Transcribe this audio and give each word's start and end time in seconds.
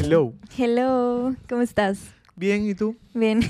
Hello. 0.00 0.34
Hello, 0.56 1.34
¿cómo 1.48 1.62
estás? 1.62 1.98
Bien, 2.34 2.66
¿y 2.68 2.74
tú? 2.74 2.96
Bien. 3.14 3.40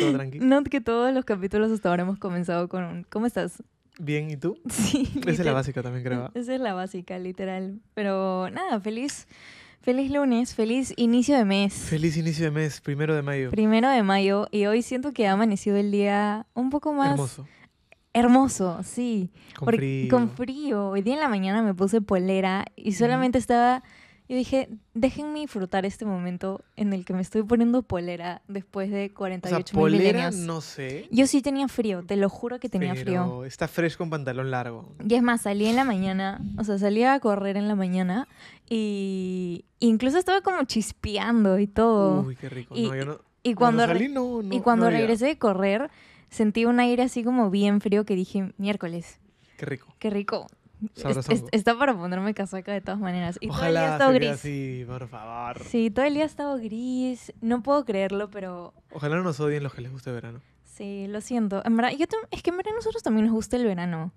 ¿Todo 0.00 0.12
tranquilo? 0.14 0.44
No 0.44 0.64
que 0.64 0.80
todos 0.80 1.14
los 1.14 1.24
capítulos 1.24 1.70
hasta 1.70 1.88
ahora 1.90 2.02
hemos 2.02 2.18
comenzado 2.18 2.68
con 2.68 2.84
un 2.84 3.06
¿cómo 3.08 3.26
estás? 3.26 3.62
Bien, 3.98 4.30
¿y 4.30 4.36
tú? 4.36 4.58
Sí. 4.68 5.08
Esa 5.20 5.30
es 5.30 5.44
la 5.44 5.52
básica 5.52 5.82
también, 5.82 6.04
creo. 6.04 6.30
Esa 6.34 6.54
es 6.54 6.60
la 6.60 6.74
básica, 6.74 7.18
literal. 7.18 7.80
Pero 7.94 8.50
nada, 8.50 8.80
feliz, 8.80 9.28
feliz 9.80 10.10
lunes, 10.10 10.54
feliz 10.54 10.92
inicio 10.96 11.36
de 11.36 11.44
mes. 11.44 11.74
Feliz 11.74 12.16
inicio 12.16 12.46
de 12.46 12.50
mes, 12.50 12.80
primero 12.80 13.14
de 13.14 13.22
mayo. 13.22 13.50
Primero 13.50 13.88
de 13.90 14.02
mayo 14.02 14.48
y 14.50 14.66
hoy 14.66 14.82
siento 14.82 15.12
que 15.12 15.28
ha 15.28 15.32
amanecido 15.32 15.76
el 15.76 15.90
día 15.92 16.46
un 16.54 16.70
poco 16.70 16.92
más 16.92 17.12
Hermoso. 17.12 17.46
Hermoso, 18.12 18.80
sí. 18.82 19.30
Con 19.56 19.66
Porque- 19.66 19.78
frío. 19.78 20.08
Con 20.10 20.30
frío. 20.30 20.88
Hoy 20.88 21.02
día 21.02 21.14
en 21.14 21.20
la 21.20 21.28
mañana 21.28 21.62
me 21.62 21.74
puse 21.74 22.00
polera 22.00 22.64
y 22.76 22.92
solamente 22.92 23.38
estaba. 23.38 23.82
Yo 24.28 24.36
dije, 24.36 24.68
déjenme 24.94 25.40
disfrutar 25.40 25.84
este 25.84 26.04
momento 26.04 26.62
en 26.76 26.92
el 26.92 27.04
que 27.04 27.12
me 27.14 27.20
estoy 27.20 27.42
poniendo 27.42 27.82
polera 27.82 28.42
después 28.46 28.88
de 28.88 29.06
O 29.06 29.08
sea, 29.08 29.14
48 29.16 29.74
polera, 29.76 30.02
milenios. 30.04 30.36
no 30.36 30.60
sé. 30.60 31.08
Yo 31.10 31.26
sí 31.26 31.42
tenía 31.42 31.66
frío, 31.66 32.04
te 32.06 32.14
lo 32.14 32.28
juro 32.28 32.60
que 32.60 32.68
tenía 32.68 32.92
pero 32.94 33.02
frío. 33.04 33.44
está 33.44 33.66
fresh 33.66 33.96
con 33.96 34.08
pantalón 34.08 34.52
largo. 34.52 34.94
Y 35.04 35.14
es 35.16 35.22
más, 35.22 35.40
salí 35.40 35.66
en 35.66 35.74
la 35.74 35.82
mañana, 35.84 36.40
o 36.58 36.62
sea, 36.62 36.78
salí 36.78 37.02
a 37.02 37.18
correr 37.18 37.56
en 37.56 37.66
la 37.66 37.74
mañana 37.74 38.28
y 38.68 39.64
incluso 39.80 40.16
estaba 40.16 40.42
como 40.42 40.62
chispeando 40.62 41.58
y 41.58 41.66
todo. 41.66 42.22
Uy, 42.22 42.36
qué 42.36 42.48
rico. 42.48 42.76
Y- 42.76 42.86
no, 42.88 42.94
yo 42.94 43.04
no. 43.04 43.18
y 43.42 43.54
cuando, 43.54 43.84
salí, 43.84 44.08
no, 44.08 44.42
y 44.48 44.60
cuando 44.60 44.88
regresé 44.90 45.26
de 45.26 45.38
correr, 45.38 45.90
sentí 46.30 46.64
un 46.64 46.80
aire 46.80 47.02
así 47.02 47.22
como 47.24 47.50
bien 47.50 47.80
frío 47.80 48.04
que 48.04 48.14
dije, 48.16 48.52
miércoles, 48.56 49.18
Qué 49.58 49.66
rico. 49.66 49.94
qué 49.98 50.10
rico. 50.10 50.46
Es- 50.96 51.28
es- 51.28 51.44
está 51.52 51.78
para 51.78 51.94
ponerme 51.94 52.32
casaca 52.32 52.72
de 52.72 52.80
todas 52.80 52.98
maneras. 52.98 53.36
Y 53.42 53.48
todo 53.48 53.64
el 53.66 53.72
día 53.72 53.90
ha 53.90 53.92
estado 53.92 54.12
gris. 54.14 54.30
así, 54.30 54.84
por 54.86 55.06
favor. 55.08 55.62
Sí, 55.64 55.90
todo 55.90 56.06
el 56.06 56.14
día 56.14 56.22
ha 56.22 56.26
estado 56.26 56.56
gris. 56.56 57.34
No 57.42 57.62
puedo 57.62 57.84
creerlo, 57.84 58.30
pero 58.30 58.72
Ojalá 58.90 59.16
no 59.16 59.22
nos 59.22 59.38
odien 59.40 59.62
los 59.62 59.74
que 59.74 59.82
les 59.82 59.92
guste 59.92 60.08
el 60.08 60.14
verano. 60.14 60.40
sí, 60.64 61.06
lo 61.08 61.20
siento. 61.20 61.60
En 61.66 61.76
verdad, 61.76 61.92
yo 61.98 62.06
es 62.30 62.42
que 62.42 62.48
en 62.48 62.56
verdad 62.56 62.72
a 62.72 62.76
nosotros 62.76 63.02
también 63.02 63.26
nos 63.26 63.34
gusta 63.34 63.56
el 63.58 63.64
verano. 63.66 64.12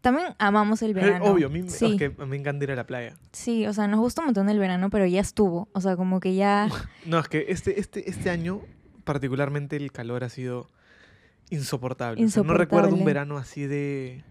También 0.00 0.34
amamos 0.38 0.82
el 0.82 0.90
Eh, 0.92 0.94
verano. 0.94 1.24
Obvio, 1.26 1.46
a 1.46 1.50
mí, 1.50 1.68
sí, 1.68 1.92
es 1.92 1.96
que 1.98 2.10
me 2.24 2.36
encanta 2.36 2.64
ir 2.64 2.72
a 2.72 2.76
la 2.76 2.86
playa. 2.86 3.16
sí, 3.32 3.66
o 3.66 3.72
sea, 3.72 3.86
nos 3.88 4.00
gusta 4.00 4.20
un 4.20 4.26
montón 4.26 4.48
el 4.48 4.58
verano, 4.58 4.90
pero 4.90 5.06
ya 5.06 5.20
estuvo. 5.20 5.68
O 5.72 5.80
sea, 5.80 5.96
como 5.96 6.20
que 6.20 6.34
ya... 6.34 6.68
No, 7.06 7.18
es 7.18 7.28
que 7.28 7.46
este, 7.48 7.78
este, 7.80 8.08
este 8.10 8.30
año, 8.30 8.60
particularmente, 9.04 9.76
el 9.76 9.92
calor 9.92 10.22
ha 10.24 10.28
sido 10.28 10.68
insoportable. 11.50 12.24
O 12.24 12.28
sea, 12.28 12.42
no 12.42 12.54
recuerdo 12.54 12.94
un 12.94 13.04
verano 13.04 13.36
así 13.38 13.66
de. 13.66 14.24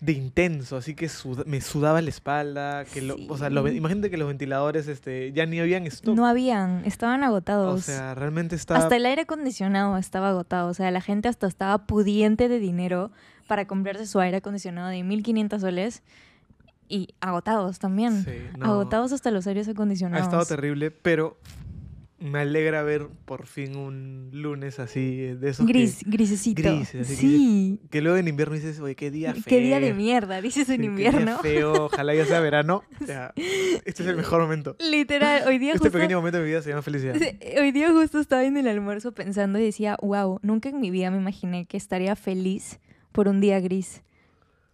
de 0.00 0.12
intenso, 0.12 0.78
así 0.78 0.94
que 0.94 1.10
suda- 1.10 1.44
me 1.46 1.60
sudaba 1.60 2.00
la 2.00 2.08
espalda. 2.08 2.86
Que 2.86 3.02
lo- 3.02 3.16
O 3.28 3.36
sea, 3.36 3.50
lo- 3.50 3.68
imagínate 3.68 4.08
que 4.10 4.16
los 4.16 4.28
ventiladores 4.28 4.88
este, 4.88 5.30
ya 5.32 5.44
ni 5.44 5.60
habían 5.60 5.86
stock. 5.86 6.16
No 6.16 6.26
habían, 6.26 6.82
estaban 6.86 7.22
agotados. 7.22 7.78
o 7.78 7.82
sea, 7.82 8.14
realmente 8.14 8.56
estaba. 8.56 8.80
Hasta 8.80 8.96
el 8.96 9.04
aire 9.04 9.22
acondicionado 9.22 9.98
estaba 9.98 10.30
agotado. 10.30 10.70
O 10.70 10.74
sea, 10.74 10.90
la 10.90 11.02
gente 11.02 11.28
hasta 11.28 11.46
estaba 11.46 11.86
pudiente 11.86 12.48
de 12.48 12.58
dinero 12.58 13.10
para 13.46 13.66
comprarse 13.66 14.06
su 14.06 14.18
aire 14.20 14.38
acondicionado 14.38 14.88
de 14.88 15.02
1500 15.02 15.60
soles 15.60 16.02
y 16.88 17.08
agotados 17.20 17.78
también. 17.78 18.24
Sí, 18.24 18.30
no, 18.58 18.64
Agotados 18.72 19.12
hasta 19.12 19.30
los 19.30 19.46
aires 19.46 19.68
Ha 19.68 19.72
acondicionados. 19.72 20.24
estado 20.26 20.46
terrible, 20.46 20.90
pero 20.90 21.36
me 22.20 22.40
alegra 22.40 22.82
ver 22.82 23.08
por 23.24 23.46
fin 23.46 23.76
un 23.76 24.28
lunes 24.32 24.78
así 24.78 25.16
de 25.16 25.48
esos. 25.50 25.66
que- 25.66 25.72
Gris, 25.72 26.00
grisecito. 26.06 26.62
Gris, 26.62 26.94
así 26.94 26.98
que- 26.98 27.04
sí. 27.20 27.80
Que, 27.90 28.00
luego 28.02 28.18
en 28.18 28.28
invierno 28.28 28.54
dices, 28.54 28.78
oye, 28.80 28.94
qué 28.94 29.10
día 29.10 29.32
feo. 29.32 29.42
Qué 29.46 29.60
día 29.60 29.80
de 29.80 29.94
mierda, 29.94 30.40
dices 30.42 30.68
en 30.68 30.82
Sí, 30.82 30.88
qué 30.88 30.94
día 30.94 31.08
invierno. 31.10 31.38
feo, 31.38 31.72
ojalá 31.86 32.14
ya 32.14 32.26
sea 32.26 32.40
verano. 32.40 32.82
Ya, 33.06 33.32
este 33.86 34.02
es 34.02 34.08
el 34.08 34.16
mejor 34.16 34.42
momento. 34.42 34.76
Literal, 34.78 35.42
hoy 35.48 35.58
día 35.58 35.72
Este 35.72 35.84
justo... 35.88 35.98
pequeño 35.98 36.18
momento 36.18 36.36
de 36.38 36.44
mi 36.44 36.50
vida 36.50 36.62
se 36.62 36.68
llama 36.70 36.82
felicidad. 36.82 37.16
Hoy 37.58 37.72
día 37.72 37.90
justo 37.90 38.20
estaba 38.20 38.44
en 38.44 38.56
el 38.58 38.68
almuerzo 38.68 39.12
pensando 39.12 39.58
y 39.58 39.62
decía, 39.64 39.96
wow, 40.02 40.38
nunca 40.42 40.68
en 40.68 40.78
mi 40.80 40.90
vida 40.90 41.10
me 41.10 41.16
imaginé 41.16 41.64
que 41.66 41.76
estaría 41.78 42.14
feliz 42.16 42.78
por 43.12 43.26
un 43.28 43.40
día 43.40 43.58
gris. 43.60 44.02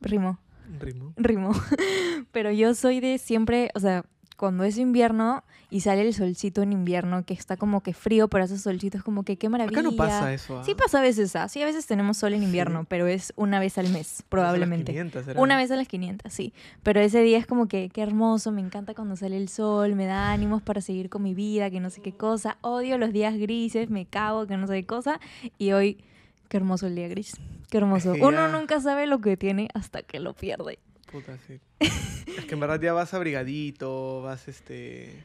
Rimo, 0.01 0.39
Ritmo. 0.81 1.15
rimo. 1.17 1.53
Pero 2.33 2.51
yo 2.51 2.75
soy 2.75 3.01
de 3.01 3.19
siempre, 3.19 3.71
o 3.75 3.81
sea, 3.81 4.05
cuando 4.37 4.65
es 4.65 4.79
invierno 4.79 5.43
y 5.71 5.81
sale 5.81 6.03
el 6.03 6.15
solcito 6.15 6.63
en 6.63 6.73
invierno, 6.73 7.25
que 7.25 7.35
está 7.35 7.57
como 7.57 7.83
que 7.83 7.93
frío, 7.93 8.29
pero 8.29 8.45
ese 8.45 8.59
solcito 8.59 8.99
es 8.99 9.03
como 9.03 9.25
que 9.25 9.37
qué 9.37 9.49
maravilla. 9.49 9.81
Acá 9.81 9.89
no 9.89 9.97
pasa 9.97 10.33
eso. 10.33 10.59
¿ah? 10.61 10.65
Sí 10.65 10.75
pasa 10.75 10.99
a 10.99 11.03
veces, 11.03 11.35
ah, 11.37 11.49
sí, 11.49 11.61
a 11.63 11.67
veces 11.67 11.87
tenemos 11.87 12.17
sol 12.19 12.35
en 12.35 12.41
Sí. 12.41 12.45
invierno, 12.47 12.85
pero 12.89 13.07
es 13.07 13.33
una 13.37 13.59
vez 13.59 13.77
al 13.79 13.89
mes, 13.89 14.07
son 14.07 14.17
las 14.19 14.23
probablemente. 14.29 14.93
500, 14.93 15.29
eran. 15.29 15.43
Una 15.43 15.57
vez 15.57 15.71
a 15.71 15.77
las 15.77 15.89
500, 15.89 16.33
sí. 16.33 16.53
Pero 16.83 17.01
ese 17.01 17.21
día 17.23 17.39
es 17.39 17.47
como 17.47 17.67
que, 17.67 17.89
qué 17.89 18.03
hermoso, 18.03 18.53
me 18.53 18.61
encanta 18.61 18.95
cuando 18.95 19.17
sale 19.17 19.37
el 19.37 19.49
sol, 19.49 19.95
me 19.97 20.07
da 20.07 20.31
ánimos 20.33 20.63
para 20.63 20.81
seguir 20.81 21.09
con 21.09 21.23
mi 21.23 21.35
vida, 21.35 21.71
que 21.71 21.81
no 21.81 21.91
sé 21.91 22.01
qué 22.03 22.13
cosa. 22.13 22.59
Odio 22.61 22.99
los 22.99 23.13
días 23.13 23.37
grises, 23.37 23.91
me 23.91 24.07
cago, 24.07 24.47
que 24.47 24.57
no 24.57 24.67
sé 24.67 24.75
qué 24.75 24.87
cosa. 24.87 25.21
Y 25.59 25.73
hoy, 25.73 25.99
qué 26.49 26.59
hermoso 26.59 26.87
el 26.87 26.95
día 26.95 27.09
gris. 27.09 27.37
Qué 27.71 27.79
hermoso. 27.79 28.13
que 28.13 28.23
Uno 28.23 28.47
nunca 28.49 28.81
sabe 28.81 29.07
lo 29.09 29.21
que 29.21 29.37
tiene 29.37 29.69
hasta 29.75 30.03
que 30.03 30.21
lo 30.21 30.35
pierde. 30.35 30.79
Puta, 31.17 31.37
sí. 31.47 31.59
es 31.81 32.45
que 32.45 32.55
en 32.55 32.61
verdad 32.61 32.81
ya 32.81 32.93
vas 32.93 33.15
abrigadito, 33.15 34.23
vas 34.23 34.49
este. 34.49 35.23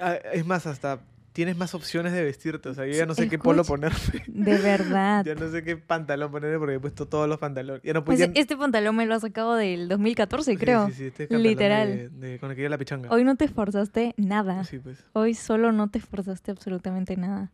Ah, 0.00 0.14
Es 0.32 0.44
más, 0.46 0.66
hasta 0.66 1.00
tienes 1.32 1.56
más 1.58 1.74
opciones 1.74 2.12
de 2.14 2.24
vestirte. 2.24 2.70
O 2.70 2.74
sea, 2.74 2.86
yo 2.86 2.92
ya 2.94 3.04
no 3.04 3.14
sé 3.14 3.28
qué 3.28 3.38
polo 3.38 3.60
Escucha. 3.62 3.90
ponerme. 3.90 4.24
De 4.26 4.56
verdad. 4.58 5.22
ya 5.24 5.34
no 5.34 5.50
sé 5.50 5.62
qué 5.62 5.76
pantalón 5.76 6.30
ponerme 6.30 6.58
porque 6.58 6.74
he 6.76 6.80
puesto 6.80 7.06
todos 7.06 7.28
los 7.28 7.38
pantalones. 7.38 7.82
Ya 7.82 7.92
no 7.92 8.04
Pues 8.04 8.20
este 8.20 8.56
pantalón 8.56 8.96
me 8.96 9.04
lo 9.04 9.14
ha 9.14 9.20
sacado 9.20 9.54
del 9.54 9.88
2014, 9.88 10.56
creo. 10.56 10.86
Sí, 10.86 10.92
sí, 10.92 11.12
sí, 11.14 11.22
este 11.24 11.38
Literal. 11.38 11.88
de- 11.88 12.08
de- 12.08 12.38
con 12.38 12.50
el 12.50 12.56
que 12.56 12.66
la 12.68 12.78
pichanga. 12.78 13.10
Hoy 13.10 13.22
no 13.24 13.36
te 13.36 13.44
esforzaste 13.44 14.14
nada. 14.16 14.64
Sí, 14.64 14.78
pues. 14.78 14.98
Hoy 15.12 15.34
solo 15.34 15.72
no 15.72 15.88
te 15.90 15.98
esforzaste 15.98 16.50
absolutamente 16.52 17.16
nada. 17.18 17.50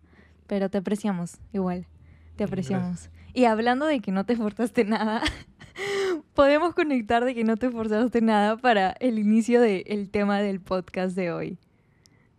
Pero 0.46 0.68
te 0.70 0.78
apreciamos, 0.78 1.38
igual. 1.52 1.86
Te 2.36 2.44
apreciamos. 2.44 3.10
Y 3.34 3.46
hablando 3.46 3.86
de 3.86 4.00
que 4.00 4.12
no 4.12 4.24
te 4.26 4.34
esforzaste 4.34 4.84
nada, 4.84 5.22
podemos 6.34 6.74
conectar 6.74 7.24
de 7.24 7.34
que 7.34 7.44
no 7.44 7.56
te 7.56 7.66
esforzaste 7.66 8.20
nada 8.20 8.56
para 8.56 8.92
el 9.00 9.18
inicio 9.18 9.60
del 9.60 10.10
tema 10.10 10.40
del 10.40 10.60
podcast 10.60 11.16
de 11.16 11.32
hoy. 11.32 11.58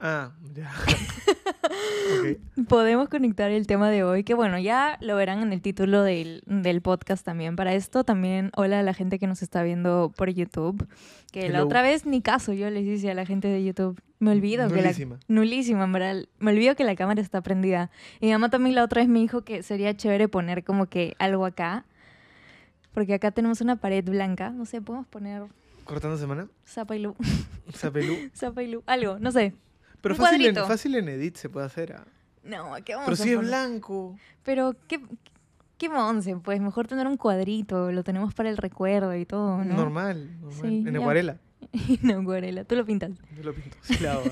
Ah, 0.05 0.31
ya. 0.53 0.69
ok. 2.19 2.67
Podemos 2.67 3.07
conectar 3.07 3.51
el 3.51 3.67
tema 3.67 3.89
de 3.89 4.03
hoy, 4.03 4.25
que 4.25 4.33
bueno, 4.33 4.59
ya 4.59 4.97
lo 4.99 5.15
verán 5.15 5.41
en 5.41 5.53
el 5.53 5.61
título 5.61 6.03
del, 6.03 6.43
del 6.45 6.81
podcast 6.81 7.23
también. 7.23 7.55
Para 7.55 7.73
esto 7.73 8.03
también, 8.03 8.51
hola 8.57 8.81
a 8.81 8.83
la 8.83 8.93
gente 8.93 9.17
que 9.17 9.27
nos 9.27 9.41
está 9.41 9.63
viendo 9.63 10.11
por 10.17 10.29
YouTube, 10.29 10.87
que 11.31 11.47
la 11.47 11.63
otra 11.63 11.81
vez 11.81 12.05
ni 12.05 12.21
caso 12.21 12.51
yo 12.51 12.69
les 12.69 12.85
hice 12.85 13.11
a 13.11 13.13
la 13.13 13.25
gente 13.25 13.47
de 13.47 13.63
YouTube. 13.63 14.01
Me 14.19 14.31
olvido 14.31 14.67
que 14.67 14.75
la... 14.75 14.81
Nulísima. 14.81 15.19
Nulísima, 15.29 15.87
verdad. 15.87 16.25
Me 16.39 16.51
olvido 16.51 16.75
que 16.75 16.83
la 16.83 16.95
cámara 16.95 17.21
está 17.21 17.41
prendida. 17.41 17.89
Y 18.19 18.25
mi 18.25 18.31
mamá 18.33 18.49
también 18.49 18.75
la 18.75 18.83
otra 18.83 19.01
vez 19.01 19.09
me 19.09 19.19
dijo 19.19 19.43
que 19.43 19.63
sería 19.63 19.95
chévere 19.95 20.27
poner 20.27 20.65
como 20.65 20.87
que 20.87 21.15
algo 21.17 21.45
acá. 21.45 21.85
Porque 22.93 23.13
acá 23.15 23.31
tenemos 23.31 23.61
una 23.61 23.75
pared 23.77 24.03
blanca. 24.03 24.51
No 24.51 24.65
sé, 24.65 24.81
podemos 24.81 25.07
poner 25.07 25.43
Cortando 25.85 26.17
semana. 26.17 26.47
zapa 26.65 26.95
y 26.95 26.99
lu. 26.99 27.15
Zapelú. 27.73 28.15
Zapa 28.35 28.63
y 28.63 28.67
lu. 28.71 28.83
Algo, 28.85 29.19
no 29.19 29.31
sé. 29.31 29.53
Pero 30.01 30.15
Un 30.15 30.21
fácil 30.21 30.45
en, 30.45 30.55
fácil 30.55 30.95
en 30.95 31.09
edit 31.09 31.35
se 31.37 31.49
puede 31.49 31.65
hacer. 31.65 31.93
ah. 31.93 32.05
No, 32.43 32.73
¿qué 32.83 32.93
vamos 32.95 33.05
Pero 33.07 33.13
a 33.13 33.15
si 33.17 33.29
es 33.29 33.35
poner? 33.37 33.49
blanco. 33.49 34.17
Pero, 34.43 34.75
¿qué, 34.87 35.01
qué 35.77 35.89
monse? 35.89 36.35
Pues 36.35 36.59
mejor 36.59 36.87
tener 36.87 37.07
un 37.07 37.15
cuadrito. 37.17 37.91
Lo 37.91 38.03
tenemos 38.03 38.33
para 38.33 38.49
el 38.49 38.57
recuerdo 38.57 39.15
y 39.15 39.25
todo, 39.25 39.63
¿no? 39.63 39.75
Normal, 39.75 40.39
normal. 40.41 40.59
Sí, 40.61 40.83
en 40.87 40.95
acuarela. 40.97 41.37
no, 42.01 42.19
acuarela. 42.19 42.65
Tú 42.65 42.75
lo 42.75 42.85
pintas. 42.85 43.11
Yo 43.37 43.43
lo 43.43 43.53
pinto. 43.53 43.77
Sí 43.81 43.97
la 43.99 44.13
hago. 44.13 44.23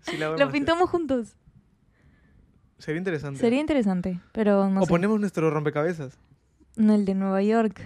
Sí 0.00 0.16
la 0.16 0.26
hago 0.26 0.36
Lo 0.36 0.50
pintamos 0.50 0.90
juntos. 0.90 1.36
Sería 2.78 2.98
interesante. 2.98 3.40
Sería 3.40 3.60
interesante, 3.60 4.20
pero 4.32 4.68
no 4.68 4.80
o 4.80 4.84
sé. 4.84 4.88
ponemos 4.88 5.18
nuestro 5.20 5.50
rompecabezas. 5.50 6.18
No, 6.78 6.94
el 6.94 7.04
de 7.04 7.14
Nueva 7.14 7.42
York. 7.42 7.82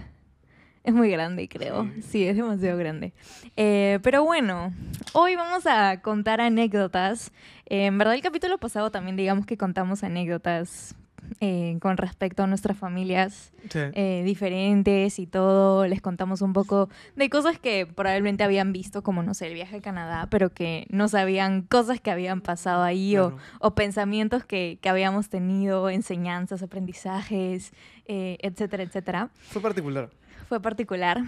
Es 0.83 0.93
muy 0.93 1.09
grande, 1.09 1.49
creo. 1.49 1.85
Sí. 1.95 2.01
Sí, 2.03 2.27
es 2.27 2.35
demasiado 2.35 2.77
grande. 2.77 3.11
Eh, 3.57 3.99
pero 4.03 4.23
bueno, 4.23 4.71
hoy 5.13 5.35
vamos 5.35 5.65
a 5.65 5.99
contar 6.01 6.39
anécdotas. 6.41 7.31
Eh, 7.65 7.87
en 7.87 7.97
verdad, 7.97 8.13
el 8.13 8.21
capítulo 8.21 8.59
pasado 8.59 8.91
también 8.91 9.15
digamos 9.15 9.47
que 9.47 9.57
contamos 9.57 10.03
anécdotas 10.03 10.95
eh, 11.39 11.77
con 11.81 11.97
respecto 11.97 12.43
a 12.43 12.47
nuestras 12.47 12.77
familias 12.77 13.51
Sí. 13.69 13.79
eh, 13.93 14.23
diferentes 14.25 15.19
y 15.19 15.25
todo. 15.27 15.87
Les 15.87 16.01
contamos 16.01 16.41
un 16.41 16.53
poco 16.53 16.89
de 17.15 17.29
cosas 17.29 17.57
que 17.59 17.85
probablemente 17.85 18.43
habían 18.43 18.73
visto, 18.73 19.03
como, 19.03 19.23
no 19.23 19.33
sé, 19.33 19.47
el 19.47 19.53
viaje 19.53 19.77
a 19.77 19.81
Canadá, 19.81 20.27
pero 20.29 20.49
que 20.51 20.85
no 20.89 21.07
sabían 21.07 21.61
cosas 21.63 21.99
que 22.01 22.11
habían 22.11 22.41
pasado 22.41 22.83
ahí 22.83 23.17
o, 23.17 23.35
o 23.59 23.75
pensamientos 23.75 24.43
que, 24.45 24.77
que 24.81 24.89
habíamos 24.89 25.29
tenido, 25.29 25.89
enseñanzas, 25.89 26.61
aprendizajes, 26.63 27.71
eh, 28.05 28.37
etcétera, 28.41 28.83
etcétera. 28.83 29.29
Fue 29.49 29.61
particular. 29.61 30.09
Fue 30.49 30.59
particular. 30.61 31.21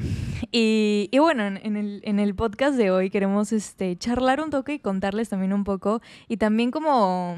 Y, 0.51 1.07
y 1.11 1.19
bueno, 1.19 1.45
en, 1.45 1.57
en 1.63 1.77
el, 1.77 2.01
en 2.03 2.19
el 2.19 2.35
podcast 2.35 2.75
de 2.77 2.91
hoy 2.91 3.09
queremos 3.09 3.53
este, 3.53 3.95
charlar 3.95 4.41
un 4.41 4.49
toque 4.49 4.73
y 4.73 4.79
contarles 4.79 5.29
también 5.29 5.53
un 5.53 5.63
poco 5.63 6.01
y 6.27 6.37
también 6.37 6.69
como 6.69 7.37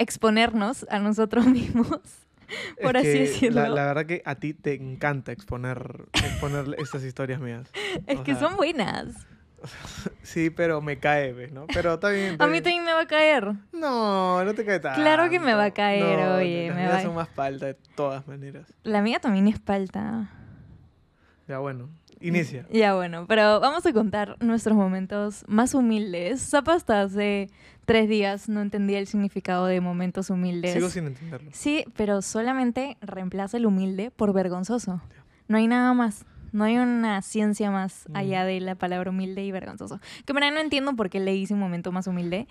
exponernos 0.00 0.86
a 0.90 0.98
nosotros 0.98 1.46
mismos 1.58 2.00
por 2.82 2.96
Es 2.96 3.02
así 3.06 3.18
decirlo. 3.18 3.62
La, 3.62 3.68
la 3.68 3.84
verdad 3.86 4.06
que 4.06 4.22
a 4.24 4.34
ti 4.34 4.54
te 4.54 4.74
encanta 4.74 5.30
exponer, 5.32 6.06
exponer 6.14 6.74
estas 6.78 7.04
historias 7.04 7.40
mías. 7.40 7.68
es 8.06 8.18
o 8.18 8.24
que 8.24 8.34
sea, 8.34 8.48
son 8.48 8.56
buenas. 8.56 9.14
Sí, 10.22 10.48
pero 10.48 10.80
me 10.80 10.98
cae, 10.98 11.34
¿ves? 11.34 11.52
¿no? 11.52 11.66
Pero 11.66 11.94
está 11.94 12.08
bien. 12.08 12.36
A 12.38 12.46
mí 12.46 12.62
también 12.62 12.82
me 12.84 12.94
va 12.94 13.00
a 13.02 13.06
caer. 13.06 13.52
No, 13.72 14.42
no 14.42 14.54
te 14.54 14.64
cae 14.64 14.80
tanto. 14.80 14.98
Claro 15.00 15.28
que 15.28 15.38
me 15.38 15.52
va 15.52 15.64
a 15.66 15.70
caer, 15.70 16.18
No, 16.18 16.36
oye, 16.36 16.68
Las 16.68 16.76
me 16.76 16.82
mías 16.82 16.94
va- 16.94 17.02
son 17.02 17.14
más 17.14 17.28
palta 17.28 17.66
de 17.66 17.74
todas 17.94 18.26
maneras. 18.26 18.66
La 18.84 19.02
mía 19.02 19.20
también 19.20 19.48
es 19.48 19.58
palta. 19.60 20.30
Ya 21.46 21.58
bueno, 21.58 21.90
inicia. 22.20 22.66
Ya 22.72 22.94
bueno, 22.94 23.26
pero 23.26 23.60
vamos 23.60 23.84
a 23.86 23.92
contar 23.92 24.36
nuestros 24.40 24.76
momentos 24.76 25.44
más 25.48 25.74
humildes. 25.74 26.40
Zapa 26.50 26.74
hasta 26.74 27.02
hace 27.02 27.48
tres 27.84 28.08
días 28.08 28.48
no 28.48 28.60
entendía 28.62 28.98
el 28.98 29.06
significado 29.06 29.66
de 29.66 29.80
momentos 29.80 30.30
humildes. 30.30 30.74
Sigo 30.74 30.88
sin 30.90 31.06
entenderlo. 31.08 31.50
Sí, 31.52 31.84
pero 31.96 32.22
solamente 32.22 32.96
reemplaza 33.00 33.56
el 33.56 33.66
humilde 33.66 34.10
por 34.10 34.32
vergonzoso. 34.32 35.00
No 35.48 35.56
hay 35.56 35.66
nada 35.66 35.92
más. 35.94 36.24
No 36.52 36.64
hay 36.64 36.78
una 36.78 37.22
ciencia 37.22 37.70
más 37.70 38.06
Mm. 38.08 38.16
allá 38.16 38.44
de 38.44 38.60
la 38.60 38.74
palabra 38.74 39.10
humilde 39.10 39.44
y 39.44 39.52
vergonzoso. 39.52 40.00
Que 40.24 40.32
en 40.32 40.34
verdad 40.34 40.52
no 40.52 40.60
entiendo 40.60 40.94
por 40.96 41.08
qué 41.10 41.20
le 41.20 41.34
hice 41.34 41.54
un 41.54 41.60
momento 41.60 41.92
más 41.92 42.06
humilde, 42.08 42.48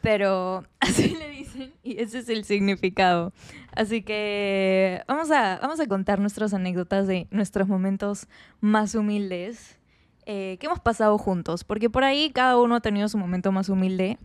pero 0.00 0.64
así 0.80 1.16
le 1.16 1.30
dicen 1.30 1.72
y 1.82 2.00
ese 2.00 2.18
es 2.18 2.28
el 2.28 2.44
significado. 2.44 3.32
Así 3.74 4.02
que 4.02 5.02
vamos 5.08 5.30
a, 5.30 5.58
vamos 5.60 5.80
a 5.80 5.86
contar 5.86 6.18
nuestras 6.20 6.54
anécdotas 6.54 7.06
de 7.06 7.26
nuestros 7.30 7.68
momentos 7.68 8.28
más 8.60 8.94
humildes 8.94 9.78
eh, 10.26 10.58
que 10.60 10.66
hemos 10.66 10.80
pasado 10.80 11.16
juntos, 11.16 11.64
porque 11.64 11.88
por 11.88 12.04
ahí 12.04 12.30
cada 12.30 12.58
uno 12.58 12.76
ha 12.76 12.80
tenido 12.80 13.08
su 13.08 13.16
momento 13.16 13.50
más 13.52 13.68
humilde, 13.68 14.18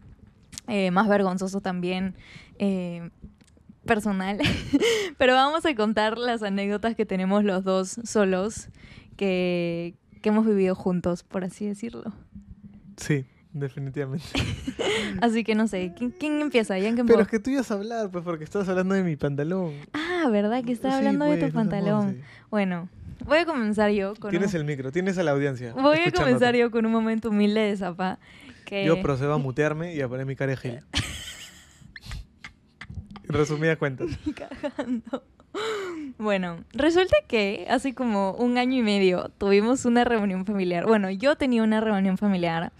eh, 0.67 0.91
más 0.91 1.07
vergonzoso 1.07 1.61
también. 1.61 2.15
eh, 2.59 3.09
personal, 3.85 4.39
pero 5.17 5.33
vamos 5.33 5.65
a 5.65 5.75
contar 5.75 6.17
las 6.17 6.41
anécdotas 6.41 6.95
que 6.95 7.05
tenemos 7.05 7.43
los 7.43 7.63
dos 7.63 7.99
solos 8.05 8.69
que, 9.17 9.95
que 10.21 10.29
hemos 10.29 10.45
vivido 10.45 10.73
juntos, 10.73 11.23
por 11.23 11.43
así 11.43 11.67
decirlo. 11.67 12.13
Sí, 12.97 13.25
definitivamente. 13.53 14.25
Así 15.21 15.43
que 15.43 15.55
no 15.55 15.67
sé, 15.67 15.93
¿quién, 15.97 16.11
quién 16.11 16.41
empieza? 16.41 16.77
¿Ya 16.77 16.93
Pero 17.05 17.21
es 17.21 17.27
que 17.27 17.39
tú 17.39 17.51
ibas 17.51 17.69
a 17.71 17.75
hablar, 17.75 18.09
pues, 18.11 18.23
porque 18.23 18.43
estabas 18.43 18.67
hablando 18.69 18.95
de 18.95 19.03
mi 19.03 19.15
pantalón. 19.15 19.73
Ah, 19.93 20.27
¿verdad? 20.29 20.63
Que 20.63 20.71
estaba 20.71 20.95
Sí, 20.95 20.99
hablando 20.99 21.25
de 21.25 21.37
pues, 21.37 21.39
tu 21.39 21.45
no 21.57 21.61
seas 21.63 21.69
pantalón. 21.81 22.21
Bueno, 22.49 22.89
voy 23.25 23.39
a 23.39 23.45
comenzar 23.45 23.91
yo 23.91 24.15
con 24.15 24.31
Tienes 24.31 24.53
un... 24.53 24.61
el 24.61 24.65
micro, 24.65 24.91
tienes 24.91 25.17
a 25.17 25.23
la 25.23 25.31
audiencia. 25.31 25.73
Voy 25.73 25.99
a 26.05 26.11
comenzar 26.11 26.55
yo 26.55 26.71
con 26.71 26.85
un 26.85 26.91
momento 26.91 27.29
humilde 27.29 27.61
de 27.61 27.77
Zapa. 27.77 28.19
Que... 28.65 28.85
Yo 28.85 29.01
procedo 29.01 29.33
a 29.33 29.37
mutearme 29.37 29.93
y 29.93 30.01
a 30.01 30.07
poner 30.07 30.25
mi 30.25 30.35
cara 30.35 30.55
de 30.55 30.81
resumidas 33.23 33.77
cuentas. 33.77 34.07
cagando. 34.35 35.23
Bueno, 36.17 36.63
resulta 36.73 37.15
que 37.27 37.65
hace 37.69 37.93
como 37.93 38.33
un 38.33 38.57
año 38.57 38.77
y 38.77 38.81
medio 38.81 39.29
tuvimos 39.37 39.85
una 39.85 40.03
reunión 40.03 40.45
familiar. 40.45 40.85
Bueno, 40.85 41.09
yo 41.09 41.35
tenía 41.35 41.63
una 41.63 41.81
reunión 41.81 42.17
familiar. 42.17 42.71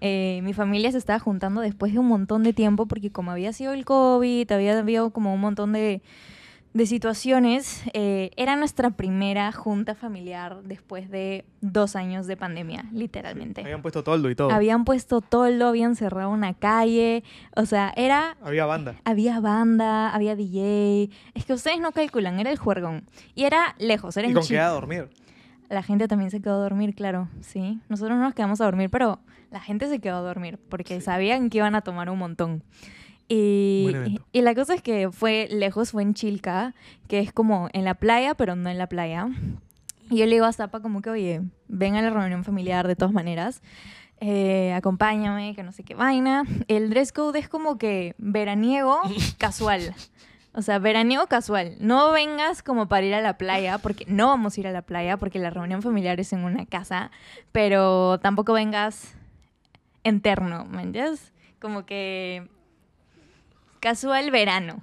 Eh, 0.00 0.40
mi 0.42 0.52
familia 0.52 0.92
se 0.92 0.98
estaba 0.98 1.18
juntando 1.18 1.60
después 1.60 1.92
de 1.92 1.98
un 1.98 2.06
montón 2.08 2.42
de 2.42 2.52
tiempo 2.52 2.86
porque 2.86 3.10
como 3.10 3.30
había 3.30 3.52
sido 3.52 3.72
el 3.72 3.84
COVID, 3.84 4.50
había 4.52 4.78
habido 4.78 5.10
como 5.10 5.32
un 5.32 5.40
montón 5.40 5.72
de, 5.72 6.02
de 6.74 6.86
situaciones, 6.86 7.82
eh, 7.94 8.30
era 8.36 8.56
nuestra 8.56 8.90
primera 8.90 9.50
junta 9.52 9.94
familiar 9.94 10.58
después 10.64 11.08
de 11.10 11.46
dos 11.62 11.96
años 11.96 12.26
de 12.26 12.36
pandemia, 12.36 12.84
literalmente. 12.92 13.62
Habían 13.62 13.80
puesto 13.80 14.04
toldo 14.04 14.28
y 14.28 14.34
todo. 14.34 14.50
Habían 14.50 14.84
puesto 14.84 15.22
toldo, 15.22 15.68
habían 15.68 15.96
cerrado 15.96 16.28
una 16.30 16.52
calle, 16.52 17.24
o 17.56 17.64
sea, 17.64 17.92
era 17.96 18.36
Había 18.42 18.66
banda. 18.66 18.96
había 19.04 19.40
banda, 19.40 20.10
había 20.14 20.36
DJ. 20.36 21.08
Es 21.34 21.46
que 21.46 21.54
ustedes 21.54 21.80
no 21.80 21.92
calculan, 21.92 22.38
era 22.38 22.50
el 22.50 22.58
juergón. 22.58 23.04
Y 23.34 23.44
era 23.44 23.74
lejos, 23.78 24.14
era 24.18 24.26
Y 24.26 24.30
en 24.30 24.34
con 24.34 24.42
Chi- 24.42 24.54
qué 24.54 24.60
a 24.60 24.68
dormir. 24.68 25.08
La 25.70 25.82
gente 25.82 26.06
también 26.06 26.30
se 26.30 26.40
quedó 26.42 26.54
a 26.54 26.62
dormir, 26.62 26.94
claro, 26.94 27.28
sí. 27.40 27.80
Nosotros 27.88 28.16
no 28.18 28.22
nos 28.24 28.34
quedamos 28.34 28.60
a 28.60 28.66
dormir, 28.66 28.90
pero 28.90 29.18
la 29.56 29.62
gente 29.62 29.88
se 29.88 29.98
quedó 30.00 30.16
a 30.18 30.20
dormir 30.20 30.58
porque 30.68 30.96
Sí. 31.00 31.06
sabían 31.06 31.48
que 31.48 31.58
iban 31.58 31.74
a 31.74 31.80
tomar 31.80 32.10
un 32.10 32.18
montón. 32.18 32.62
Y, 33.28 34.20
y 34.32 34.40
la 34.42 34.54
cosa 34.54 34.74
es 34.74 34.82
que 34.82 35.10
fue 35.10 35.48
lejos, 35.50 35.90
fue 35.90 36.02
en 36.02 36.14
Chilca, 36.14 36.74
que 37.08 37.18
es 37.20 37.32
como 37.32 37.68
en 37.72 37.84
la 37.84 37.94
playa, 37.94 38.34
pero 38.34 38.54
no 38.54 38.68
en 38.70 38.78
la 38.78 38.86
playa. 38.88 39.28
Y 40.10 40.18
yo 40.18 40.26
le 40.26 40.32
digo 40.32 40.44
a 40.46 40.52
Zapa 40.52 40.80
como 40.80 41.02
que, 41.02 41.10
oye, 41.10 41.40
ven 41.66 41.96
a 41.96 42.02
la 42.02 42.10
reunión 42.10 42.44
familiar 42.44 42.86
de 42.86 42.94
todas 42.96 43.12
maneras. 43.12 43.62
eh, 44.20 44.72
acompáñame, 44.74 45.54
que 45.54 45.62
no 45.62 45.72
sé 45.72 45.82
qué 45.84 45.94
vaina. 45.94 46.44
El 46.68 46.88
dress 46.90 47.12
code 47.12 47.38
es 47.38 47.48
como 47.48 47.76
que 47.78 48.14
veraniego 48.18 49.00
casual. 49.38 49.94
O 50.54 50.62
sea, 50.62 50.78
veraniego 50.78 51.26
casual. 51.26 51.76
No 51.80 52.12
vengas 52.12 52.62
como 52.62 52.88
para 52.88 53.04
ir 53.04 53.14
a 53.14 53.20
la 53.20 53.36
playa, 53.36 53.76
porque 53.78 54.06
no 54.08 54.28
vamos 54.28 54.56
a 54.56 54.60
ir 54.60 54.68
a 54.68 54.72
la 54.72 54.80
playa, 54.82 55.16
porque 55.18 55.38
la 55.38 55.50
reunión 55.50 55.82
familiar 55.82 56.18
es 56.20 56.32
en 56.32 56.44
una 56.44 56.64
casa, 56.64 57.10
pero 57.52 58.18
tampoco 58.20 58.52
vengas 58.54 59.15
interno, 60.06 60.64
¿me 60.66 60.82
entiendes? 60.82 61.32
Como 61.60 61.84
que 61.86 62.48
casual 63.80 64.30
verano. 64.30 64.80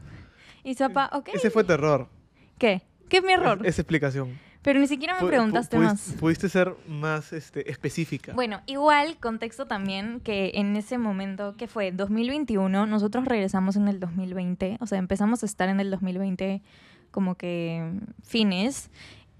Y 0.63 0.75
Zapa, 0.75 1.09
ok. 1.13 1.29
Ese 1.33 1.49
fue 1.49 1.63
tu 1.63 1.73
error. 1.73 2.07
¿Qué? 2.57 2.81
¿Qué 3.09 3.17
es 3.17 3.23
mi 3.23 3.33
error? 3.33 3.59
Es- 3.61 3.73
esa 3.73 3.81
explicación. 3.81 4.39
Pero 4.61 4.79
ni 4.79 4.87
siquiera 4.87 5.19
me 5.19 5.27
preguntaste 5.27 5.77
más. 5.77 6.15
Pudiste 6.17 6.47
ser 6.47 6.73
más 6.87 7.33
este, 7.33 7.69
específica. 7.69 8.31
Bueno, 8.31 8.61
igual, 8.65 9.17
contexto 9.17 9.65
también, 9.65 10.21
que 10.21 10.51
en 10.55 10.77
ese 10.77 10.97
momento, 10.97 11.55
que 11.57 11.67
fue 11.67 11.91
2021, 11.91 12.85
nosotros 12.85 13.25
regresamos 13.25 13.75
en 13.75 13.89
el 13.89 13.99
2020, 13.99 14.77
o 14.79 14.87
sea, 14.87 14.99
empezamos 14.99 15.43
a 15.43 15.47
estar 15.47 15.67
en 15.67 15.81
el 15.81 15.91
2020 15.91 16.61
como 17.11 17.35
que 17.35 17.91
fines, 18.23 18.89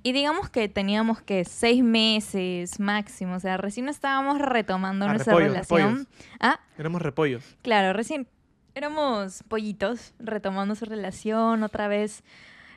y 0.04 0.12
digamos 0.12 0.50
que 0.50 0.68
teníamos 0.70 1.22
que 1.22 1.46
seis 1.46 1.84
meses 1.84 2.80
máximo, 2.80 3.36
o 3.36 3.40
sea, 3.40 3.58
recién 3.58 3.88
estábamos 3.90 4.40
retomando 4.40 5.06
Ah, 5.06 5.10
nuestra 5.14 5.36
relación. 5.36 5.96
repollos. 6.00 6.08
Ah, 6.40 6.60
Éramos 6.78 7.02
repollos. 7.02 7.56
Claro, 7.62 7.94
recién 7.94 8.28
éramos 8.76 9.44
pollitos 9.48 10.14
retomando 10.20 10.76
su 10.76 10.86
relación 10.86 11.64
otra 11.64 11.88
vez. 11.88 12.24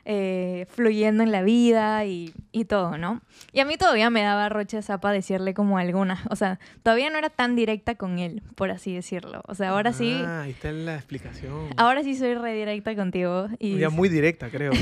Eh, 0.09 0.65
fluyendo 0.69 1.21
en 1.21 1.33
la 1.33 1.41
vida 1.41 2.05
y, 2.05 2.33
y 2.53 2.63
todo, 2.63 2.97
¿no? 2.97 3.21
Y 3.51 3.59
a 3.59 3.65
mí 3.65 3.75
todavía 3.75 4.09
me 4.09 4.21
daba 4.21 4.47
roche 4.47 4.81
zapa 4.81 5.11
decirle 5.11 5.53
como 5.53 5.77
alguna, 5.77 6.23
o 6.29 6.37
sea, 6.37 6.59
todavía 6.81 7.09
no 7.09 7.17
era 7.17 7.29
tan 7.29 7.57
directa 7.57 7.95
con 7.95 8.17
él, 8.17 8.41
por 8.55 8.71
así 8.71 8.93
decirlo. 8.93 9.41
O 9.47 9.53
sea, 9.53 9.71
ahora 9.71 9.91
sí, 9.91 10.13
Ah, 10.25 10.43
ahí 10.43 10.51
está 10.51 10.71
la 10.71 10.95
explicación. 10.95 11.67
ahora 11.75 12.03
sí 12.03 12.15
soy 12.15 12.35
redirecta 12.35 12.95
contigo. 12.95 13.49
Y, 13.59 13.77
Ya 13.77 13.89
muy 13.89 14.07
directa, 14.07 14.49
creo. 14.49 14.71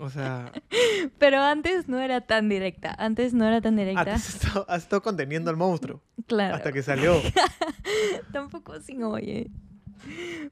O 0.00 0.08
sea, 0.08 0.50
Pero 1.18 1.42
antes 1.42 1.88
no 1.88 2.00
era 2.00 2.22
tan 2.22 2.48
directa, 2.48 2.94
antes 2.98 3.34
no 3.34 3.46
era 3.46 3.60
tan 3.60 3.74
ah, 3.74 3.82
directa. 3.82 4.04
te 4.04 4.10
has 4.12 4.34
estado, 4.34 4.64
has 4.66 4.82
estado 4.82 5.02
conteniendo 5.02 5.50
al 5.50 5.58
monstruo. 5.58 6.00
claro. 6.26 6.54
Hasta 6.54 6.72
que 6.72 6.82
salió. 6.82 7.20
Tampoco 8.32 8.72
así, 8.72 8.96
oye. 9.02 9.50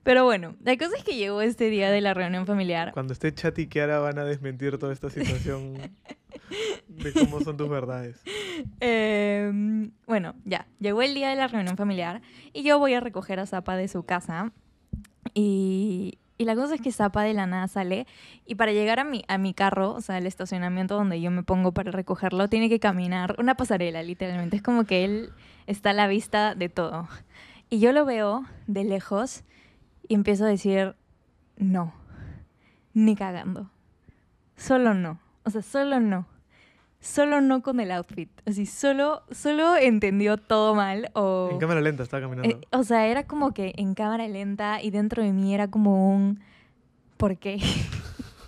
Pero 0.02 0.25
bueno, 0.25 0.56
la 0.64 0.76
cosa 0.76 0.97
es 0.97 1.04
que 1.04 1.16
llegó 1.16 1.40
este 1.42 1.71
día 1.71 1.90
de 1.90 2.00
la 2.00 2.14
reunión 2.14 2.47
familiar. 2.47 2.92
Cuando 2.92 3.12
esté 3.12 3.32
Chat 3.32 3.59
y 3.59 3.68
Kiara 3.68 3.99
van 3.99 4.18
a 4.18 4.25
desmentir 4.25 4.78
toda 4.78 4.92
esta 4.92 5.11
situación 5.11 5.75
de 6.88 7.12
cómo 7.12 7.40
son 7.40 7.56
tus 7.56 7.68
verdades. 7.68 8.21
Eh, 8.80 9.50
bueno, 10.06 10.35
ya, 10.44 10.66
llegó 10.78 11.02
el 11.02 11.14
día 11.14 11.30
de 11.30 11.37
la 11.37 11.49
reunión 11.49 11.76
familiar 11.76 12.21
y 12.52 12.62
yo 12.62 12.78
voy 12.78 12.94
a 12.94 13.00
recoger 13.00 13.40
a 13.40 13.47
Zapa 13.47 13.76
de 13.76 13.88
su 13.88 14.02
casa. 14.04 14.52
Y, 15.35 16.18
y 16.42 16.44
la 16.44 16.56
cosa 16.56 16.75
es 16.75 16.80
que 16.80 16.90
Zapa 16.90 17.23
de 17.23 17.35
la 17.35 17.47
nada 17.47 17.68
sale 17.68 18.06
y 18.47 18.56
para 18.56 18.73
llegar 18.73 18.99
a 18.99 19.04
mi, 19.04 19.25
a 19.28 19.38
mi 19.38 19.54
carro, 19.54 19.92
o 19.92 20.00
sea, 20.00 20.18
el 20.18 20.26
estacionamiento 20.26 20.97
donde 20.97 21.21
yo 21.21 21.30
me 21.30 21.44
pongo 21.44 21.73
para 21.73 21.92
recogerlo, 21.92 22.49
tiene 22.49 22.68
que 22.68 22.80
caminar 22.80 23.37
una 23.38 23.54
pasarela, 23.54 24.02
literalmente. 24.02 24.56
Es 24.56 24.62
como 24.62 24.85
que 24.85 25.04
él 25.04 25.30
está 25.66 25.90
a 25.90 25.92
la 25.92 26.09
vista 26.09 26.56
de 26.56 26.68
todo. 26.68 27.09
Y 27.73 27.79
yo 27.79 27.93
lo 27.93 28.05
veo 28.05 28.45
de 28.67 28.85
lejos 28.85 29.45
y 30.07 30.12
empiezo 30.14 30.45
a 30.45 30.49
decir, 30.49 30.95
no, 31.57 31.95
ni 32.93 33.17
cagando. 33.17 33.71
Solo 34.57 34.93
no. 34.93 35.19
O 35.45 35.49
sea, 35.49 35.62
solo 35.62 35.99
no. 35.99 36.26
Solo 37.00 37.41
no 37.41 37.62
con 37.62 37.81
el 37.81 37.91
outfit. 37.93 38.29
Así, 38.47 38.67
solo, 38.67 39.23
solo 39.31 39.75
entendió 39.79 40.37
todo 40.37 40.75
mal. 40.75 41.11
O, 41.14 41.49
En 41.50 41.59
cámara 41.59 41.81
lenta 41.81 42.02
estaba 42.02 42.21
caminando. 42.21 42.50
eh, 42.50 42.61
o 42.73 42.85
sea, 42.85 43.07
era 43.07 43.26
como 43.26 43.55
que 43.55 43.73
en 43.79 43.95
cámara 43.95 44.29
lenta 44.29 44.83
y 44.83 44.91
dentro 44.91 45.23
de 45.23 45.33
mí 45.33 45.55
era 45.55 45.69
como 45.69 46.14
un 46.14 46.41
¿por 47.17 47.38
qué? 47.38 47.59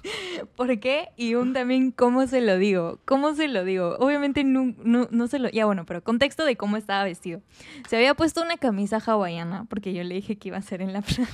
¿Por 0.57 0.79
qué? 0.79 1.09
Y 1.17 1.35
un 1.35 1.53
también 1.53 1.91
¿cómo 1.91 2.27
se 2.27 2.41
lo 2.41 2.59
digo? 2.59 3.01
¿Cómo 3.05 3.35
se 3.35 3.49
lo 3.49 3.65
digo? 3.65 3.97
Obviamente 3.99 4.45
no, 4.45 4.75
no, 4.83 5.09
no 5.11 5.27
se 5.27 5.39
lo... 5.39 5.49
Ya 5.51 5.67
bueno, 5.67 5.85
pero 5.85 6.03
contexto 6.03 6.45
de 6.45 6.57
cómo 6.57 6.77
estaba 6.77 7.05
vestido. 7.05 7.41
Se 7.89 7.97
había 7.97 8.15
puesto 8.15 8.43
una 8.43 8.57
camisa 8.57 8.99
hawaiana 9.05 9.67
porque 9.69 9.93
yo 9.93 10.03
le 10.05 10.15
dije 10.15 10.37
que 10.37 10.49
iba 10.49 10.59
a 10.59 10.63
ser 10.63 10.83
en 10.83 10.93
la 10.93 11.03
playa. 11.03 11.29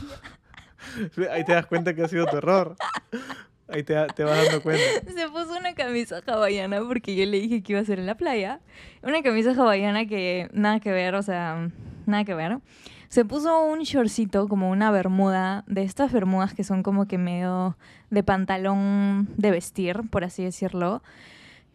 Ahí 1.31 1.45
te 1.45 1.53
das 1.53 1.67
cuenta 1.67 1.95
que 1.95 2.03
ha 2.03 2.09
sido 2.09 2.27
tu 2.27 2.37
error. 2.37 2.77
Ahí 3.69 3.83
te, 3.83 3.95
te 4.17 4.25
vas 4.25 4.45
dando 4.45 4.63
cuenta. 4.63 4.83
Se 5.13 5.29
puso 5.29 5.57
una 5.57 5.75
camisa 5.75 6.21
hawaiana 6.27 6.81
porque 6.81 7.15
yo 7.15 7.25
le 7.27 7.41
dije 7.41 7.63
que 7.63 7.73
iba 7.73 7.81
a 7.81 7.85
ser 7.85 7.99
en 7.99 8.07
la 8.07 8.17
playa. 8.17 8.61
Una 9.03 9.23
camisa 9.23 9.53
hawaiana 9.53 10.07
que 10.07 10.49
nada 10.53 10.81
que 10.81 10.91
ver, 10.91 11.15
o 11.15 11.23
sea, 11.23 11.71
nada 12.07 12.25
que 12.25 12.35
ver. 12.35 12.59
Se 13.11 13.25
puso 13.25 13.65
un 13.65 13.81
shortcito, 13.81 14.47
como 14.47 14.71
una 14.71 14.93
bermuda, 14.93 15.65
de 15.67 15.83
estas 15.83 16.13
bermudas 16.13 16.55
que 16.55 16.63
son 16.63 16.85
como 16.85 17.09
que 17.09 17.19
medio 17.19 17.77
de 18.09 18.23
pantalón 18.23 19.29
de 19.37 19.51
vestir, 19.51 20.03
por 20.11 20.23
así 20.23 20.45
decirlo. 20.45 21.03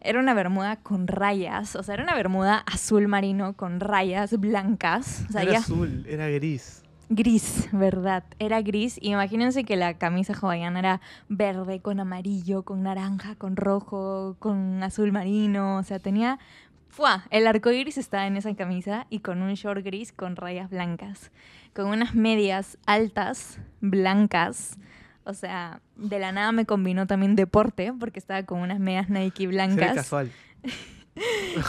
Era 0.00 0.18
una 0.18 0.32
bermuda 0.32 0.76
con 0.76 1.06
rayas, 1.06 1.76
o 1.76 1.82
sea, 1.82 1.92
era 1.92 2.04
una 2.04 2.14
bermuda 2.14 2.64
azul 2.66 3.06
marino 3.06 3.52
con 3.52 3.80
rayas 3.80 4.40
blancas. 4.40 5.26
O 5.28 5.32
sea, 5.32 5.42
era 5.42 5.52
ya 5.52 5.58
azul, 5.58 6.06
era 6.08 6.26
gris. 6.30 6.82
gris, 7.10 7.68
¿verdad? 7.70 8.24
Era 8.38 8.62
gris. 8.62 8.96
Y 8.98 9.10
imagínense 9.10 9.64
que 9.64 9.76
la 9.76 9.92
camisa 9.98 10.32
hawaiana 10.32 10.78
era 10.78 11.00
verde 11.28 11.80
con 11.80 12.00
amarillo, 12.00 12.62
con 12.62 12.82
naranja, 12.82 13.34
con 13.34 13.56
rojo, 13.56 14.36
con 14.38 14.82
azul 14.82 15.12
marino. 15.12 15.76
O 15.76 15.82
sea, 15.82 15.98
tenía. 15.98 16.38
¡Fua! 16.96 17.26
El 17.28 17.46
arco 17.46 17.70
iris 17.70 17.98
estaba 17.98 18.26
en 18.26 18.38
esa 18.38 18.54
camisa 18.54 19.06
y 19.10 19.18
con 19.18 19.42
un 19.42 19.52
short 19.52 19.84
gris 19.84 20.12
con 20.12 20.34
rayas 20.34 20.70
blancas. 20.70 21.30
Con 21.74 21.88
unas 21.88 22.14
medias 22.14 22.78
altas, 22.86 23.58
blancas. 23.82 24.78
O 25.24 25.34
sea, 25.34 25.82
de 25.96 26.18
la 26.18 26.32
nada 26.32 26.52
me 26.52 26.64
combinó 26.64 27.06
también 27.06 27.36
deporte, 27.36 27.92
porque 28.00 28.18
estaba 28.18 28.44
con 28.44 28.60
unas 28.60 28.80
medias 28.80 29.10
Nike 29.10 29.46
blancas. 29.46 29.94
casual. 29.94 30.32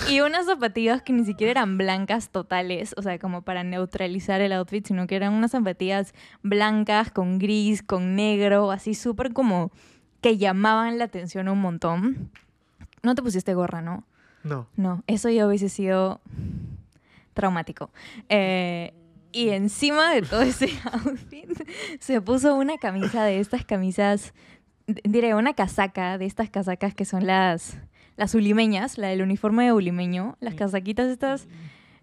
Y 0.10 0.20
unas 0.20 0.46
zapatillas 0.46 1.02
que 1.02 1.14
ni 1.14 1.24
siquiera 1.24 1.52
eran 1.52 1.78
blancas 1.78 2.30
totales, 2.32 2.94
o 2.98 3.02
sea, 3.02 3.18
como 3.18 3.44
para 3.44 3.64
neutralizar 3.64 4.42
el 4.42 4.52
outfit, 4.52 4.86
sino 4.86 5.08
que 5.08 5.16
eran 5.16 5.34
unas 5.34 5.52
zapatillas 5.52 6.14
blancas 6.42 7.12
con 7.12 7.40
gris, 7.40 7.82
con 7.82 8.18
negro, 8.18 8.72
así 8.72 8.94
súper 8.94 9.32
como 9.32 9.72
que 10.20 10.38
llamaban 10.38 10.98
la 10.98 11.06
atención 11.06 11.48
un 11.48 11.62
montón. 11.62 12.30
No 13.04 13.16
te 13.16 13.24
pusiste 13.24 13.54
gorra, 13.54 13.82
¿no? 13.82 14.04
No. 14.44 14.68
No, 14.76 15.04
eso 15.08 15.30
ya 15.30 15.46
hubiese 15.48 15.70
sido 15.70 16.22
traumático. 17.34 17.92
Eh, 18.30 18.94
y 19.32 19.50
encima 19.50 20.14
de 20.14 20.22
todo 20.22 20.42
ese 20.42 20.70
outfit, 20.92 21.50
se 22.00 22.22
puso 22.22 22.56
una 22.56 22.78
camisa 22.78 23.24
de 23.24 23.40
estas 23.40 23.66
camisas, 23.66 24.34
diré, 24.88 25.36
una 25.36 25.54
casaca 25.54 26.18
de 26.18 26.26
estas 26.26 26.50
casacas 26.50 26.94
que 26.96 27.06
son 27.06 27.28
las, 27.28 27.78
las 28.16 28.34
ulimeñas, 28.36 28.98
la 28.98 29.10
del 29.10 29.22
uniforme 29.22 29.66
de 29.66 29.74
ulimeño, 29.74 30.38
las 30.40 30.56
casaquitas 30.56 31.08
estas, 31.08 31.48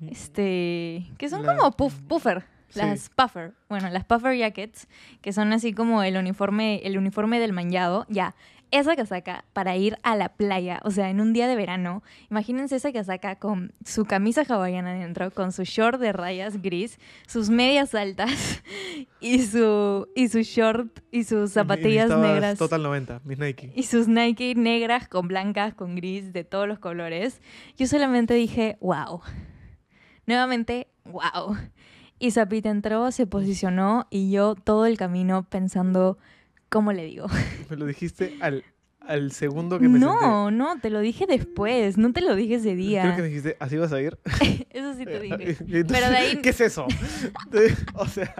este, 0.06 1.06
que 1.18 1.28
son 1.28 1.44
La- 1.44 1.56
como 1.56 1.70
puff, 1.72 1.94
puffer. 2.02 2.44
Sí. 2.68 2.80
Las 2.80 3.08
puffer, 3.08 3.52
bueno, 3.68 3.88
las 3.90 4.04
puffer 4.04 4.36
jackets, 4.36 4.88
que 5.22 5.32
son 5.32 5.52
así 5.52 5.72
como 5.72 6.02
el 6.02 6.16
uniforme, 6.16 6.80
el 6.84 6.98
uniforme 6.98 7.38
del 7.38 7.52
manllado, 7.52 8.04
ya. 8.08 8.34
Esa 8.70 8.96
casaca 8.96 9.44
para 9.52 9.76
ir 9.76 9.98
a 10.02 10.16
la 10.16 10.30
playa, 10.30 10.80
o 10.84 10.90
sea, 10.90 11.10
en 11.10 11.20
un 11.20 11.32
día 11.32 11.46
de 11.46 11.56
verano, 11.56 12.02
imagínense 12.30 12.76
esa 12.76 12.92
casaca 12.92 13.36
con 13.36 13.72
su 13.84 14.04
camisa 14.04 14.42
hawaiana 14.48 14.92
adentro, 14.92 15.30
con 15.30 15.52
su 15.52 15.62
short 15.62 16.00
de 16.00 16.12
rayas 16.12 16.60
gris, 16.60 16.98
sus 17.26 17.50
medias 17.50 17.94
altas 17.94 18.62
y 19.20 19.40
su, 19.42 20.08
y 20.16 20.28
su 20.28 20.40
short 20.40 21.00
y 21.10 21.24
sus 21.24 21.52
zapatillas 21.52 22.10
negras. 22.10 22.58
Total 22.58 22.82
90, 22.82 23.20
mis 23.24 23.38
Nike. 23.38 23.72
Y 23.74 23.84
sus 23.84 24.08
Nike 24.08 24.54
negras 24.54 25.08
con 25.08 25.28
blancas, 25.28 25.74
con 25.74 25.94
gris, 25.94 26.32
de 26.32 26.44
todos 26.44 26.66
los 26.66 26.78
colores. 26.78 27.40
Yo 27.76 27.86
solamente 27.86 28.34
dije, 28.34 28.76
wow. 28.80 29.20
Nuevamente, 30.26 30.88
wow. 31.04 31.56
Y 32.18 32.30
Zapita 32.30 32.70
entró, 32.70 33.10
se 33.10 33.26
posicionó 33.26 34.06
y 34.10 34.30
yo 34.30 34.54
todo 34.54 34.86
el 34.86 34.96
camino 34.96 35.46
pensando, 35.48 36.18
¿cómo 36.74 36.92
le 36.92 37.04
digo? 37.04 37.26
Me 37.70 37.76
lo 37.76 37.86
dijiste 37.86 38.36
al, 38.40 38.64
al 38.98 39.30
segundo 39.30 39.78
que 39.78 39.88
me 39.88 40.00
senté. 40.00 40.04
No, 40.26 40.50
no, 40.50 40.80
te 40.80 40.90
lo 40.90 40.98
dije 40.98 41.24
después, 41.26 41.96
no 41.98 42.12
te 42.12 42.20
lo 42.20 42.34
dije 42.34 42.56
ese 42.56 42.74
día. 42.74 43.02
Creo 43.02 43.14
que 43.16 43.22
me 43.22 43.28
dijiste, 43.28 43.56
¿así 43.60 43.76
vas 43.76 43.92
a 43.92 44.00
ir? 44.00 44.18
Eso 44.70 44.94
sí 44.94 45.04
te 45.04 45.20
dije. 45.20 45.34
Entonces, 45.60 45.86
Pero 45.88 46.10
de 46.10 46.16
ahí- 46.16 46.36
¿Qué 46.42 46.48
es 46.50 46.60
eso? 46.60 46.86
o 47.94 48.06
sea, 48.08 48.34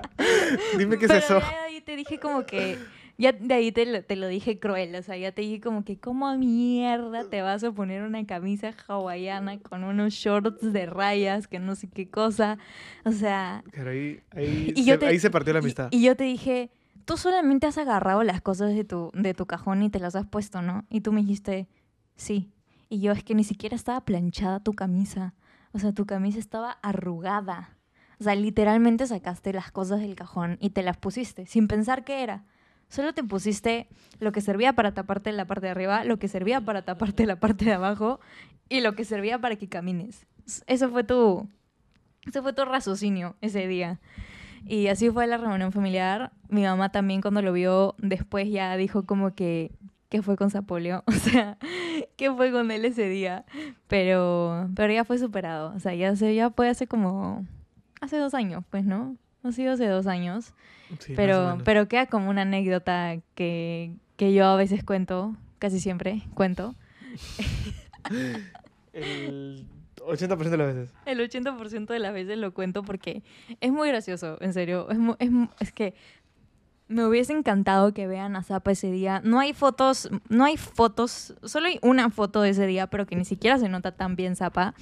dime 0.77 0.99
qué 0.99 1.05
es 1.05 1.13
Pero 1.13 1.25
eso. 1.25 1.35
de 1.39 1.45
ahí 1.67 1.81
te 1.81 1.95
dije 1.95 2.19
como 2.19 2.45
que, 2.45 2.77
ya 3.19 3.31
de 3.33 3.55
ahí 3.55 3.71
te 3.71 3.87
lo, 3.87 4.03
te 4.03 4.17
lo 4.17 4.27
dije 4.27 4.59
cruel, 4.59 4.95
o 4.97 5.03
sea, 5.03 5.17
ya 5.17 5.31
te 5.31 5.43
dije 5.43 5.61
como 5.61 5.85
que, 5.85 5.97
¿cómo 6.01 6.37
mierda 6.37 7.23
te 7.31 7.41
vas 7.43 7.63
a 7.63 7.71
poner 7.71 8.03
una 8.03 8.27
camisa 8.27 8.75
hawaiana 8.89 9.61
con 9.61 9.85
unos 9.85 10.13
shorts 10.15 10.73
de 10.73 10.87
rayas, 10.87 11.47
que 11.47 11.61
no 11.61 11.77
sé 11.77 11.89
qué 11.89 12.09
cosa? 12.09 12.59
O 13.05 13.13
sea, 13.13 13.63
Pero 13.71 13.91
ahí, 13.91 14.19
ahí, 14.35 14.73
se, 14.85 14.99
te- 14.99 15.07
ahí 15.07 15.19
se 15.21 15.31
partió 15.31 15.53
la 15.53 15.61
y- 15.61 15.63
amistad. 15.63 15.89
Y, 15.93 16.03
yo 16.03 16.17
te 16.17 16.25
dije, 16.25 16.71
tú 17.05 17.17
solamente 17.17 17.67
has 17.67 17.79
agarrado 17.79 18.23
las 18.23 18.41
cosas 18.41 18.75
de 18.75 18.85
tu, 18.85 19.11
de 19.15 19.35
tu 19.35 19.47
cajón 19.47 19.83
y 19.83 19.91
te 19.91 19.99
las 19.99 20.17
has 20.17 20.27
puesto, 20.27 20.63
¿no? 20.63 20.85
Y 20.91 21.01
tú 21.01 21.13
me 21.13 21.21
dijiste, 21.21 21.69
sí. 22.17 22.53
Y 22.89 23.01
yo, 23.01 23.13
es 23.13 23.25
que 23.25 23.35
ni 23.35 23.45
siquiera 23.45 23.77
estaba 23.77 24.01
planchada 24.03 24.61
tu 24.61 24.73
camisa. 24.75 25.35
O 25.73 25.79
sea, 25.79 25.93
tu 25.93 26.07
camisa 26.07 26.39
estaba 26.39 26.79
arrugada. 26.83 27.77
O 28.21 28.25
sea, 28.25 28.35
literalmente 28.35 29.07
sacaste 29.07 29.53
las 29.53 29.73
cosas 29.73 30.01
del 30.01 30.15
cajón 30.15 30.57
y 30.61 30.71
te 30.71 30.83
las 30.83 30.97
pusiste, 30.97 31.47
sin 31.47 31.67
pensar 31.67 32.05
qué 32.05 32.23
era. 32.23 32.45
Solo 32.89 33.13
te 33.13 33.25
pusiste 33.25 33.89
lo 34.21 34.31
que 34.31 34.41
servía 34.41 34.75
para 34.75 34.95
taparte 34.95 35.33
la 35.33 35.47
parte 35.47 35.67
de 35.67 35.71
arriba, 35.73 36.05
lo 36.05 36.19
que 36.19 36.29
servía 36.29 36.61
para 36.61 36.83
taparte 36.83 37.27
la 37.27 37.41
parte 37.41 37.65
de 37.65 37.73
abajo 37.73 38.21
y 38.69 38.81
lo 38.81 38.95
que 38.95 39.05
servía 39.05 39.41
para 39.41 39.57
que 39.57 39.69
camines. 39.69 40.27
Eso 40.67 40.91
fue 40.91 41.03
tu, 41.03 41.49
eso 42.27 42.43
fue 42.43 42.53
tu 42.53 42.65
raciocinio 42.65 43.37
ese 43.41 43.67
día. 43.67 44.01
Y 44.67 44.89
así 44.89 45.11
fue 45.11 45.27
la 45.27 45.37
reunión 45.37 45.73
familiar. 45.73 46.33
Mi 46.49 46.63
mamá 46.63 46.91
también 46.91 47.21
cuando 47.21 47.43
lo 47.43 47.53
vio 47.53 47.95
después 47.99 48.51
ya 48.51 48.77
dijo 48.77 49.05
como 49.05 49.35
que, 49.35 49.73
¿qué 50.09 50.23
fue 50.23 50.37
con 50.37 50.51
Zapolio? 50.51 51.03
O 51.09 51.13
sea, 51.13 51.59
¿qué 52.17 52.33
fue 52.33 52.53
con 52.53 52.71
él 52.71 52.85
ese 52.85 53.09
día? 53.09 53.45
Pero, 53.89 54.69
pero 54.75 54.93
ya 54.93 55.05
fue 55.05 55.19
superado. 55.19 55.75
O 55.75 55.81
sea, 55.81 55.95
ya, 55.95 56.15
se, 56.17 56.35
ya 56.35 56.51
fue 56.51 56.69
hace 56.69 56.87
como, 56.87 57.47
hace 58.01 58.17
dos 58.19 58.35
años, 58.35 58.65
pues, 58.71 58.85
¿no? 58.85 59.17
Ha 59.43 59.53
sido 59.53 59.73
hace 59.73 59.87
dos 59.87 60.07
años. 60.07 60.55
Sí, 61.01 61.15
pero, 61.17 61.59
pero 61.65 61.89
queda 61.89 62.07
como 62.07 62.31
una 62.31 62.43
anécdota 62.43 63.17
que, 63.35 63.95
que 64.17 64.33
yo 64.33 64.47
a 64.47 64.57
veces 64.57 64.85
cuento, 64.85 65.37
casi 65.59 65.81
siempre 65.81 66.23
cuento. 66.35 66.75
El 68.93 69.67
80% 70.07 70.51
de 70.51 70.57
las 70.57 70.75
veces. 70.75 70.95
El 71.07 71.21
80% 71.21 71.87
de 71.87 71.99
las 71.99 72.13
veces 72.13 72.39
lo 72.39 72.53
cuento 72.53 72.83
porque 72.83 73.23
es 73.61 73.73
muy 73.73 73.89
gracioso, 73.89 74.37
en 74.41 74.53
serio. 74.53 74.89
Es, 75.61 75.73
que 75.73 75.95
me 76.89 77.07
hubiese 77.07 77.33
encantado 77.33 77.95
que 77.95 78.07
vean 78.07 78.37
a 78.37 78.43
Zapa 78.43 78.73
ese 78.73 78.91
día. 78.91 79.21
No 79.25 79.41
hay 79.41 79.53
fotos, 79.53 80.11
no 80.29 80.45
hay 80.45 80.57
fotos, 80.57 81.35
solo 81.43 81.67
hay 81.67 81.79
una 81.83 82.11
foto 82.11 82.43
de 82.43 82.51
ese 82.51 82.67
día, 82.67 82.87
pero 82.87 83.07
que 83.07 83.17
ni 83.17 83.25
siquiera 83.25 83.59
se 83.59 83.69
nota 83.69 83.93
tan 83.93 84.17
bien 84.17 84.37
Zapa. 84.37 84.75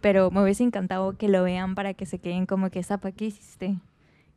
Pero 0.00 0.30
me 0.30 0.42
hubiese 0.42 0.62
encantado 0.62 1.16
que 1.16 1.28
lo 1.28 1.42
vean 1.42 1.74
para 1.74 1.94
que 1.94 2.06
se 2.06 2.18
queden 2.18 2.46
como 2.46 2.70
que, 2.70 2.82
Zapa, 2.82 3.12
¿qué 3.12 3.26
hiciste? 3.26 3.78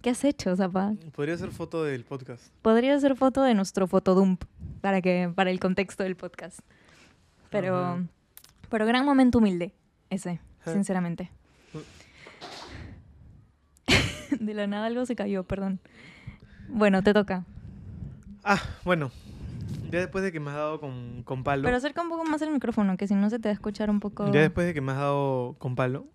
¿Qué 0.02 0.10
has 0.10 0.24
hecho, 0.26 0.54
Zapa? 0.56 0.94
Podría 1.16 1.38
ser 1.38 1.52
foto 1.52 1.84
del 1.84 2.04
podcast. 2.04 2.54
Podría 2.62 3.00
ser 3.00 3.16
foto 3.16 3.42
de 3.42 3.54
nuestro 3.54 3.88
fotodump 3.88 4.44
para 4.82 5.02
que 5.02 5.32
para 5.34 5.50
el 5.50 5.62
contexto 5.62 6.04
del 6.04 6.18
podcast. 6.18 6.60
Pero 7.50 7.78
Ajá. 7.78 8.04
pero 8.70 8.86
gran 8.86 9.06
momento 9.06 9.38
humilde 9.38 9.74
ese, 10.14 10.40
sinceramente. 10.66 11.30
De 14.40 14.54
la 14.54 14.68
nada 14.68 14.88
algo 14.88 15.06
se 15.06 15.16
cayó, 15.16 15.44
perdón. 15.44 15.80
Bueno, 16.70 17.04
te 17.04 17.14
toca. 17.14 17.46
Ah, 18.44 18.62
bueno. 18.84 19.12
Ya 19.92 20.00
después 20.00 20.24
de 20.24 20.32
que 20.32 20.40
me 20.40 20.50
has 20.50 20.56
dado 20.58 20.80
con, 20.80 21.22
con 21.24 21.44
palo. 21.44 21.64
Pero 21.64 21.78
acerca 21.78 22.02
un 22.02 22.10
poco 22.10 22.24
más 22.26 22.42
el 22.42 22.50
micrófono, 22.50 22.98
que 22.98 23.08
si 23.08 23.14
no 23.14 23.30
se 23.30 23.38
te 23.38 23.50
va 23.50 23.52
a 23.52 23.54
escuchar 23.54 23.92
un 23.92 24.00
poco. 24.00 24.32
Ya 24.32 24.42
después 24.42 24.66
de 24.66 24.74
que 24.74 24.82
me 24.82 24.92
has 24.92 24.98
dado 24.98 25.56
con 25.60 25.76
palo. 25.76 26.08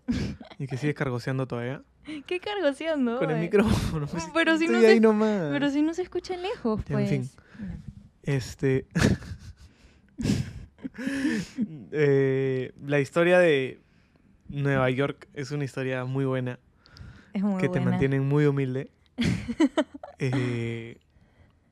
y 0.57 0.67
que 0.67 0.75
sigues 0.75 0.95
cargoseando 0.95 1.47
todavía. 1.47 1.81
¿Qué 2.27 2.41
cargoseando? 2.41 3.19
con 3.19 3.31
el 3.31 3.39
micrófono. 3.39 4.05
pues, 4.07 4.27
Pero 4.33 4.57
si 4.57 4.67
no 4.67 4.81
se-. 4.81 4.99
Pero 4.99 5.69
si 5.69 5.81
no 5.81 5.93
se 5.93 6.01
escucha 6.01 6.35
lejos, 6.35 6.83
Ya, 6.85 6.99
en 6.99 6.99
pues. 6.99 7.09
fin. 7.09 7.29
Este. 8.23 8.85
eh, 11.91 12.73
la 12.85 12.99
historia 12.99 13.39
de 13.39 13.79
Nueva 14.49 14.89
York 14.89 15.27
es 15.33 15.51
una 15.51 15.63
historia 15.63 16.03
muy 16.05 16.25
buena. 16.25 16.59
Es 17.33 17.43
muy 17.43 17.57
que 17.61 17.67
te 17.69 17.79
buena. 17.79 17.91
mantiene 17.91 18.19
muy 18.19 18.45
humilde. 18.45 18.91
Eh, 20.21 20.97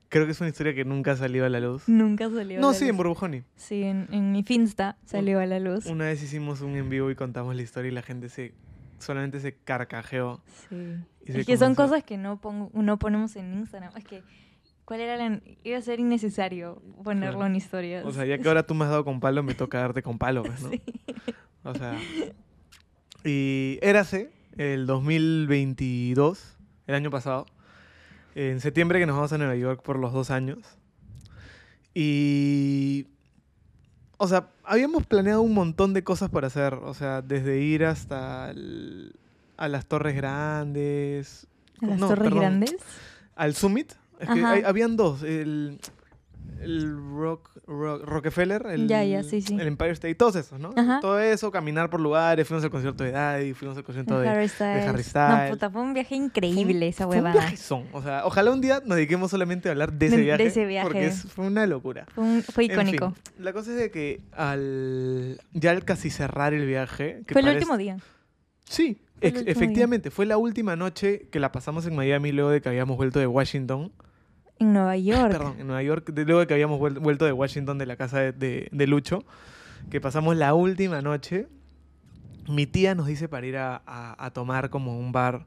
creo 0.07 0.25
que 0.25 0.31
es 0.31 0.39
una 0.39 0.49
historia 0.49 0.73
que 0.73 0.85
nunca 0.85 1.11
ha 1.11 1.15
salido 1.17 1.45
a 1.45 1.49
la 1.49 1.59
luz. 1.59 1.87
Nunca 1.89 2.29
salió. 2.29 2.59
a 2.59 2.61
No, 2.61 2.69
la 2.69 2.73
sí, 2.73 2.85
en 2.85 2.91
luz. 2.91 2.97
Burbujoni. 2.97 3.43
Sí, 3.57 3.83
en, 3.83 4.07
en 4.11 4.31
mi 4.31 4.43
Finsta 4.43 4.97
salió 5.05 5.39
a 5.41 5.45
la 5.45 5.59
luz. 5.59 5.85
Una 5.85 6.05
vez 6.05 6.23
hicimos 6.23 6.61
un 6.61 6.75
en 6.77 6.89
vivo 6.89 7.11
y 7.11 7.15
contamos 7.15 7.55
la 7.55 7.61
historia 7.61 7.91
y 7.91 7.93
la 7.93 8.01
gente 8.03 8.29
se 8.29 8.53
solamente 8.99 9.39
se 9.41 9.53
carcajeó. 9.53 10.41
Sí. 10.69 10.95
Y 11.25 11.31
se 11.33 11.41
Es 11.41 11.45
que 11.45 11.57
son 11.57 11.75
cosas 11.75 12.03
que 12.03 12.17
no, 12.17 12.39
pongo, 12.39 12.71
no 12.73 12.97
ponemos 12.97 13.35
en 13.35 13.53
Instagram. 13.53 13.91
Es 13.97 14.05
que, 14.05 14.23
¿cuál 14.85 15.01
era 15.01 15.17
la...? 15.17 15.41
Iba 15.65 15.77
a 15.77 15.81
ser 15.81 15.99
innecesario 15.99 16.81
ponerlo 17.03 17.39
Claro. 17.39 17.47
en 17.51 17.55
historias. 17.57 18.05
O 18.05 18.11
sea, 18.13 18.25
ya 18.25 18.37
que 18.37 18.47
ahora 18.47 18.63
tú 18.63 18.73
me 18.75 18.85
has 18.85 18.91
dado 18.91 19.03
con 19.03 19.19
palo, 19.19 19.43
me 19.43 19.55
toca 19.55 19.79
darte 19.79 20.01
con 20.01 20.17
palo, 20.17 20.43
pues, 20.43 20.63
¿no? 20.63 20.69
Sí. 20.71 20.81
O 21.63 21.73
sea. 21.75 21.97
Y 23.27 23.79
érase 23.81 24.31
el 24.57 24.85
2022, 24.87 26.57
el 26.87 26.95
año 26.95 27.11
pasado, 27.11 27.45
en 28.35 28.59
septiembre 28.61 28.99
que 28.99 29.05
nos 29.05 29.15
vamos 29.15 29.33
a 29.33 29.37
Nueva 29.37 29.55
York 29.55 29.81
por 29.83 29.99
los 29.99 30.13
dos 30.13 30.29
años. 30.31 30.59
Y. 31.93 33.07
O 34.19 34.27
sea, 34.27 34.49
habíamos 34.63 35.05
planeado 35.05 35.41
un 35.41 35.53
montón 35.53 35.93
de 35.93 36.03
cosas 36.03 36.29
por 36.29 36.43
hacer. 36.45 36.73
O 36.75 36.93
sea, 36.93 37.21
desde 37.21 37.59
ir 37.61 37.85
hasta 37.85 38.49
el- 38.49 39.13
a 39.57 39.67
las 39.67 39.85
Torres 39.85 40.15
Grandes. 40.15 41.47
¿A 41.81 41.85
las 41.87 41.99
no, 41.99 42.07
Torres 42.07 42.23
perdón, 42.25 42.39
Grandes? 42.39 42.75
Al 43.35 43.53
Summit. 43.55 43.93
Es 44.19 44.29
que 44.29 44.43
hay- 44.43 44.63
habían 44.63 44.95
dos. 44.97 45.21
El, 45.21 45.79
el 46.61 46.95
Rock, 47.15 47.49
Rock- 47.67 48.03
Rockefeller, 48.05 48.65
el, 48.67 48.87
Ya, 48.87 49.03
ya, 49.03 49.23
sí, 49.23 49.41
sí. 49.41 49.53
el 49.59 49.67
Empire 49.67 49.91
State, 49.91 50.15
todos 50.15 50.35
esos, 50.35 50.59
¿no? 50.59 50.73
Ajá. 50.75 50.99
Todo 51.01 51.19
eso, 51.19 51.51
caminar 51.51 51.89
por 51.89 51.99
lugares, 51.99 52.47
fuimos 52.47 52.63
al 52.63 52.69
concierto 52.71 53.03
de 53.03 53.11
Daddy, 53.11 53.53
fuimos 53.53 53.77
al 53.77 53.83
concierto 53.83 54.19
de... 54.19 54.27
Harry 54.27 54.47
Styles. 54.47 54.85
Harry 54.85 54.97
No, 54.97 55.03
Styles. 55.03 55.49
puta, 55.51 55.69
fue 55.69 55.81
un 55.81 55.93
viaje 55.93 56.15
increíble 56.15 56.87
esa 56.87 57.05
fue 57.05 57.17
un 57.17 57.23
huevada. 57.25 57.39
viajezón. 57.41 57.83
O 57.93 58.01
sea, 58.01 58.25
ojalá 58.25 58.51
un 58.51 58.61
día 58.61 58.81
nos 58.85 58.95
dediquemos 58.95 59.31
solamente 59.31 59.69
a 59.69 59.71
hablar 59.71 59.93
de 59.93 60.05
ese 60.07 60.15
De- 60.15 60.21
de 60.21 60.25
viaje. 60.25 60.45
ese 60.45 60.65
viaje. 60.65 60.87
Porque 60.87 61.05
es- 61.07 61.23
fue 61.23 61.45
una 61.47 61.65
locura. 61.67 62.05
Fue, 62.13 62.23
un- 62.23 62.43
fue 62.43 62.65
En 62.65 62.71
icónico. 62.71 63.11
fin, 63.11 63.43
la 63.43 63.53
cosa 63.53 63.71
es 63.71 63.77
de 63.77 63.91
que 63.91 64.21
al 64.31 65.39
ya 65.53 65.71
al 65.71 65.83
casi 65.85 66.09
cerrar 66.09 66.53
el 66.53 66.65
viaje... 66.65 67.21
que 67.27 67.33
fue 67.33 67.41
el 67.41 67.49
último 67.49 67.77
día. 67.77 67.97
Sí, 68.69 68.97
día. 69.21 69.31
efectivamente. 69.45 70.11
Fue 70.11 70.25
la 70.25 70.37
última 70.37 70.75
noche 70.75 71.27
que 71.31 71.39
la 71.39 71.51
pasamos 71.51 71.85
en 71.85 71.95
Miami 71.95 72.31
luego 72.31 72.49
de 72.51 72.61
que 72.61 72.69
habíamos 72.69 72.97
vuelto 72.97 73.19
de 73.19 73.27
Washington. 73.27 73.91
En 74.59 74.73
Nueva 74.73 74.97
York. 74.97 75.31
Perdón, 75.31 75.55
en 75.59 75.67
Nueva 75.67 75.83
York, 75.83 76.09
de- 76.11 76.25
luego 76.25 76.39
de 76.41 76.47
que 76.47 76.53
habíamos 76.53 76.79
vuel- 76.79 76.99
vuelto 76.99 77.25
de 77.25 77.31
Washington 77.31 77.77
de 77.77 77.85
la 77.85 77.95
casa 77.95 78.19
de, 78.19 78.31
de- 78.31 78.69
de 78.71 78.87
Lucho, 78.87 79.23
que 79.91 80.01
pasamos 80.01 80.35
la 80.35 80.53
última 80.53 81.01
noche. 81.01 81.47
Mi 82.49 82.65
tía 82.65 82.95
nos 82.95 83.07
dice 83.07 83.27
para 83.27 83.45
ir 83.45 83.57
a, 83.57 83.81
a- 83.85 84.25
a 84.25 84.31
tomar 84.31 84.69
como 84.69 84.97
un 84.97 85.11
bar 85.11 85.45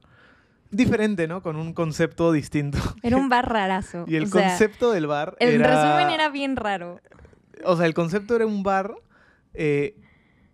diferente, 0.71 1.27
¿no? 1.27 1.43
Con 1.43 1.57
un 1.57 1.73
concepto 1.73 2.31
distinto. 2.33 2.79
Era 3.03 3.17
un 3.17 3.29
bar 3.31 3.49
rarazo. 3.51 4.05
Y 4.07 4.17
el 4.17 4.25
o 4.25 4.27
sea, 4.27 4.49
concepto 4.49 4.93
del 4.93 5.07
bar 5.07 5.37
El 5.41 5.55
era... 5.61 5.69
resumen 5.97 6.15
era 6.15 6.29
bien 6.29 6.57
raro. 6.57 7.01
O 7.65 7.77
sea, 7.77 7.87
el 7.87 7.95
concepto 7.95 8.37
era 8.37 8.47
un 8.47 8.63
bar 8.63 8.95
eh, 9.55 9.97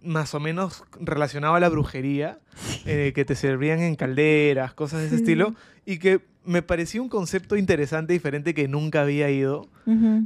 más 0.00 0.34
o 0.34 0.40
menos 0.40 0.84
relacionado 1.00 1.54
a 1.56 1.60
la 1.60 1.68
brujería, 1.68 2.38
eh, 2.86 3.12
que 3.14 3.24
te 3.24 3.34
servían 3.34 3.80
en 3.80 3.96
calderas, 3.96 4.72
cosas 4.72 5.00
de 5.00 5.06
ese 5.08 5.16
estilo, 5.16 5.54
y 5.84 5.98
que 5.98 6.20
me 6.46 6.62
parecía 6.62 7.02
un 7.02 7.08
concepto 7.08 7.56
interesante, 7.56 8.12
diferente, 8.12 8.54
que 8.54 8.68
nunca 8.68 9.02
había 9.02 9.30
ido. 9.30 9.68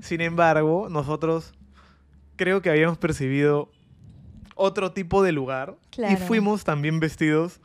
Sin 0.03 0.21
embargo, 0.21 0.89
nosotros 0.89 1.53
creo 2.37 2.63
que 2.63 2.71
habíamos 2.71 2.97
percibido 2.99 3.71
otro 4.55 4.93
tipo 4.93 5.23
de 5.23 5.33
lugar 5.33 5.77
y 5.87 5.97
Claro. 5.97 6.17
fuimos 6.19 6.65
también 6.65 7.01
vestidos 7.01 7.61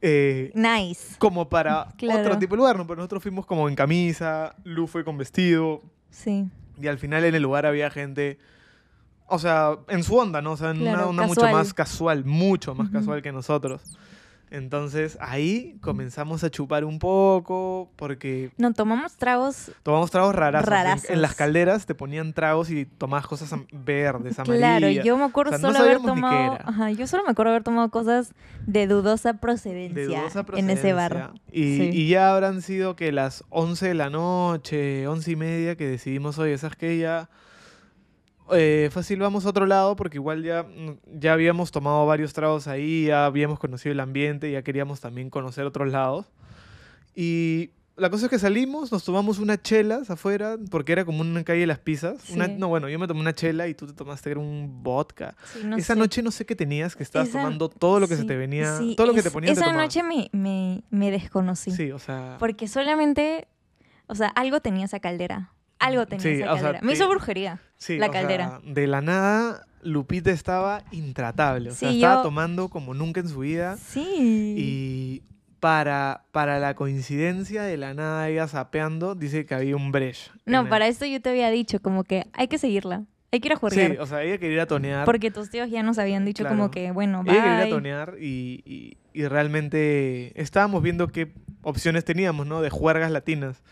eh, 0.00 0.50
Nice. 0.54 1.14
como 1.18 1.48
para 1.48 1.88
Claro. 1.98 2.20
otro 2.20 2.38
tipo 2.38 2.54
de 2.54 2.58
lugar, 2.58 2.76
¿no? 2.76 2.86
Pero 2.86 2.96
nosotros 2.96 3.22
fuimos 3.22 3.46
como 3.46 3.68
en 3.68 3.74
camisa, 3.76 4.54
Lu 4.64 4.86
fue 4.88 5.04
con 5.04 5.16
vestido 5.18 5.82
Sí. 6.10 6.48
y 6.80 6.86
al 6.88 6.98
final 6.98 7.24
en 7.24 7.34
el 7.36 7.42
lugar 7.42 7.66
había 7.66 7.88
gente, 7.90 8.38
o 9.28 9.38
sea, 9.38 9.76
en 9.88 10.02
su 10.02 10.16
onda, 10.16 10.42
¿no? 10.42 10.52
O 10.52 10.56
sea, 10.56 10.70
en 10.70 10.78
Claro, 10.78 10.98
una 11.10 11.22
onda 11.22 11.26
mucho 11.28 11.48
más 11.52 11.72
casual, 11.72 12.24
mucho 12.24 12.74
más 12.74 12.90
casual 12.90 13.22
que 13.22 13.30
nosotros. 13.32 13.82
Entonces 14.54 15.16
ahí 15.18 15.78
comenzamos 15.80 16.44
a 16.44 16.50
chupar 16.50 16.84
un 16.84 16.98
poco 16.98 17.90
porque 17.96 18.50
No, 18.58 18.72
tomamos 18.74 19.16
tragos. 19.16 19.72
Tomamos 19.82 20.10
tragos 20.10 20.34
rarazos. 20.34 20.68
En- 20.68 20.70
Rarazos. 20.72 21.10
En, 21.10 21.22
las 21.22 21.34
calderas 21.34 21.86
te 21.86 21.94
ponían 21.94 22.34
tragos 22.34 22.70
y 22.70 22.84
tomabas 22.84 23.26
cosas 23.26 23.54
verdes, 23.72 24.38
amarillas. 24.38 24.58
Claro, 24.78 24.88
yo 24.90 25.16
me 25.16 25.24
acuerdo 25.24 25.52
O 25.56 25.58
sea, 25.58 25.68
no 25.68 25.72
solo 25.72 25.84
haber 25.84 25.96
ni 26.00 26.02
qué 26.02 26.08
tomado. 26.08 26.58
Ajá, 26.64 26.90
yo 26.90 27.06
solo 27.06 27.24
me 27.24 27.30
acuerdo 27.30 27.50
haber 27.52 27.62
tomado 27.62 27.88
cosas 27.90 28.34
de 28.66 28.86
dudosa 28.86 29.32
procedencia, 29.34 29.94
de 30.02 30.06
dudosa 30.06 30.44
en 30.54 30.68
ese 30.68 30.92
bar. 30.92 31.10
procedencia. 31.12 31.42
Y, 31.50 31.76
Sí. 31.78 31.90
y 31.94 32.08
ya 32.08 32.34
habrán 32.34 32.60
sido 32.60 32.94
que 32.94 33.10
las 33.10 33.44
11 33.48 33.88
de 33.88 33.94
la 33.94 34.10
noche, 34.10 35.06
11 35.08 35.30
y 35.30 35.36
media, 35.36 35.76
que 35.76 35.86
decidimos, 35.88 36.38
oye, 36.38 36.58
¿sabes 36.58 36.76
qué? 36.76 36.98
Ya 36.98 37.30
eh, 38.52 38.88
fácil 38.92 39.18
vamos 39.20 39.46
a 39.46 39.50
otro 39.50 39.66
lado 39.66 39.96
porque 39.96 40.16
igual 40.18 40.42
ya, 40.42 40.62
mm, 40.64 41.18
ya 41.20 41.32
habíamos 41.32 41.70
tomado 41.70 42.04
varios 42.06 42.32
tragos 42.32 42.66
ahí, 42.68 43.06
ya 43.06 43.26
habíamos 43.26 43.58
conocido 43.58 43.92
el 43.92 44.00
ambiente, 44.00 44.50
ya 44.50 44.62
queríamos 44.62 45.00
también 45.00 45.30
conocer 45.30 45.64
otros 45.64 45.90
lados. 45.90 46.26
Y 47.14 47.70
la 47.96 48.08
cosa 48.10 48.26
es 48.26 48.30
que 48.30 48.38
salimos, 48.38 48.90
nos 48.90 49.04
tomamos 49.04 49.38
unas 49.38 49.62
chelas 49.62 50.10
afuera, 50.10 50.56
porque 50.70 50.92
era 50.92 51.04
como 51.04 51.20
una 51.20 51.44
calle 51.44 51.60
de 51.60 51.66
las 51.66 51.78
pizzas. 51.78 52.30
Una- 52.30 52.48
no, 52.48 52.68
bueno, 52.68 52.88
yo 52.88 52.98
me 52.98 53.06
tomé 53.06 53.20
una 53.20 53.34
chela 53.34 53.68
y 53.68 53.74
tú 53.74 53.86
te 53.86 53.92
tomaste 53.92 54.34
un 54.36 54.82
vodka. 54.82 55.34
Sí, 55.52 55.60
no 55.64 55.76
Esa 55.76 55.92
sé. 55.94 55.98
noche 56.00 56.22
no 56.22 56.30
sé 56.30 56.46
qué 56.46 56.56
tenías, 56.56 56.96
que 56.96 57.02
estabas 57.02 57.28
Esa- 57.28 57.38
tomando 57.42 57.68
todo 57.68 58.00
lo 58.00 58.08
que 58.08 58.16
se 58.16 58.24
te 58.24 58.36
venía, 58.36 58.78
sí, 58.78 58.94
todo 58.96 59.06
lo 59.08 59.14
que 59.14 59.22
te 59.22 59.30
ponían 59.30 59.54
te 59.54 59.60
Esa 59.60 59.66
tomabas. 59.70 59.86
noche 59.94 60.02
me, 60.02 60.30
me, 60.32 60.82
me 60.90 61.10
desconocí. 61.10 61.70
Sí, 61.70 61.92
o 61.92 61.98
sea... 61.98 62.36
Porque 62.38 62.66
solamente. 62.66 63.46
O 64.08 64.14
sea, 64.14 64.28
algo 64.28 64.60
tenía 64.60 64.84
esa 64.86 65.00
caldera. 65.00 65.52
Algo 65.82 66.06
tenía 66.06 66.22
Sí, 66.22 66.28
esa 66.42 66.52
o 66.52 66.56
sea, 66.56 66.62
caldera. 66.64 66.84
me 66.86 66.92
hizo 66.92 67.08
brujería. 67.08 67.60
Sí, 67.76 67.98
La 67.98 68.06
o 68.08 68.12
sea, 68.12 68.20
caldera. 68.20 68.60
de 68.64 68.86
la 68.86 69.00
nada, 69.02 69.66
Lupita 69.82 70.30
estaba 70.30 70.82
intratable. 70.92 71.70
O 71.70 71.74
sea, 71.74 71.90
Sí, 71.90 71.96
estaba 71.96 72.16
yo- 72.16 72.22
tomando 72.22 72.68
como 72.68 72.94
nunca 72.94 73.20
en 73.20 73.28
su 73.28 73.40
vida. 73.40 73.76
Sí. 73.76 74.54
Y 74.56 75.22
para, 75.60 76.24
para 76.32 76.58
la 76.58 76.74
coincidencia, 76.74 77.62
de 77.64 77.76
la 77.76 77.94
nada 77.94 78.28
ella 78.28 78.48
sapeando, 78.48 79.14
dice 79.14 79.44
que 79.46 79.54
había 79.54 79.76
un 79.76 79.92
breche. 79.92 80.30
No, 80.46 80.60
en 80.60 80.64
el- 80.66 80.70
para 80.70 80.86
esto 80.88 81.04
yo 81.06 81.20
te 81.20 81.30
había 81.30 81.50
dicho, 81.50 81.80
como 81.80 82.04
que 82.04 82.26
hay 82.32 82.48
que 82.48 82.58
seguirla. 82.58 83.04
Hay 83.32 83.40
que 83.40 83.48
ir 83.48 83.52
a 83.54 83.56
jugar. 83.56 83.72
Sí, 83.72 83.96
o 83.98 84.06
sea, 84.06 84.22
ella 84.22 84.36
quería 84.38 84.56
ir 84.56 84.60
a 84.60 84.66
tonear. 84.66 85.04
Porque 85.06 85.30
tus 85.30 85.48
tíos 85.50 85.70
ya 85.70 85.82
nos 85.82 85.98
habían 85.98 86.24
dicho 86.24 86.42
Claro. 86.42 86.56
como 86.56 86.70
que, 86.70 86.90
bueno, 86.92 87.22
ella 87.24 87.32
quería 87.32 87.54
ir 87.56 87.60
a 87.60 87.64
bye. 87.64 87.70
tonear 87.70 88.14
y, 88.20 88.62
y- 88.66 88.96
y 89.14 89.26
realmente 89.26 90.32
estábamos 90.40 90.82
viendo 90.82 91.08
qué 91.08 91.32
opciones 91.62 92.04
teníamos, 92.04 92.46
¿no? 92.46 92.60
De 92.60 92.70
juergas 92.70 93.10
latinas. 93.10 93.62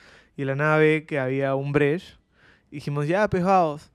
Y 0.41 0.45
la 0.47 0.55
nada 0.55 0.79
ve 0.79 1.05
que 1.07 1.19
había 1.19 1.55
un 1.55 1.71
breche. 1.71 2.17
Dijimos, 2.71 3.07
ya, 3.07 3.29
pejados. 3.29 3.93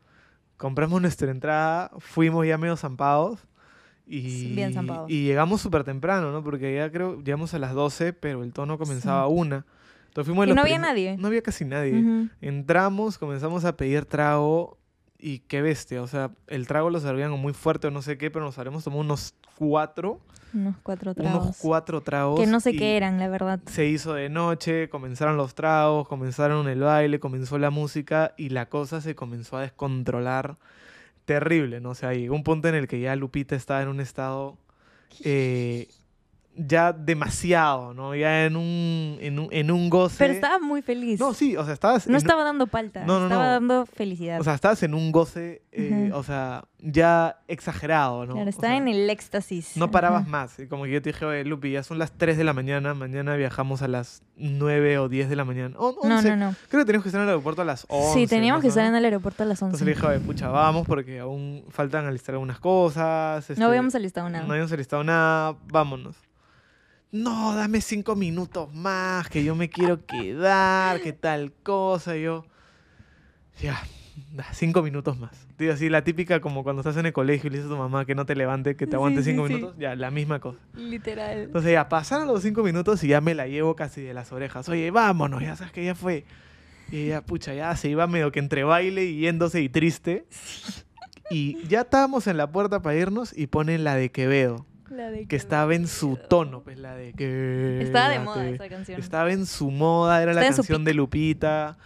Compramos 0.58 1.02
nuestra 1.02 1.32
entrada, 1.32 1.90
fuimos 1.98 2.46
ya 2.46 2.56
medio 2.60 2.78
zampados. 2.78 3.40
Y, 4.06 4.30
Sí, 4.30 4.54
bien 4.54 4.72
zampados. 4.72 5.10
y 5.10 5.24
llegamos 5.24 5.60
súper 5.62 5.84
temprano, 5.84 6.32
¿no? 6.32 6.44
Porque 6.44 6.76
ya 6.76 6.92
creo, 6.92 7.20
llegamos 7.24 7.56
a 7.56 7.58
las 7.58 7.74
12, 7.74 8.14
pero 8.14 8.44
el 8.44 8.54
tono 8.54 8.78
comenzaba 8.78 9.22
a 9.24 9.28
una. 9.28 9.66
Entonces 10.10 10.28
fuimos 10.28 10.46
Y 10.48 10.54
no 10.54 10.62
había 10.62 10.78
nadie. 10.78 11.18
No 11.18 11.30
había 11.30 11.42
casi 11.42 11.66
nadie. 11.66 12.00
Ujú. 12.00 12.30
Entramos, 12.42 13.18
comenzamos 13.18 13.66
a 13.66 13.76
pedir 13.76 14.06
trago 14.06 14.78
y 15.20 15.40
qué 15.40 15.62
bestia. 15.62 16.02
O 16.02 16.08
sea, 16.08 16.32
el 16.48 16.68
trago 16.68 16.90
lo 16.90 17.00
servían 17.00 17.32
muy 17.32 17.54
fuerte 17.54 17.88
o 17.88 17.92
no 17.92 18.02
sé 18.02 18.18
qué, 18.18 18.30
pero 18.32 18.46
nos 18.46 18.58
habremos 18.58 18.84
tomado 18.84 19.02
unos 19.02 19.34
cuatro, 19.58 20.20
Unos 20.54 20.76
cuatro 20.84 21.14
tragos. 21.16 21.44
unos 21.44 21.58
cuatro 21.60 22.02
tragos. 22.02 22.40
que 22.40 22.48
no 22.48 22.60
sé 22.60 22.74
qué 22.76 22.98
eran, 22.98 23.20
la 23.20 23.28
verdad. 23.30 23.60
Se 23.68 23.86
hizo 23.86 24.14
de 24.14 24.30
noche, 24.30 24.90
comenzaron 24.90 25.38
los 25.38 25.56
tragos, 25.56 26.08
comenzaron 26.08 26.68
el 26.68 26.80
baile, 26.82 27.20
comenzó 27.20 27.58
la 27.58 27.70
música 27.70 28.34
y 28.38 28.50
la 28.50 28.68
cosa 28.68 29.02
se 29.02 29.16
comenzó 29.16 29.58
a 29.58 29.62
descontrolar 29.62 30.58
terrible, 31.26 31.80
¿no? 31.82 31.90
O 31.92 31.96
sea, 31.96 32.14
llegó 32.14 32.36
un 32.36 32.44
punto 32.44 32.68
en 32.68 32.76
el 32.76 32.88
que 32.88 33.00
ya 33.00 33.16
Lupita 33.16 33.56
estaba 33.56 33.82
en 33.82 33.88
un 33.90 34.00
estado 34.00 34.58
eh, 35.24 35.88
ya 36.58 36.94
demasiado, 36.94 37.94
¿no? 37.94 38.16
Ya 38.16 38.46
en 38.46 38.56
un, 38.56 39.18
en 39.20 39.40
un, 39.40 39.48
en 39.52 39.72
un 39.72 39.90
goce. 39.90 40.16
Pero 40.20 40.34
estaba 40.34 40.60
muy 40.60 40.82
feliz. 40.82 41.20
No, 41.20 41.34
sí, 41.34 41.58
o 41.58 41.64
sea, 41.66 41.74
estabas... 41.74 42.08
No 42.08 42.18
estaba 42.18 42.44
dando 42.44 42.68
palta, 42.68 43.06
No, 43.06 43.20
no, 43.20 43.26
estaba 43.26 43.46
no. 43.46 43.52
dando 43.52 43.86
felicidad. 43.86 44.40
O 44.40 44.44
sea, 44.44 44.54
estabas 44.56 44.82
en 44.84 44.94
un 44.94 45.12
goce, 45.12 45.64
eh, 45.72 46.12
o 46.14 46.24
sea, 46.24 46.66
ya 46.80 47.40
exagerado, 47.48 48.26
¿no? 48.26 48.34
claro, 48.34 48.48
O 48.48 48.50
estaba 48.50 48.70
sea, 48.74 48.78
en 48.78 48.88
el 48.88 49.10
éxtasis. 49.10 49.76
No 49.76 49.92
parabas 49.92 50.28
más. 50.28 50.58
Y 50.60 50.68
como 50.68 50.84
que 50.86 50.92
yo 50.92 51.02
te 51.02 51.12
dije, 51.12 51.26
oye, 51.26 51.44
Lupi, 51.44 51.72
ya 51.72 51.84
son 51.84 52.00
las 52.00 52.12
3 52.14 52.38
de 52.38 52.44
la 52.44 52.54
mañana, 52.54 52.94
mañana 52.94 53.36
viajamos 53.36 53.82
a 53.82 53.88
las 53.88 54.24
9 54.38 54.98
o 55.00 55.10
10 55.10 55.28
de 55.30 55.36
la 55.36 55.44
mañana. 55.46 55.76
O, 55.78 55.92
No, 56.08 56.16
11. 56.16 56.30
no, 56.32 56.36
no. 56.52 56.56
Creo 56.70 56.82
que 56.82 56.86
teníamos 56.86 57.04
que 57.04 57.10
estar 57.10 57.20
en 57.22 57.24
el 57.24 57.30
aeropuerto 57.30 57.62
a 57.62 57.66
las 57.66 57.86
11. 57.90 58.14
Sí, 58.20 58.28
teníamos 58.28 58.62
que 58.62 58.70
estar 58.70 58.86
en 58.86 58.96
el 58.96 59.04
aeropuerto 59.04 59.44
a 59.44 59.46
las 59.46 59.62
11. 59.62 59.66
Entonces 59.76 59.86
le 59.88 59.94
dije, 59.94 60.06
oye, 60.08 60.20
pucha, 60.26 60.48
vamos 60.50 60.88
porque 60.88 61.20
aún 61.20 61.66
faltan 61.70 62.06
alistar 62.06 62.36
algunas 62.36 62.60
cosas. 62.60 63.50
este, 63.50 63.60
no 63.62 63.68
habíamos 63.68 63.94
alistado 63.96 64.30
nada. 64.30 64.46
No 64.46 64.52
habíamos 64.54 64.72
alistado 64.72 65.04
nada, 65.04 65.56
vámonos. 65.68 66.16
No, 67.16 67.56
dame 67.56 67.80
cinco 67.80 68.18
minutos 68.18 68.74
más, 68.74 69.30
que 69.30 69.42
yo 69.42 69.56
me 69.56 69.70
quiero 69.70 70.06
quedar, 70.06 71.00
que 71.00 71.14
tal 71.14 71.54
cosa. 71.64 72.18
Y 72.18 72.24
yo, 72.24 72.46
ya, 73.62 73.82
da, 74.34 74.46
cinco 74.52 74.84
minutos 74.84 75.18
más. 75.18 75.48
Digo 75.58 75.72
así, 75.72 75.88
la 75.88 76.04
típica 76.04 76.42
como 76.42 76.66
cuando 76.66 76.82
estás 76.82 76.98
en 76.98 77.06
el 77.06 77.14
colegio 77.14 77.48
y 77.48 77.52
le 77.52 77.58
dices 77.60 77.72
a 77.72 77.74
tu 77.74 77.80
mamá 77.80 78.04
que 78.04 78.16
no 78.16 78.26
te 78.26 78.36
levante, 78.36 78.76
que 78.76 78.86
te 78.86 78.98
aguante 78.98 79.24
sí, 79.24 79.32
cinco 79.32 79.48
sí. 79.48 79.54
minutos. 79.54 79.78
Ya, 79.80 79.96
la 79.96 80.12
misma 80.12 80.42
cosa. 80.42 80.60
Literal. 80.74 81.44
Entonces 81.44 81.72
ya 81.72 81.88
pasaron 81.88 82.28
los 82.28 82.42
cinco 82.42 82.64
minutos 82.64 83.02
y 83.06 83.08
ya 83.08 83.22
me 83.22 83.34
la 83.34 83.48
llevo 83.48 83.78
casi 83.78 84.02
de 84.02 84.14
las 84.14 84.34
orejas. 84.34 84.68
Oye, 84.68 84.92
vámonos, 84.92 85.42
ya 85.42 85.56
sabes 85.56 85.72
que 85.72 85.86
ya 85.86 85.96
fue. 85.96 86.26
Y 86.92 87.06
ella, 87.06 87.22
pucha, 87.22 87.54
ya 87.54 87.74
se 87.78 87.88
iba 87.88 88.06
medio 88.08 88.34
que 88.34 88.40
entre 88.40 88.66
baile 88.66 89.06
y 89.06 89.20
yéndose 89.22 89.62
y 89.62 89.70
triste. 89.70 90.26
Y 91.30 91.66
ya 91.68 91.82
estábamos 91.82 92.28
en 92.28 92.36
la 92.36 92.52
puerta 92.52 92.82
para 92.82 92.98
irnos 92.98 93.32
y 93.36 93.48
ponen 93.48 93.86
la 93.86 93.96
de 93.96 94.12
Quevedo, 94.12 94.66
La 94.90 95.10
de 95.10 95.28
que 95.28 95.36
estaba 95.36 95.74
en 95.76 95.88
su 95.88 96.18
tono, 96.30 96.62
pues 96.64 96.78
la 96.78 96.96
de 96.96 97.14
que 97.14 97.82
Estaba 97.82 98.10
de 98.10 98.20
moda 98.20 98.48
esa 98.48 98.70
canción. 98.70 99.00
Estaba 99.00 99.32
en 99.32 99.46
su 99.46 99.72
moda, 99.72 100.22
era 100.22 100.34
la 100.34 100.42
canción 100.42 100.84
de 100.84 100.94
Lupita. 100.94 101.78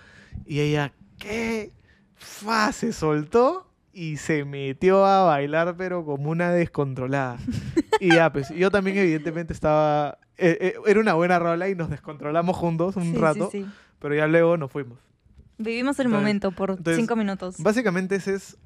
Y 0.46 0.60
ella, 0.60 0.92
¿qué? 1.18 1.72
Fa, 2.16 2.72
se 2.74 2.92
soltó 2.92 3.72
y 3.94 4.18
se 4.18 4.44
metió 4.46 5.06
a 5.06 5.24
bailar, 5.24 5.76
pero 5.78 6.04
como 6.06 6.30
una 6.30 6.52
descontrolada. 6.52 7.38
y 8.00 8.14
ya, 8.14 8.32
pues 8.32 8.50
yo 8.50 8.70
también 8.72 8.98
evidentemente 8.98 9.54
estaba... 9.54 10.18
eh, 10.38 10.58
eh, 10.62 10.74
era 10.86 11.00
una 11.00 11.14
buena 11.14 11.40
rola 11.40 11.70
y 11.70 11.76
nos 11.76 11.90
descontrolamos 11.90 12.56
juntos 12.58 12.96
un 12.98 13.04
Sí, 13.04 13.12
sí, 13.12 13.18
rato, 13.18 13.50
sí. 13.52 13.66
pero 14.00 14.16
ya 14.16 14.28
luego 14.28 14.58
nos 14.58 14.72
fuimos. 14.72 14.98
Vivimos 15.58 16.00
el 16.00 16.06
Entonces- 16.08 16.22
momento 16.22 16.52
por 16.52 16.70
entonces, 16.72 16.98
cinco 16.98 17.16
minutos. 17.16 17.56
Básicamente 17.60 18.16
ese 18.16 18.36
es, 18.36 18.58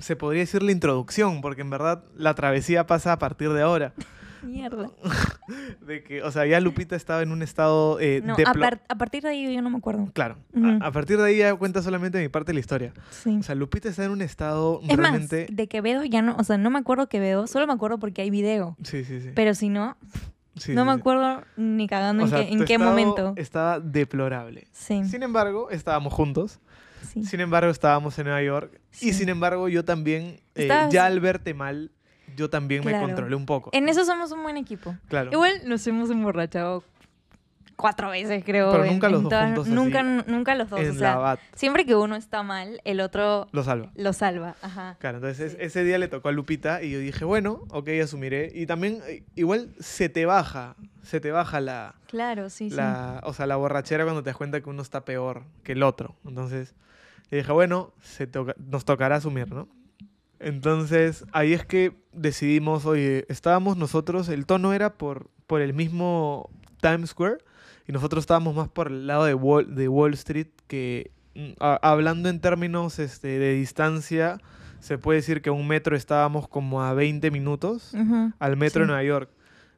se 0.00 0.16
podría 0.16 0.40
decir 0.40 0.62
la 0.62 0.72
introducción, 0.72 1.40
porque 1.40 1.60
en 1.62 1.70
verdad 1.70 2.04
la 2.16 2.34
travesía 2.34 2.86
pasa 2.86 3.12
a 3.12 3.18
partir 3.18 3.50
de 3.52 3.62
ahora. 3.62 3.92
Mierda. 4.42 4.90
de 5.86 6.02
que, 6.02 6.22
o 6.22 6.30
sea, 6.30 6.46
ya 6.46 6.60
Lupita 6.60 6.96
estaba 6.96 7.20
en 7.22 7.30
un 7.30 7.42
estado 7.42 8.00
eh, 8.00 8.22
No, 8.24 8.32
a, 8.32 8.36
deplo- 8.36 8.60
par- 8.60 8.82
a 8.88 8.94
partir 8.96 9.22
de 9.22 9.28
ahí 9.28 9.54
yo 9.54 9.60
no 9.60 9.68
me 9.68 9.76
acuerdo. 9.76 10.08
Claro, 10.14 10.38
Ujú. 10.54 10.66
a, 10.80 10.86
a 10.86 10.92
partir 10.92 11.18
de 11.18 11.24
ahí 11.24 11.36
ya 11.38 11.54
cuenta 11.56 11.82
solamente 11.82 12.18
mi 12.18 12.28
parte 12.28 12.48
de 12.50 12.54
la 12.54 12.60
historia. 12.60 12.92
Sí. 13.10 13.36
O 13.38 13.42
sea, 13.42 13.54
Lupita 13.54 13.88
está 13.90 14.04
en 14.04 14.12
un 14.12 14.22
estado 14.22 14.80
es 14.82 14.88
más, 14.88 14.96
realmente... 14.96 15.46
de 15.50 15.68
Quevedo 15.68 16.04
ya 16.04 16.22
no, 16.22 16.36
o 16.38 16.44
sea, 16.44 16.56
no 16.56 16.70
me 16.70 16.78
acuerdo 16.78 17.08
Quevedo, 17.08 17.46
solo 17.46 17.66
me 17.66 17.74
acuerdo 17.74 17.98
porque 17.98 18.22
hay 18.22 18.30
video. 18.30 18.76
Sí, 18.82 19.04
sí, 19.04 19.20
sí. 19.20 19.30
Pero 19.34 19.54
si 19.54 19.68
no, 19.68 19.96
Sí, 20.56 20.74
no 20.74 20.82
sí, 20.82 20.86
me 20.88 20.94
sí. 20.94 21.00
acuerdo 21.00 21.42
ni 21.56 21.86
cagando 21.86 22.24
O 22.24 22.26
en 22.26 22.30
sea, 22.30 22.40
qué, 22.44 22.52
en 22.52 22.58
tu 22.58 22.64
qué 22.64 22.72
estado 22.74 22.90
momento. 22.90 23.32
Estaba 23.36 23.78
deplorable. 23.78 24.68
Sí, 24.72 25.04
Sin 25.04 25.22
embargo, 25.22 25.70
estábamos 25.70 26.12
juntos. 26.12 26.60
Sí. 27.12 27.24
Sin 27.24 27.40
embargo, 27.40 27.70
estábamos 27.70 28.18
en 28.18 28.24
Nueva 28.24 28.42
York. 28.42 28.80
Y 28.94 28.96
Sí. 28.96 29.12
sin 29.14 29.28
embargo, 29.28 29.68
yo 29.68 29.84
también, 29.84 30.40
eh, 30.54 30.68
ya 30.90 31.06
al 31.06 31.20
verte 31.20 31.54
mal, 31.54 31.90
yo 32.36 32.48
también 32.50 32.84
me 32.84 32.98
controlé 32.98 33.34
un 33.36 33.46
poco. 33.46 33.70
En 33.72 33.88
eso 33.88 34.04
somos 34.04 34.30
un 34.32 34.42
buen 34.42 34.56
equipo. 34.56 34.96
Claro. 35.08 35.30
Igual 35.32 35.52
nos 35.66 35.86
hemos 35.86 36.10
emborrachado 36.10 36.84
cuatro 37.76 38.10
veces, 38.10 38.44
creo. 38.44 38.70
Pero 38.72 38.84
en- 38.84 38.92
nunca 38.92 39.08
los 39.08 39.18
en 39.20 39.22
dos 39.24 39.30
todas- 39.30 39.46
juntos 39.46 39.68
Nunca, 39.68 40.00
así, 40.00 40.30
nunca 40.30 40.54
los 40.54 40.68
dos. 40.68 40.80
o 40.80 40.92
sea, 40.94 41.16
bat. 41.16 41.40
siempre 41.54 41.86
que 41.86 41.94
uno 41.94 42.14
está 42.14 42.42
mal, 42.42 42.80
el 42.84 43.00
otro 43.00 43.48
Lo 43.52 43.64
salva. 43.64 43.90
lo 43.94 44.12
salva. 44.12 44.54
Ajá. 44.60 44.96
Claro, 45.00 45.16
entonces 45.16 45.52
Sí. 45.52 45.58
ese 45.60 45.82
día 45.82 45.96
le 45.96 46.06
tocó 46.08 46.28
a 46.28 46.32
Lupita 46.32 46.82
y 46.82 46.90
yo 46.90 46.98
dije, 46.98 47.24
bueno, 47.24 47.62
ok, 47.70 47.88
asumiré. 48.02 48.52
Y 48.54 48.66
también, 48.66 49.00
eh, 49.08 49.22
igual 49.34 49.70
se 49.80 50.10
te 50.10 50.26
baja, 50.26 50.76
se 51.02 51.20
te 51.20 51.30
baja 51.30 51.60
la, 51.60 51.94
Claro, 52.06 52.50
sí, 52.50 52.68
la, 52.68 53.22
o 53.24 53.32
sea, 53.32 53.46
la 53.46 53.56
borrachera 53.56 54.04
cuando 54.04 54.22
te 54.22 54.28
das 54.28 54.36
cuenta 54.36 54.60
que 54.60 54.68
uno 54.68 54.82
está 54.82 55.04
peor 55.06 55.44
que 55.64 55.72
el 55.72 55.82
otro. 55.82 56.16
Entonces, 56.26 56.74
le 57.30 57.38
dije, 57.38 57.52
bueno, 57.52 57.92
se 58.02 58.26
toca- 58.26 58.54
nos 58.58 58.84
tocará 58.84 59.16
asumir, 59.16 59.52
¿no? 59.52 59.68
Entonces, 60.38 61.24
ahí 61.32 61.52
es 61.52 61.64
que 61.66 61.92
decidimos, 62.12 62.86
oye, 62.86 63.26
estábamos 63.28 63.76
nosotros, 63.76 64.28
el 64.28 64.46
tono 64.46 64.72
era 64.72 64.94
por, 64.94 65.28
por 65.46 65.60
el 65.60 65.74
mismo 65.74 66.48
Times 66.80 67.10
Square 67.10 67.38
y 67.86 67.92
nosotros 67.92 68.22
estábamos 68.22 68.54
más 68.54 68.68
por 68.68 68.88
el 68.88 69.06
lado 69.06 69.24
de 69.24 69.34
Wall, 69.34 69.74
de 69.74 69.88
Wall 69.88 70.14
Street, 70.14 70.46
que 70.66 71.10
mm, 71.34 71.50
a- 71.60 71.78
hablando 71.82 72.28
en 72.30 72.40
términos 72.40 72.98
este, 72.98 73.28
de 73.38 73.52
distancia, 73.54 74.38
se 74.80 74.96
puede 74.96 75.16
decir 75.18 75.42
que 75.42 75.50
a 75.50 75.52
un 75.52 75.68
metro 75.68 75.94
estábamos 75.94 76.48
como 76.48 76.82
a 76.82 76.94
20 76.94 77.30
minutos 77.30 77.94
al 78.38 78.56
metro 78.56 78.80
Sí. 78.80 78.84
de 78.84 78.86
Nueva 78.86 79.02
York. 79.02 79.30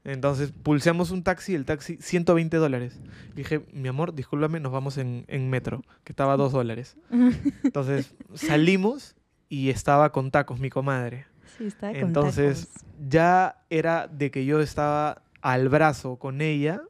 Entonces 0.04 0.52
pulseamos 0.52 1.10
un 1.12 1.22
taxi, 1.22 1.54
el 1.54 1.64
taxi 1.64 1.96
120 2.00 2.56
dólares. 2.56 3.00
Dije, 3.36 3.64
mi 3.72 3.88
amor, 3.88 4.14
discúlpame, 4.14 4.58
nos 4.58 4.72
vamos 4.72 4.98
en, 4.98 5.24
en 5.28 5.48
metro, 5.48 5.82
que 6.04 6.12
estaba 6.12 6.32
a 6.32 6.36
2 6.36 6.52
dólares. 6.52 6.96
Entonces 7.64 8.14
salimos 8.34 9.14
y 9.48 9.70
estaba 9.70 10.10
con 10.10 10.30
tacos 10.30 10.58
mi 10.58 10.70
comadre. 10.70 11.26
Sí, 11.56 11.66
estaba 11.66 11.92
con 11.92 12.02
Entonces 12.02 12.68
tacos. 12.68 12.84
ya 13.08 13.64
era 13.70 14.08
de 14.08 14.30
que 14.30 14.44
yo 14.44 14.60
estaba 14.60 15.22
al 15.40 15.68
brazo 15.68 16.16
con 16.16 16.40
ella, 16.40 16.82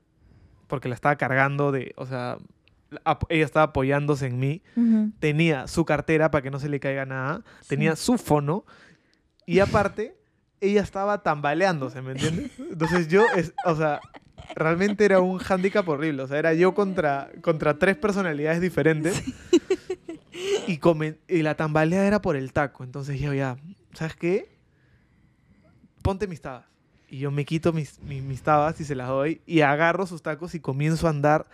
porque 0.66 0.88
la 0.88 0.94
estaba 0.94 1.16
cargando 1.16 1.70
de, 1.72 1.92
o 1.96 2.07
sea, 2.07 2.38
ella 3.29 3.44
estaba 3.44 3.64
apoyándose 3.66 4.27
en 4.27 4.38
mí. 4.38 4.62
Tenía 5.18 5.66
su 5.66 5.85
cartera 5.85 6.31
para 6.31 6.42
que 6.42 6.51
no 6.51 6.59
se 6.59 6.68
le 6.70 6.81
caiga 6.81 7.05
nada, 7.05 7.42
tenía 7.68 7.94
su 7.96 8.16
fono 8.16 8.64
y 9.44 9.59
aparte 9.59 10.16
ella 10.62 10.81
estaba 10.81 11.22
tambaleándose, 11.22 12.01
¿me 12.01 12.12
entiendes? 12.12 12.51
Entonces 12.59 13.09
yo, 13.09 13.27
es, 13.37 13.53
o 13.66 13.75
sea, 13.77 14.01
realmente 14.55 15.05
era 15.05 15.20
un 15.20 15.38
hándicap 15.38 15.87
horrible, 15.88 16.22
o 16.22 16.27
sea, 16.27 16.38
era 16.38 16.55
yo 16.55 16.72
contra, 16.75 17.31
contra 17.42 17.79
tres 17.79 17.96
personalidades 17.96 18.61
diferentes 18.61 19.22
y, 20.66 20.79
come- 20.79 21.18
y 21.29 21.42
la 21.42 21.55
tambaleada 21.57 22.07
era 22.07 22.22
por 22.22 22.37
el 22.37 22.53
taco, 22.53 22.85
entonces 22.85 23.20
yo 23.20 23.35
ya, 23.35 23.57
¿sabes 23.92 24.16
qué? 24.16 24.57
Ponte 26.03 26.27
mis 26.27 26.40
tabas. 26.40 26.64
Y 27.09 27.18
yo 27.18 27.31
me 27.31 27.44
quito 27.44 27.72
mis, 27.72 28.01
mis, 28.01 28.22
mis 28.22 28.42
tabas 28.42 28.81
y 28.81 28.85
se 28.85 28.94
las 28.94 29.09
doy 29.09 29.42
y 29.46 29.61
agarro 29.61 30.07
sus 30.07 30.22
tacos 30.22 30.55
y 30.55 30.61
comienzo 30.61 31.07
a 31.07 31.11
andar 31.11 31.46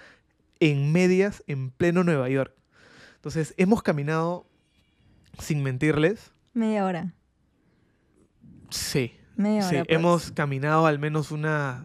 en 0.61 0.93
medias 0.93 1.43
en 1.49 1.71
pleno 1.71 2.05
Nueva 2.05 2.29
York. 2.29 2.53
Entonces, 3.17 3.55
hemos 3.57 3.83
caminado, 3.83 4.47
sin 5.41 5.63
mentirles, 5.63 6.31
Media 6.55 6.85
hora. 6.85 7.13
Sí. 8.71 9.13
Media 9.37 9.63
Sí, 9.63 9.77
pues. 9.77 9.87
hemos 9.89 10.33
caminado 10.33 10.87
al 10.87 10.99
menos 10.99 11.31
una... 11.31 11.85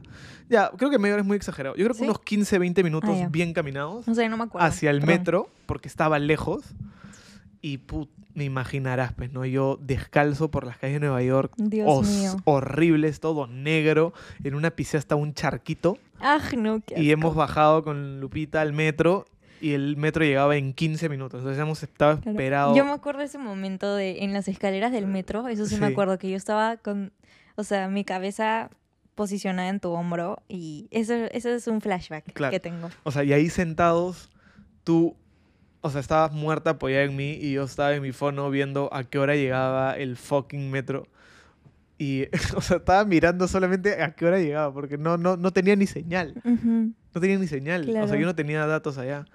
Ya, 0.49 0.71
creo 0.77 0.89
que 0.89 0.97
media 0.99 1.13
hora 1.15 1.21
es 1.21 1.27
muy 1.27 1.37
exagerado. 1.37 1.75
Yo 1.75 1.83
creo 1.85 1.93
que 1.93 1.99
¿Sí? 1.99 2.03
unos 2.05 2.19
15, 2.19 2.57
20 2.59 2.83
minutos 2.83 3.09
Ah, 3.21 3.27
bien 3.31 3.53
caminados 3.53 4.07
No 4.07 4.15
sé, 4.15 4.27
no 4.27 4.37
me 4.37 4.43
acuerdo. 4.45 4.67
hacia 4.67 4.89
el 4.89 4.99
Perdón. 4.99 5.15
metro, 5.15 5.49
porque 5.67 5.87
estaba 5.87 6.17
lejos. 6.19 6.63
Y 7.61 7.77
put, 7.77 8.09
me 8.33 8.43
imaginarás, 8.43 9.13
pues, 9.13 9.31
¿no? 9.31 9.45
Yo 9.45 9.77
descalzo 9.81 10.49
por 10.51 10.65
las 10.65 10.77
calles 10.77 10.95
de 10.95 10.99
Nueva 11.07 11.21
York. 11.23 11.53
Dios 11.57 11.87
os- 11.89 12.09
mío. 12.09 12.35
horribles, 12.43 13.19
todo 13.19 13.47
negro. 13.47 14.13
En 14.43 14.55
una 14.55 14.71
pisé 14.71 14.97
hasta 14.97 15.15
un 15.15 15.33
charquito. 15.33 15.97
Ah, 16.19 16.39
no, 16.57 16.81
qué 16.85 16.99
Y 17.01 17.11
hemos 17.11 17.35
bajado 17.35 17.83
con 17.83 18.19
Lupita 18.19 18.61
al 18.61 18.73
metro. 18.73 19.25
Y 19.63 19.73
el 19.73 19.95
metro 19.95 20.25
llegaba 20.25 20.57
en 20.57 20.73
15 20.73 21.07
minutos. 21.07 21.39
Entonces 21.39 21.61
hemos 21.61 21.81
estado 21.83 22.19
Claro. 22.19 22.31
esperado. 22.31 22.75
Yo 22.75 22.83
me 22.83 22.91
acuerdo 22.91 23.21
ese 23.21 23.37
momento 23.37 23.95
de 23.95 24.23
en 24.23 24.33
las 24.33 24.47
escaleras 24.49 24.91
del 24.91 25.07
metro, 25.07 25.47
eso 25.47 25.65
sí, 25.65 25.75
me 25.77 25.87
Sí. 25.87 25.93
acuerdo 25.93 26.17
que 26.17 26.29
yo 26.29 26.35
estaba 26.35 26.75
con, 26.77 27.13
o 27.55 27.63
sea, 27.63 27.87
mi 27.87 28.03
cabeza 28.03 28.69
posicionada 29.15 29.69
en 29.69 29.79
tu 29.79 29.91
hombro 29.91 30.41
y 30.49 30.87
eso, 30.91 31.13
eso 31.13 31.49
es 31.49 31.67
un 31.67 31.79
flashback 31.81 32.33
Claro. 32.33 32.51
que 32.51 32.59
tengo. 32.59 32.89
O 33.03 33.11
sea, 33.11 33.23
y 33.23 33.31
ahí 33.31 33.49
sentados, 33.49 34.29
tú, 34.83 35.15
o 35.81 35.89
sea, 35.89 36.01
estabas 36.01 36.31
muerta 36.33 36.71
apoyada 36.71 37.03
en 37.03 37.15
mí 37.15 37.31
y 37.39 37.53
yo 37.53 37.63
estaba 37.63 37.93
en 37.95 38.01
mi 38.01 38.11
fono 38.11 38.49
viendo 38.49 38.89
a 38.93 39.03
qué 39.05 39.19
hora 39.19 39.35
llegaba 39.35 39.95
el 39.97 40.17
fucking 40.17 40.71
metro. 40.71 41.07
Y, 42.03 42.27
o 42.55 42.61
sea, 42.61 42.77
estaba 42.77 43.05
mirando 43.05 43.47
solamente 43.47 44.01
a 44.01 44.11
qué 44.11 44.25
hora 44.25 44.39
llegaba, 44.39 44.73
porque 44.73 44.97
no, 44.97 45.17
no, 45.17 45.37
no 45.37 45.51
tenía 45.53 45.75
ni 45.75 45.87
señal. 45.87 46.33
No 46.43 47.21
tenía 47.21 47.37
ni 47.37 47.47
señal. 47.47 47.89
O 48.01 48.07
sea, 48.07 48.17
yo 48.19 48.25
no 48.25 48.35
tenía 48.35 48.65
datos 48.65 48.97
allá. 48.97 49.25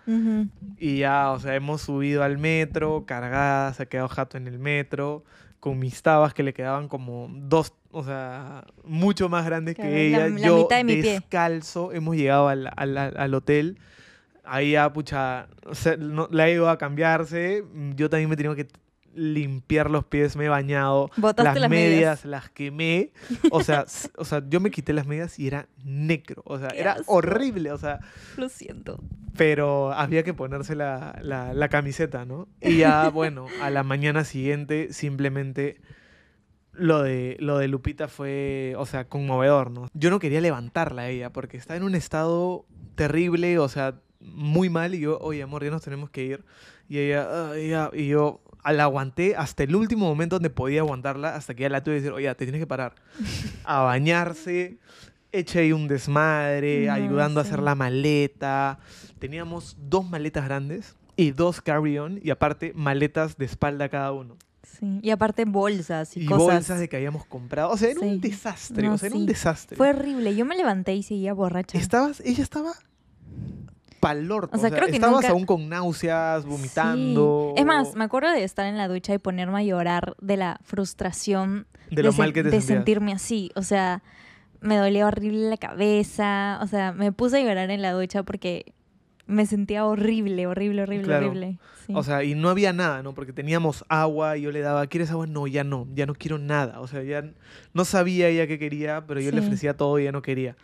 Y 0.78 0.98
ya, 0.98 1.30
o 1.30 1.40
sea, 1.40 1.54
hemos 1.54 1.82
subido 1.82 2.22
al 2.22 2.36
metro, 2.38 3.04
cargada, 3.06 3.72
se 3.72 3.84
ha 3.84 3.86
quedado 3.86 4.08
jato 4.08 4.36
en 4.36 4.46
el 4.48 4.58
metro, 4.58 5.24
con 5.60 5.78
mis 5.78 6.02
tabas 6.02 6.34
que 6.34 6.42
le 6.42 6.52
quedaban 6.52 6.88
como 6.88 7.28
dos, 7.32 7.72
o 7.90 8.04
sea, 8.04 8.64
mucho 8.84 9.28
más 9.28 9.44
grandes 9.46 9.74
Claro, 9.74 9.90
que 9.90 10.06
ella. 10.08 10.18
la- 10.18 10.28
la 10.28 10.46
Yo 10.46 10.58
mitad 10.58 10.84
de 10.84 11.02
descalzo, 11.02 11.92
hemos 11.92 12.16
llegado 12.16 12.48
al, 12.48 12.70
al- 12.76 12.96
al 12.98 13.34
hotel. 13.34 13.78
Ahí 14.44 14.72
ya, 14.72 14.92
pucha, 14.92 15.48
no- 15.98 16.28
la 16.30 16.48
ido 16.50 16.68
a 16.70 16.78
cambiarse. 16.78 17.64
Yo 17.96 18.08
también 18.10 18.30
me 18.30 18.36
tenido 18.36 18.54
que 18.54 18.66
limpiar 19.18 19.90
los 19.90 20.04
pies, 20.04 20.36
me 20.36 20.44
he 20.46 20.48
bañado. 20.48 21.10
Las, 21.16 21.36
las 21.36 21.54
medias, 21.54 21.70
medias. 21.70 22.24
las 22.24 22.48
quemé. 22.50 23.12
O 23.50 23.62
sea, 23.62 23.84
o 24.16 24.24
sea, 24.24 24.42
yo 24.48 24.60
me 24.60 24.70
quité 24.70 24.92
las 24.92 25.06
medias 25.06 25.38
y 25.38 25.46
era 25.48 25.68
negro. 25.84 26.42
O 26.46 26.58
sea, 26.58 26.68
Qué 26.68 26.80
era 26.80 26.92
asco. 26.92 27.12
horrible. 27.14 27.72
O 27.72 27.78
sea, 27.78 28.00
Lo 28.36 28.48
siento. 28.48 29.00
pero 29.36 29.92
había 29.92 30.22
que 30.22 30.34
ponerse 30.34 30.74
la, 30.74 31.18
la- 31.22 31.52
la 31.52 31.68
camiseta, 31.68 32.24
¿no? 32.24 32.48
Y 32.60 32.78
ya, 32.78 33.08
bueno, 33.10 33.46
a 33.60 33.70
la 33.70 33.82
mañana 33.82 34.24
siguiente 34.24 34.92
simplemente 34.92 35.80
lo 36.72 37.02
de, 37.02 37.36
lo 37.40 37.58
de 37.58 37.66
Lupita 37.68 38.06
fue, 38.08 38.74
o 38.78 38.86
sea, 38.86 39.08
conmovedor, 39.08 39.70
¿no? 39.72 39.88
Yo 39.94 40.10
no 40.10 40.20
quería 40.20 40.40
levantarla 40.40 41.02
a 41.02 41.08
ella 41.08 41.32
porque 41.32 41.56
está 41.56 41.74
en 41.76 41.82
un 41.82 41.94
estado 41.96 42.66
terrible, 42.94 43.58
o 43.58 43.68
sea, 43.68 44.00
muy 44.20 44.68
mal 44.70 44.94
y 44.94 45.00
yo, 45.00 45.18
oye, 45.20 45.42
amor, 45.42 45.64
ya 45.64 45.70
nos 45.70 45.82
tenemos 45.82 46.10
que 46.10 46.24
ir. 46.24 46.44
Y 46.88 46.98
ella, 46.98 47.50
"Ay, 47.52 47.68
ya", 47.70 47.90
y 47.92 48.06
yo 48.08 48.40
la 48.72 48.84
aguanté 48.84 49.36
hasta 49.36 49.62
el 49.62 49.74
último 49.74 50.06
momento 50.06 50.36
donde 50.36 50.50
podía 50.50 50.80
aguantarla, 50.80 51.34
hasta 51.34 51.54
que 51.54 51.62
ya 51.62 51.68
la 51.68 51.82
tuve 51.82 51.96
que 51.96 52.00
decir, 52.02 52.12
oye, 52.12 52.34
te 52.34 52.44
tienes 52.44 52.60
que 52.60 52.66
parar. 52.66 52.94
A 53.64 53.80
bañarse, 53.82 54.78
eché 55.32 55.60
ahí 55.60 55.72
un 55.72 55.88
desmadre, 55.88 56.86
No, 56.86 56.92
ayudando 56.92 57.40
a 57.40 57.42
hacer 57.42 57.60
la 57.60 57.74
maleta. 57.74 58.78
Teníamos 59.18 59.76
dos 59.78 60.08
maletas 60.08 60.44
grandes 60.44 60.96
y 61.16 61.32
dos 61.32 61.60
carry-on 61.60 62.20
y 62.22 62.30
aparte 62.30 62.72
maletas 62.74 63.36
de 63.36 63.44
espalda 63.44 63.88
cada 63.88 64.12
uno. 64.12 64.36
Sí. 64.62 65.00
Y 65.02 65.10
aparte 65.10 65.44
bolsas 65.44 66.16
y, 66.16 66.20
Y 66.22 66.26
cosas. 66.26 66.54
bolsas 66.54 66.78
de 66.78 66.88
que 66.88 66.96
habíamos 66.96 67.24
comprado. 67.26 67.70
O 67.70 67.76
sea, 67.76 67.90
era 67.90 68.00
un 68.00 68.20
desastre. 68.20 68.86
No, 68.86 68.94
o 68.94 68.98
sea, 68.98 69.08
era 69.08 69.16
un 69.16 69.26
desastre. 69.26 69.76
Fue 69.76 69.90
horrible. 69.90 70.36
Yo 70.36 70.44
me 70.44 70.56
levanté 70.56 70.94
y 70.94 71.02
seguía 71.02 71.32
borracha. 71.32 71.76
Estabas, 71.78 72.20
ella 72.20 72.42
estaba 72.44 72.72
pal 74.00 74.30
orto, 74.30 74.56
O 74.56 74.60
sea, 74.60 74.70
creo 74.70 74.86
que 74.86 74.92
estabas 74.96 75.16
nunca- 75.16 75.30
aún 75.30 75.44
con 75.46 75.68
náuseas, 75.68 76.44
vomitando. 76.44 77.52
Sí. 77.54 77.60
Es 77.60 77.66
más, 77.66 77.94
me 77.94 78.04
acuerdo 78.04 78.30
de 78.30 78.44
estar 78.44 78.66
en 78.66 78.76
la 78.78 78.88
ducha 78.88 79.14
y 79.14 79.18
ponerme 79.18 79.58
a 79.58 79.62
llorar 79.62 80.14
de 80.20 80.36
la 80.36 80.60
frustración 80.64 81.66
de 81.90 82.02
lo 82.02 82.12
sen- 82.12 82.18
mal 82.18 82.32
que 82.32 82.42
te 82.42 82.50
de 82.50 82.60
sentías. 82.60 82.76
sentirme 82.78 83.12
así. 83.12 83.50
O 83.54 83.62
sea, 83.62 84.02
me 84.60 84.76
dolía 84.76 85.06
horrible 85.06 85.48
la 85.50 85.56
cabeza. 85.56 86.58
O 86.62 86.66
sea, 86.66 86.92
me 86.92 87.12
puse 87.12 87.38
a 87.38 87.40
llorar 87.40 87.70
en 87.70 87.82
la 87.82 87.92
ducha 87.92 88.22
porque 88.22 88.72
me 89.26 89.44
sentía 89.46 89.84
horrible, 89.84 90.46
horrible, 90.46 90.82
horrible, 90.82 91.04
Claro. 91.04 91.26
horrible. 91.28 91.58
Sí. 91.86 91.92
O 91.94 92.02
sea, 92.02 92.22
y 92.24 92.34
no 92.34 92.48
había 92.50 92.72
nada, 92.72 93.02
¿no? 93.02 93.14
Porque 93.14 93.32
teníamos 93.32 93.84
agua 93.88 94.36
y 94.36 94.42
yo 94.42 94.50
le 94.52 94.60
daba, 94.60 94.86
¿quieres 94.86 95.10
agua? 95.10 95.26
No, 95.26 95.46
ya 95.46 95.64
no, 95.64 95.86
ya 95.94 96.06
no 96.06 96.14
quiero 96.14 96.38
nada. 96.38 96.80
O 96.80 96.86
sea, 96.86 97.02
ya 97.02 97.24
no 97.74 97.84
sabía 97.84 98.28
ella 98.28 98.46
qué 98.46 98.58
quería, 98.58 99.04
pero 99.06 99.20
yo 99.20 99.30
le 99.30 99.40
ofrecía 99.40 99.76
todo 99.76 99.98
y 99.98 100.02
ella 100.02 100.12
no 100.12 100.22
quería. 100.22 100.56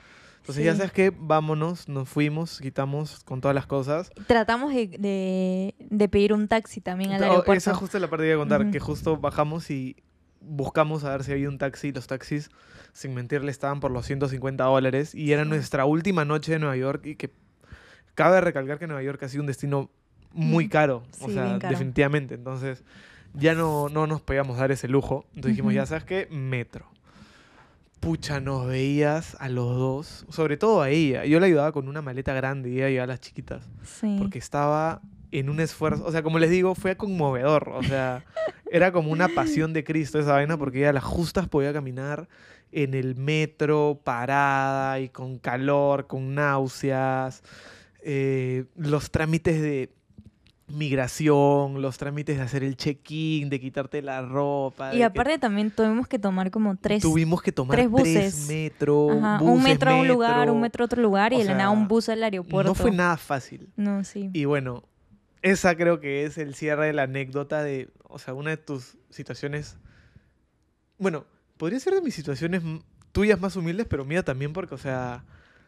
Entonces, 0.45 0.65
ya 0.65 0.75
sabes 0.77 0.93
qué, 0.93 1.11
vámonos, 1.17 1.89
nos 1.89 2.07
fuimos, 2.07 2.61
quitamos 2.61 3.21
con 3.25 3.41
todas 3.41 3.55
las 3.55 3.67
cosas. 3.67 4.11
Tratamos 4.27 4.75
de, 4.75 4.89
de- 4.89 5.75
de 5.79 6.09
pedir 6.11 6.35
un 6.35 6.49
taxi 6.49 6.83
también 6.83 7.13
al 7.13 7.23
Oh, 7.23 7.25
aeropuerto. 7.25 7.55
esa 7.55 7.75
justo 7.75 7.97
es 7.97 8.03
la 8.03 8.11
parte 8.11 8.25
que 8.25 8.33
iba 8.33 8.37
a 8.37 8.43
contar, 8.47 8.71
que 8.71 8.79
justo 8.79 9.17
bajamos 9.17 9.71
y 9.71 9.97
buscamos 10.41 11.03
a 11.05 11.11
ver 11.13 11.25
si 11.25 11.33
había 11.33 11.49
un 11.49 11.57
taxi. 11.57 11.93
Los 11.93 12.07
taxis, 12.09 12.51
sin 12.93 13.15
mentirle, 13.15 13.51
estaban 13.51 13.81
por 13.81 13.91
los 13.91 14.05
150 14.05 14.65
dólares. 14.65 15.15
Y 15.15 15.33
era 15.33 15.47
nuestra 15.47 15.87
última 15.87 16.27
noche 16.27 16.53
de 16.53 16.59
Nueva 16.59 16.77
York. 16.77 17.07
Y 17.07 17.17
que 17.17 17.31
cabe 18.15 18.43
recalcar 18.43 18.79
que 18.79 18.87
Nueva 18.87 19.03
York 19.03 19.23
ha 19.23 19.29
sido 19.31 19.41
un 19.43 19.47
destino 19.47 19.91
muy 20.31 20.67
Mm, 20.67 20.69
caro. 20.69 21.03
o 21.23 21.31
sea, 21.31 21.59
caro. 21.59 21.71
definitivamente. 21.71 22.35
Entonces, 22.35 22.85
ya 23.33 23.55
no, 23.55 23.89
no 23.89 24.07
nos 24.07 24.21
podíamos 24.21 24.59
dar 24.59 24.71
ese 24.73 24.89
lujo. 24.89 25.25
Entonces 25.29 25.53
dijimos, 25.53 25.73
ya 25.73 25.87
sabes 25.87 26.05
qué, 26.05 26.29
metro. 26.31 26.87
Pucha, 28.05 28.39
nos 28.41 28.67
veías 28.67 29.37
a 29.41 29.49
los 29.49 29.77
dos, 29.77 30.27
sobre 30.29 30.57
todo 30.57 30.83
a 30.83 30.91
ella. 30.91 31.25
Yo 31.25 31.41
la 31.41 31.47
ayudaba 31.47 31.73
con 31.73 31.89
una 31.89 32.03
maleta 32.03 32.35
grande 32.35 32.71
y 32.71 32.77
ella 32.77 32.87
ayudaba 32.87 33.05
a 33.05 33.07
las 33.09 33.21
chiquitas 33.21 33.69
Sí. 33.83 34.17
porque 34.19 34.39
estaba 34.39 35.01
en 35.33 35.49
un 35.51 35.59
esfuerzo, 35.59 36.05
o 36.05 36.13
sea, 36.13 36.23
como 36.23 36.39
les 36.39 36.51
digo, 36.51 36.75
fue 36.75 36.97
conmovedor, 36.97 37.71
o 37.75 37.83
sea, 37.83 38.25
era 38.71 38.93
como 38.93 39.11
una 39.11 39.29
pasión 39.29 39.73
de 39.73 39.83
Cristo 39.83 40.19
esa 40.21 40.33
vaina 40.33 40.57
porque 40.57 40.79
ella 40.79 40.91
a 40.91 40.93
las 40.93 41.03
justas 41.05 41.49
podía 41.49 41.73
caminar 41.73 42.29
en 42.71 42.95
el 42.95 43.17
metro 43.17 44.01
parada 44.05 45.01
y 45.01 45.09
con 45.09 45.39
calor, 45.39 46.07
con 46.07 46.35
náuseas, 46.35 47.43
eh, 48.03 48.65
los 48.77 49.11
trámites 49.11 49.61
de 49.63 49.91
migración, 50.67 51.83
los 51.83 51.99
trámites 51.99 52.39
de 52.39 52.43
hacer 52.43 52.65
el 52.65 52.77
check-in, 52.77 53.51
de 53.51 53.61
quitarte 53.61 54.01
la 54.03 54.23
ropa. 54.23 54.95
Y 54.95 54.99
que 54.99 55.05
aparte 55.05 55.39
también 55.39 55.71
tuvimos 55.71 56.09
que 56.09 56.19
tomar 56.19 56.51
como 56.51 56.77
tres, 56.77 57.03
tuvimos 57.03 57.43
que 57.43 57.53
tomar 57.53 57.77
tres 57.77 57.91
buses. 57.91 58.49
metros, 58.49 59.13
un 59.41 59.63
metro 59.63 59.91
a 59.91 59.97
un 59.97 60.09
lugar, 60.09 60.51
un 60.51 60.61
metro 60.61 60.85
a 60.85 60.87
otro 60.87 61.03
lugar 61.03 61.33
y 61.33 61.37
O 61.37 61.45
la 61.45 61.53
nada 61.53 61.71
sea, 61.71 61.71
un 61.71 61.89
bus 61.89 62.09
al 62.09 62.23
aeropuerto. 62.23 62.71
No 62.71 62.75
fue 62.75 62.91
nada 62.91 63.17
fácil. 63.17 63.69
No, 63.77 64.05
sí. 64.05 64.31
Y 64.33 64.47
bueno, 64.47 64.85
esa 65.43 65.77
creo 65.77 66.01
que 66.01 66.25
es 66.25 66.39
el 66.39 66.55
cierre 66.55 66.87
de 66.87 66.93
la 66.95 67.03
anécdota 67.03 67.63
de, 67.63 67.91
o 68.05 68.19
sea, 68.19 68.33
una 68.33 68.51
de 68.51 68.57
tus 68.57 68.97
situaciones, 69.11 69.77
bueno, 70.99 71.27
podría 71.59 71.79
ser 71.81 71.95
de 71.95 72.01
mis 72.01 72.15
situaciones 72.15 72.63
tuyas 73.13 73.39
más 73.39 73.55
humildes, 73.55 73.87
pero 73.89 74.05
mía 74.05 74.25
también 74.25 74.53
porque, 74.53 74.75
o 74.75 74.79
sea, 74.79 75.25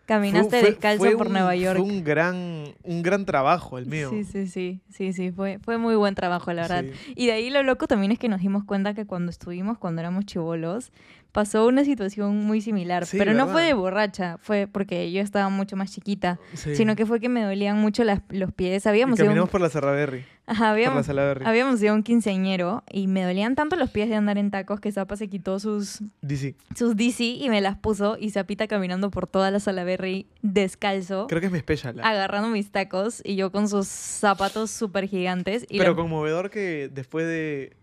Caminaste 0.06 0.60
fue- 0.60 0.70
descalzo 0.70 0.98
fue 1.04 1.16
por 1.16 1.26
un- 1.26 1.32
Nueva 1.32 1.54
York. 1.56 1.78
Fue 1.78 1.86
un 1.88 2.04
gran, 2.04 2.64
un 2.84 3.02
gran 3.02 3.26
trabajo 3.26 3.76
el 3.78 3.86
mío. 3.86 4.10
Sí, 4.10 4.24
sí, 4.24 4.46
sí, 4.46 4.80
sí, 4.88 5.12
sí, 5.12 5.32
fue, 5.32 5.58
fue 5.62 5.78
muy 5.78 5.96
buen 5.96 6.14
trabajo, 6.14 6.52
la 6.52 6.62
verdad. 6.62 6.84
Sí. 6.84 7.12
Y 7.16 7.26
de 7.26 7.32
ahí 7.32 7.50
lo 7.50 7.62
loco 7.62 7.86
también 7.88 8.12
es 8.12 8.18
que 8.18 8.28
nos 8.28 8.40
dimos 8.40 8.64
cuenta 8.64 8.94
que 8.94 9.04
cuando 9.04 9.30
estuvimos, 9.30 9.78
cuando 9.78 10.00
éramos 10.00 10.24
chivolos, 10.24 10.92
pasó 11.36 11.66
una 11.66 11.84
situación 11.84 12.34
muy 12.46 12.62
similar. 12.62 13.04
Sí, 13.04 13.18
pero 13.18 13.34
no 13.34 13.46
fue 13.46 13.62
de 13.62 13.74
borracha, 13.74 14.38
fue 14.38 14.66
porque 14.66 15.12
yo 15.12 15.20
estaba 15.20 15.50
mucho 15.50 15.76
más 15.76 15.92
chiquita, 15.92 16.40
Sí. 16.54 16.74
sino 16.74 16.96
que 16.96 17.04
fue 17.04 17.20
que 17.20 17.28
me 17.28 17.42
dolían 17.42 17.76
mucho 17.78 18.04
las- 18.04 18.22
los 18.30 18.54
pies. 18.54 18.86
Y 18.86 18.88
Habíamos 18.88 19.20
un- 19.20 19.26
caminamos 19.26 19.50
por 19.50 19.60
la 19.60 19.68
Salaberry. 19.68 20.24
Ajá, 20.46 20.70
Por 20.70 21.14
la 21.14 21.32
habíamos, 21.44 21.82
ido 21.82 21.92
a 21.92 21.94
un 21.94 22.02
quinceañero 22.04 22.84
y 22.90 23.06
me 23.08 23.22
dolían 23.24 23.54
tanto 23.54 23.76
los 23.76 23.90
pies 23.90 24.08
de 24.08 24.14
andar 24.14 24.38
en 24.38 24.50
tacos 24.50 24.80
que 24.80 24.90
Zapa 24.92 25.16
se 25.16 25.28
quitó 25.28 25.58
sus, 25.58 26.00
DC. 26.22 26.54
sus 26.74 26.96
DC 26.96 27.22
y 27.24 27.50
me 27.50 27.60
las 27.60 27.76
puso 27.76 28.16
y 28.18 28.30
Zapita 28.30 28.66
caminando 28.66 29.10
por 29.10 29.26
toda 29.26 29.50
la 29.50 29.60
Salaberry 29.60 30.26
descalzo. 30.40 31.26
Creo 31.26 31.40
que 31.40 31.48
es 31.48 31.52
mi 31.52 31.58
special. 31.58 32.00
¿ah? 32.00 32.08
agarrando 32.10 32.48
mis 32.48 32.70
tacos 32.70 33.20
y 33.26 33.36
yo 33.36 33.52
con 33.52 33.68
sus 33.68 33.88
zapatos 33.88 34.70
súper 34.70 35.06
gigantes 35.06 35.66
y 35.68 35.76
Pero 35.78 35.90
la- 35.90 35.96
conmovedor 35.96 36.48
que 36.48 36.88
después 36.94 37.26
de 37.26 37.76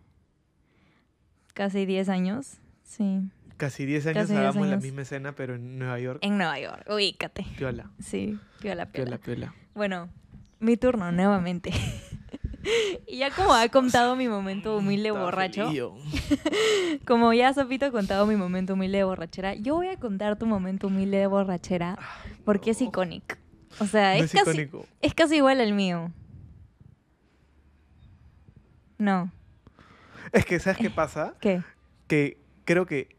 casi 1.54 1.86
10 1.86 2.10
años, 2.10 2.58
sí, 2.84 3.22
casi 3.58 3.86
10 3.86 4.08
años 4.08 4.18
Casi 4.24 4.34
10 4.34 4.40
hagamos 4.42 4.68
la 4.68 4.74
años. 4.74 4.84
misma 4.84 5.02
escena, 5.04 5.34
pero 5.36 5.56
en 5.56 5.78
Nueva 5.80 6.00
York. 6.00 6.20
en 6.22 6.38
Nueva 6.38 6.60
York, 6.60 6.86
ubícate, 6.90 7.46
Piola, 7.58 7.90
sí, 8.00 8.40
piola, 8.62 8.86
piola. 8.88 9.18
piola, 9.18 9.18
piola. 9.18 9.54
Bueno, 9.76 10.10
mi 10.60 10.78
turno 10.78 11.12
nuevamente. 11.12 11.72
y 13.08 13.18
ya 13.18 13.30
como 13.32 13.54
ha 13.54 13.68
contado 13.70 14.16
mi 14.16 14.28
momento 14.28 14.78
humilde 14.78 15.12
borracho, 15.12 15.70
como 17.06 17.34
ya 17.34 17.54
Zapito 17.54 17.86
ha 17.88 17.92
contado 17.92 18.26
mi 18.26 18.36
momento 18.36 18.74
humilde 18.74 19.00
de 19.00 19.04
borrachera, 19.04 19.54
yo 19.56 19.76
voy 19.76 19.88
a 19.88 19.98
contar 19.98 20.38
tu 20.38 20.46
momento 20.46 20.88
humilde 20.88 21.18
de 21.18 21.28
borrachera 21.28 21.98
porque 22.46 22.72
es 22.72 22.82
icónico. 22.82 23.36
O 23.80 23.86
sea, 23.88 24.16
No 24.18 24.24
es, 24.24 24.34
es 24.34 24.44
casi, 24.44 24.62
icónico. 24.62 24.86
es 25.02 25.14
casi 25.14 25.36
igual 25.38 25.60
al 25.60 25.74
mío. 25.74 26.12
No, 28.98 29.32
Es 30.32 30.46
que, 30.46 30.60
¿sabes 30.60 30.78
qué 30.78 30.90
pasa? 30.90 31.34
¿qué? 31.42 31.62
Que 32.08 32.38
creo 32.66 32.86
que, 32.86 33.10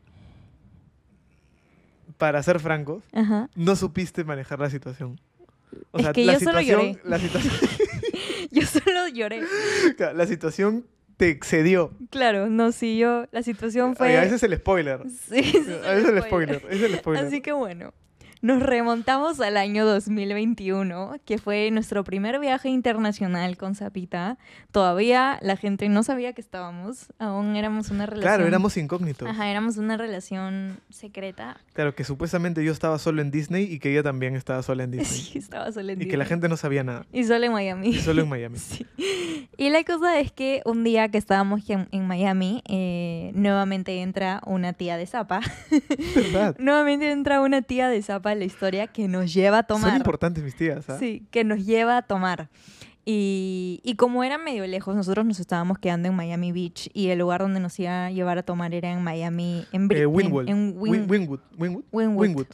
para 2.25 2.43
ser 2.43 2.59
francos, 2.59 3.05
Ajá. 3.13 3.51
no 3.55 3.77
supiste 3.77 4.25
manejar 4.25 4.59
la 4.59 4.71
situación. 4.71 5.21
O 5.91 5.99
Es 5.99 6.05
sea, 6.05 6.13
que 6.15 6.25
la 6.25 6.33
yo 6.35 6.41
solo 6.41 6.61
situación, 6.61 6.81
lloré. 6.95 7.01
la 7.05 7.19
situación, 7.19 7.53
Yo 8.51 8.63
solo 8.67 9.09
lloré. 9.09 9.43
la 10.15 10.27
situación 10.27 10.87
te 11.19 11.29
excedió. 11.29 11.93
Claro, 12.09 12.49
no, 12.49 12.73
sí, 12.73 12.97
yo, 12.97 13.27
la 13.31 13.43
situación 13.43 13.95
fue... 13.95 14.07
Oye, 14.09 14.17
a 14.17 14.21
veces 14.23 14.37
es 14.37 14.43
el 14.45 14.57
spoiler. 14.57 15.01
Sí, 15.29 15.39
ese 15.39 15.59
es 15.59 15.85
A 15.87 15.93
veces 15.93 16.09
el 16.15 16.23
spoiler. 16.23 16.63
Es 16.71 16.81
el 16.83 16.95
spoiler. 16.97 17.27
Así 17.27 17.43
que 17.43 17.53
bueno, 17.53 17.93
nos 18.45 18.63
remontamos 18.63 19.41
al 19.41 19.57
año 19.57 19.87
2021, 19.87 21.17
que 21.25 21.39
fue 21.39 21.71
nuestro 21.71 22.05
primer 22.05 22.39
viaje 22.39 22.69
internacional 22.69 23.57
con 23.57 23.75
Zapita. 23.75 24.37
Todavía 24.71 25.39
la 25.41 25.57
gente 25.57 25.89
no 25.89 26.03
sabía 26.03 26.35
que 26.35 26.43
estábamos, 26.43 27.07
aún 27.19 27.57
éramos 27.57 27.89
una 27.91 28.05
relación... 28.05 28.21
Claro, 28.35 28.47
éramos 28.47 28.77
incógnitos. 28.77 29.27
Ajá, 29.27 29.49
éramos 29.51 29.79
una 29.79 29.97
relación 29.97 30.79
secreta. 30.91 31.57
Claro, 31.73 31.95
que 31.95 32.05
supuestamente 32.05 32.63
yo 32.63 32.71
estaba 32.71 32.99
solo 32.99 33.23
en 33.23 33.31
Disney 33.31 33.65
y 33.65 33.79
que 33.79 33.91
ella 33.93 34.03
también 34.03 34.37
estaba 34.37 34.63
sola 34.63 34.85
en 34.85 34.91
Disney. 34.93 35.21
Sí, 35.21 35.39
estaba 35.39 35.73
solo 35.73 35.93
en 35.93 36.03
y 36.03 36.07
que 36.07 36.19
la 36.19 36.25
Disney. 36.25 36.29
gente 36.29 36.49
no 36.51 36.59
sabía 36.59 36.85
nada. 36.85 37.07
Y 37.15 37.25
solo 37.25 37.47
en 37.47 37.53
Miami. 37.53 37.89
Y 37.89 37.99
solo 38.01 38.21
en 38.23 38.29
Miami. 38.29 38.59
Sí. 38.65 38.87
Y 39.57 39.71
la 39.71 39.85
cosa 39.85 40.19
es 40.19 40.33
que 40.33 40.63
un 40.65 40.85
día 40.85 41.09
que 41.09 41.19
estábamos 41.19 41.69
en, 41.71 41.87
en 41.93 42.07
Miami, 42.07 42.63
eh, 42.67 43.31
nuevamente 43.35 44.03
entra 44.03 44.41
una 44.47 44.73
tía 44.73 44.97
de 44.97 45.07
Zapa. 45.07 45.41
¿Verdad? 46.15 46.57
nuevamente 46.59 47.11
entra 47.11 47.41
una 47.41 47.63
tía 47.63 47.89
de 47.89 48.03
Zapa 48.03 48.34
en 48.35 48.41
la 48.41 48.45
historia 48.45 48.87
que 48.87 49.09
nos 49.09 49.33
lleva 49.33 49.61
a 49.61 49.67
Son 49.67 49.81
tomar. 49.81 49.97
importantes 49.97 50.45
mis 50.45 50.55
tías, 50.55 50.89
¿ah? 50.91 50.99
Sí, 50.99 51.27
que 51.31 51.43
nos 51.43 51.65
lleva 51.65 51.97
a 51.97 52.03
tomar. 52.03 52.51
Y, 53.07 53.81
y 53.85 53.97
como 53.97 54.25
era 54.25 54.39
medio 54.39 54.67
lejos, 54.67 54.97
nosotros 54.97 55.27
nos 55.27 55.39
estábamos 55.39 55.79
quedando 55.79 56.09
en 56.09 56.15
Miami 56.15 56.53
Beach 56.53 56.89
y 56.95 57.09
el 57.09 57.19
lugar 57.19 57.43
donde 57.43 57.61
nos 57.61 57.79
iba 57.79 58.07
a 58.07 58.11
llevar 58.11 58.39
a 58.39 58.43
tomar 58.43 58.73
era 58.73 58.91
en 58.93 59.03
Miami, 59.03 59.67
en, 59.73 59.89
Bri- 59.91 59.97
Eh, 59.97 60.03
en- 60.03 60.07
Wynwood. 60.09 60.49
en 60.49 60.75
Win- 60.79 61.07
Wynwood. 61.11 61.41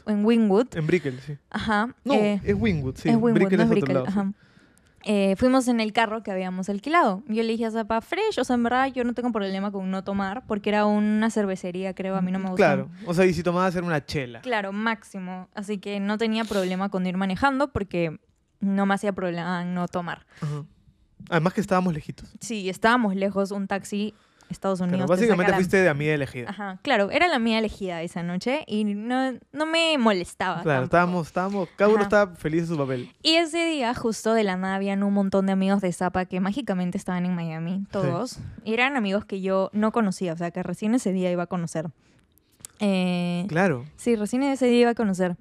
En 0.07 0.25
Wynwood. 0.25 0.67
En 0.77 0.87
Brickell, 0.89 1.21
sí. 1.21 1.35
Ajá. 1.51 1.95
No, 2.05 2.15
eh, 2.15 2.41
es 2.45 2.57
Wynwood, 2.59 2.97
sí. 2.97 3.09
es 3.11 3.15
Wynwood, 3.15 3.33
Brickell 3.35 3.59
no 3.59 3.63
es 3.65 3.71
otro 3.71 3.81
Brickell, 3.81 3.95
lado, 3.95 4.07
sí. 4.07 4.35
Eh, 5.05 5.35
fuimos 5.37 5.67
en 5.69 5.81
el 5.81 5.93
carro 5.93 6.23
que 6.23 6.31
habíamos 6.31 6.69
alquilado. 6.69 7.23
Yo 7.27 7.43
le 7.43 7.53
dije 7.53 7.67
a 7.67 7.71
Zapa, 7.71 8.01
fresh, 8.01 8.39
o 8.39 8.45
sea, 8.45 8.55
en 8.55 8.63
verdad 8.63 8.93
yo 8.93 9.03
no 9.05 9.15
tengo 9.15 9.33
problema 9.33 9.71
con 9.71 9.91
no 9.91 10.05
tomar, 10.05 10.47
porque 10.47 10.71
era 10.71 10.87
una 10.87 11.31
cervecería, 11.31 11.95
creo, 11.95 12.17
a 12.17 12.23
mí 12.23 12.31
no 12.31 12.39
me 12.39 12.51
gusta. 12.51 12.57
Claro. 12.57 12.91
O 13.07 13.15
sea, 13.15 13.25
y 13.25 13.33
si 13.33 13.43
tomabas 13.43 13.75
era 13.75 13.87
una 13.87 14.05
chela. 14.05 14.41
Claro, 14.43 14.73
máximo. 14.73 15.49
Así 15.55 15.79
que 15.79 16.01
no 16.01 16.19
tenía 16.19 16.45
problema 16.45 16.91
con 16.91 17.07
ir 17.07 17.17
manejando, 17.17 17.73
porque 17.73 18.21
no 18.61 18.85
me 18.85 18.95
hacía 18.95 19.13
problema 19.13 19.65
no 19.65 19.89
tomar. 19.89 20.27
Además 21.29 21.55
que 21.55 21.61
estábamos 21.61 21.95
lejitos. 21.95 22.29
Sí, 22.41 22.69
estábamos 22.69 23.15
lejos, 23.17 23.51
un 23.51 23.67
taxi, 23.67 24.15
Estados 24.51 24.81
Unidos. 24.81 25.07
Te 25.07 25.07
básicamente 25.07 25.45
saca 25.45 25.51
la- 25.53 25.57
fuiste 25.57 25.77
de 25.79 25.89
amiga 25.89 26.13
elegida. 26.15 26.51
Ajá, 26.51 26.79
claro, 26.83 27.11
era 27.11 27.29
la 27.29 27.39
mía 27.39 27.59
elegida 27.59 28.03
esa 28.03 28.23
noche 28.23 28.65
y 28.67 28.85
no, 28.85 29.33
no 29.53 29.67
me 29.67 29.97
molestaba. 29.99 30.63
Claro, 30.63 30.81
tampoco. 30.81 30.85
estábamos, 30.85 31.27
estábamos, 31.27 31.69
cada 31.77 31.91
uno 31.93 32.03
estaba 32.03 32.35
feliz 32.35 32.63
en 32.63 32.67
su 32.69 32.77
papel. 32.77 33.11
Y 33.23 33.37
ese 33.37 33.65
día, 33.67 33.95
justo 33.95 34.35
de 34.35 34.45
la 34.45 34.57
nada, 34.57 34.75
habían 34.77 35.03
un 35.03 35.15
montón 35.15 35.47
de 35.47 35.53
amigos 35.53 35.81
de 35.81 35.93
Zapa 35.93 36.25
que 36.25 36.41
mágicamente 36.41 36.99
estaban 36.99 37.25
en 37.27 37.35
Miami, 37.35 37.85
todos. 37.91 38.39
Y 38.65 38.75
eran 38.75 38.97
amigos 38.97 39.25
que 39.25 39.41
yo 39.41 39.71
no 39.73 39.93
conocía, 39.93 40.33
o 40.33 40.37
sea, 40.37 40.51
que 40.51 40.63
recién 40.63 40.95
ese 40.95 41.13
día 41.13 41.31
iba 41.31 41.45
a 41.45 41.47
conocer. 41.47 41.91
Eh, 42.81 43.45
Claro. 43.49 43.85
Sí, 43.97 44.17
recién 44.17 44.43
ese 44.43 44.67
día 44.67 44.81
iba 44.81 44.91
a 44.91 44.95
conocer. 44.95 45.37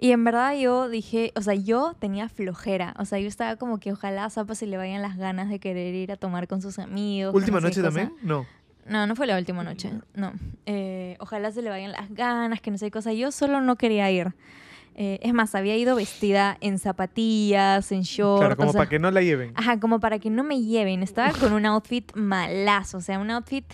Y 0.00 0.12
en 0.12 0.22
verdad 0.24 0.54
yo 0.56 0.88
dije, 0.88 1.32
o 1.34 1.42
sea, 1.42 1.54
yo 1.54 1.94
tenía 1.98 2.28
flojera. 2.28 2.94
O 2.98 3.04
sea, 3.04 3.18
yo 3.18 3.26
estaba 3.26 3.56
como 3.56 3.78
que 3.78 3.92
ojalá 3.92 4.24
a 4.24 4.30
Zapa 4.30 4.54
se 4.54 4.66
le 4.66 4.76
vayan 4.76 5.02
las 5.02 5.16
ganas 5.16 5.48
de 5.48 5.58
querer 5.58 5.94
ir 5.94 6.12
a 6.12 6.16
tomar 6.16 6.46
con 6.46 6.62
sus 6.62 6.78
amigos. 6.78 7.34
¿Última 7.34 7.60
noche 7.60 7.82
también? 7.82 8.12
No. 8.22 8.46
No, 8.86 9.06
no 9.06 9.16
fue 9.16 9.26
la 9.26 9.36
última 9.36 9.62
noche, 9.64 9.90
no. 10.14 10.32
Eh, 10.64 11.16
ojalá 11.20 11.50
se 11.52 11.60
le 11.60 11.68
vayan 11.68 11.92
las 11.92 12.10
ganas, 12.10 12.60
que 12.62 12.70
no 12.70 12.78
sé 12.78 12.86
qué 12.86 12.90
cosa. 12.92 13.12
Yo 13.12 13.30
solo 13.32 13.60
no 13.60 13.76
quería 13.76 14.10
ir. 14.10 14.32
Eh, 14.94 15.18
es 15.22 15.34
más, 15.34 15.54
había 15.54 15.76
ido 15.76 15.94
vestida 15.94 16.56
en 16.60 16.78
zapatillas, 16.78 17.92
en 17.92 18.02
shorts. 18.02 18.40
Claro, 18.40 18.56
como 18.56 18.70
o 18.70 18.72
sea, 18.72 18.80
para 18.80 18.88
que 18.90 18.98
no 18.98 19.10
la 19.10 19.20
lleven. 19.20 19.52
Ajá, 19.56 19.78
como 19.78 20.00
para 20.00 20.18
que 20.18 20.30
no 20.30 20.42
me 20.42 20.62
lleven. 20.62 21.02
Estaba 21.02 21.32
con 21.32 21.52
un 21.52 21.66
outfit 21.66 22.10
malazo, 22.16 22.98
o 22.98 23.00
sea, 23.00 23.18
un 23.18 23.30
outfit 23.30 23.64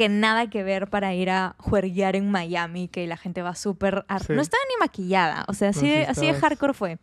que 0.00 0.08
nada 0.08 0.48
que 0.48 0.62
ver 0.62 0.88
para 0.88 1.12
ir 1.12 1.28
a 1.28 1.56
juerguear 1.58 2.16
en 2.16 2.30
Miami, 2.30 2.88
que 2.88 3.06
la 3.06 3.18
gente 3.18 3.42
va 3.42 3.54
súper... 3.54 4.06
Sí. 4.26 4.32
No 4.32 4.40
estaba 4.40 4.62
ni 4.70 4.80
maquillada, 4.80 5.44
o 5.46 5.52
sea, 5.52 5.68
así, 5.68 5.80
sí 5.80 5.88
de, 5.90 6.06
así 6.06 6.26
de 6.26 6.32
hardcore 6.32 6.72
fue. 6.72 6.98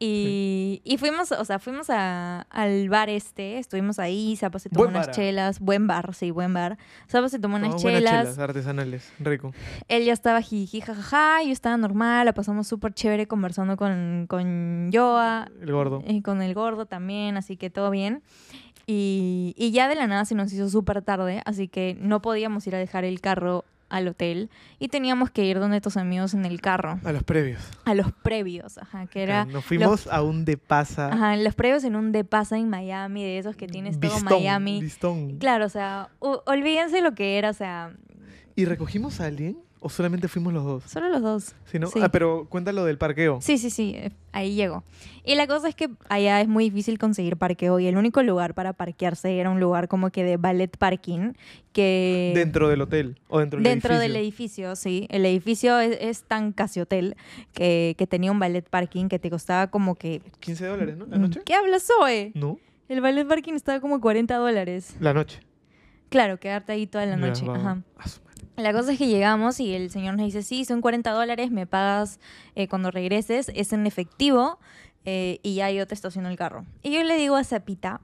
Y, 0.00 0.80
y 0.84 0.96
fuimos, 0.98 1.32
o 1.32 1.44
sea, 1.44 1.58
fuimos 1.58 1.90
a- 1.90 2.42
al 2.50 2.88
bar 2.88 3.08
este, 3.10 3.58
estuvimos 3.58 3.98
ahí, 3.98 4.36
Zapa 4.36 4.58
se 4.60 4.68
tomó 4.68 4.84
Buen 4.84 4.94
unas 4.94 5.06
bar, 5.08 5.14
chelas, 5.16 5.58
buen 5.58 5.86
bar, 5.88 6.14
sí, 6.14 6.30
buen 6.30 6.54
bar. 6.54 6.78
Zapa 7.10 7.28
se 7.28 7.38
tomó 7.40 7.56
unas 7.56 7.82
buenas 7.82 8.00
chelas, 8.02 8.22
chelas 8.24 8.38
artesanales. 8.38 9.12
Rico. 9.18 9.52
él 9.88 10.04
ya 10.04 10.12
estaba 10.12 10.40
jiji, 10.40 10.82
jajaja, 10.82 11.42
yo 11.42 11.50
estaba 11.50 11.76
normal, 11.76 12.26
la 12.26 12.32
pasamos 12.32 12.68
súper 12.68 12.92
chévere 12.94 13.26
conversando 13.26 13.76
con, 13.76 14.26
con 14.28 14.90
Joa, 14.92 15.48
El 15.60 15.72
gordo. 15.72 16.02
y 16.06 16.22
con 16.22 16.42
el 16.42 16.54
gordo 16.54 16.86
también, 16.86 17.36
así 17.36 17.56
que 17.56 17.68
todo 17.70 17.90
bien. 17.90 18.22
Y, 18.90 19.54
y 19.58 19.70
ya 19.70 19.86
de 19.86 19.94
la 19.96 20.06
nada 20.06 20.24
se 20.24 20.34
nos 20.34 20.50
hizo 20.50 20.68
súper 20.70 21.02
tarde, 21.02 21.42
así 21.44 21.68
que 21.68 21.94
no 22.00 22.22
podíamos 22.22 22.66
ir 22.66 22.74
a 22.74 22.78
dejar 22.78 23.04
el 23.04 23.20
carro 23.20 23.66
al 23.90 24.08
hotel 24.08 24.48
y 24.78 24.88
teníamos 24.88 25.30
que 25.30 25.44
ir 25.44 25.58
donde 25.60 25.80
tus 25.82 25.96
amigos 25.98 26.32
en 26.34 26.46
el 26.46 26.60
carro, 26.62 26.98
A 27.04 27.12
los 27.12 27.22
previos. 27.22 27.62
a 27.84 27.94
los 27.94 28.12
previos, 28.12 28.78
ajá, 28.78 29.06
que 29.06 29.22
era 29.22 29.44
Nos 29.44 29.62
fuimos 29.64 30.06
a 30.06 30.22
un 30.22 30.44
de 30.46 30.56
pasa. 30.56 31.08
ajá, 31.12 31.36
los 31.36 31.54
previos 31.54 31.84
en 31.84 31.96
un 31.96 32.12
de 32.12 32.24
pasa 32.24 32.56
en 32.56 32.70
Miami, 32.70 33.22
de 33.24 33.36
esos 33.38 33.56
que 33.56 33.66
tienes 33.66 34.00
todo 34.00 34.20
Miami. 34.20 34.80
Bistón. 34.80 35.36
Claro, 35.38 35.66
o 35.66 35.70
sea, 35.70 36.08
olvídense 36.20 37.00
lo 37.02 37.14
que 37.14 37.36
era, 37.38 37.50
o 37.50 37.54
sea, 37.54 37.92
¿Y 38.56 38.64
recogimos 38.64 39.20
a 39.20 39.26
alguien 39.26 39.58
o 39.80 39.88
solamente 39.88 40.28
fuimos 40.28 40.52
los 40.52 40.64
dos? 40.64 40.84
solo 40.84 41.08
los 41.08 41.22
dos. 41.22 41.54
¿Sí, 41.66 41.78
no? 41.78 41.86
Sí. 41.88 42.00
Ah, 42.02 42.08
pero 42.10 42.46
cuéntalo 42.48 42.84
del 42.84 42.98
parqueo. 42.98 43.40
Sí, 43.40 43.58
sí, 43.58 43.70
sí, 43.70 43.92
eh, 43.96 44.10
ahí 44.32 44.54
llegó. 44.54 44.84
Y 45.24 45.34
la 45.34 45.46
cosa 45.46 45.68
es 45.68 45.74
que 45.74 45.90
allá 46.08 46.40
es 46.40 46.48
muy 46.48 46.64
difícil 46.64 46.98
conseguir 46.98 47.36
parqueo 47.36 47.78
y 47.78 47.86
el 47.86 47.96
único 47.96 48.22
lugar 48.22 48.54
para 48.54 48.72
parquearse 48.72 49.38
era 49.38 49.50
un 49.50 49.60
lugar 49.60 49.88
como 49.88 50.10
que 50.10 50.24
de 50.24 50.36
ballet 50.36 50.74
parking 50.76 51.32
que... 51.72 52.32
Dentro 52.34 52.68
del 52.68 52.80
hotel 52.80 53.18
o 53.28 53.38
dentro 53.40 53.58
del 53.58 53.64
Dentro 53.64 53.98
del 53.98 54.16
edificio. 54.16 54.70
edificio, 54.70 54.76
sí. 54.76 55.06
El 55.10 55.26
edificio 55.26 55.78
es, 55.78 55.98
es 56.00 56.22
tan 56.22 56.52
casi 56.52 56.80
hotel 56.80 57.16
que, 57.52 57.94
que 57.98 58.06
tenía 58.06 58.32
un 58.32 58.38
ballet 58.38 58.68
parking 58.68 59.08
que 59.08 59.18
te 59.18 59.30
costaba 59.30 59.68
como 59.68 59.94
que... 59.94 60.22
15 60.40 60.66
dólares, 60.66 60.96
¿no? 60.96 61.06
¿La 61.06 61.18
noche? 61.18 61.42
¿Qué 61.44 61.54
hablas, 61.54 61.84
Zoe? 61.86 62.32
No, 62.34 62.58
El 62.88 63.00
ballet 63.00 63.26
parking 63.28 63.52
estaba 63.54 63.80
como 63.80 64.00
40 64.00 64.34
dólares. 64.36 64.96
la 65.00 65.12
noche. 65.14 65.40
Claro, 66.08 66.40
quedarte 66.40 66.72
ahí 66.72 66.86
toda 66.86 67.04
la 67.04 67.12
Ya, 67.12 67.26
noche. 67.26 67.44
va. 67.46 67.56
Ajá. 67.56 67.82
La 68.58 68.72
cosa 68.72 68.92
es 68.92 68.98
que 68.98 69.06
llegamos 69.06 69.60
y 69.60 69.72
el 69.72 69.88
señor 69.90 70.16
nos 70.16 70.26
dice, 70.26 70.42
sí, 70.42 70.64
son 70.64 70.80
40 70.80 71.10
dólares, 71.12 71.52
me 71.52 71.66
pagas 71.66 72.18
eh, 72.56 72.66
cuando 72.66 72.90
regreses, 72.90 73.52
es 73.54 73.72
en 73.72 73.86
efectivo 73.86 74.58
eh, 75.04 75.38
y 75.44 75.54
ya 75.54 75.70
yo 75.70 75.86
te 75.86 75.94
estaciono 75.94 76.28
el 76.28 76.36
carro. 76.36 76.66
Y 76.82 76.90
yo 76.90 77.02
le 77.04 77.16
digo 77.16 77.36
a 77.36 77.44
Zapita, 77.44 78.00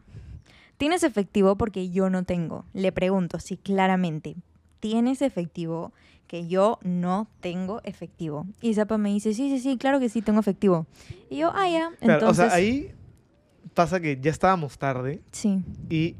¿tienes 0.79 1.03
efectivo? 1.03 1.57
Porque 1.57 1.91
yo 1.91 2.09
no 2.09 2.23
tengo. 2.23 2.65
Le 2.73 2.93
pregunto, 2.93 3.41
sí, 3.41 3.57
claramente, 3.57 4.37
¿tienes 4.79 5.23
efectivo? 5.23 5.93
Que 6.29 6.47
yo 6.47 6.79
no 6.83 7.27
tengo 7.41 7.81
efectivo. 7.83 8.47
Y 8.61 8.75
Zapa 8.75 8.97
me 8.97 9.09
dice, 9.09 9.35
sí, 9.35 9.51
sí, 9.51 9.59
sí, 9.59 9.77
claro 9.77 9.99
que 9.99 10.09
sí, 10.09 10.23
tengo 10.23 10.39
efectivo. 10.39 10.87
Y 11.31 11.39
yo, 11.39 11.51
ah, 11.53 11.69
ya. 11.69 11.91
Claro, 11.99 12.15
Entonces, 12.15 12.45
o 12.45 12.49
sea, 12.49 12.55
ahí 12.55 12.93
pasa 13.75 13.99
que 13.99 14.21
ya 14.21 14.31
estábamos 14.31 14.79
tarde 14.79 15.21
Sí, 15.33 15.65
y 15.91 16.15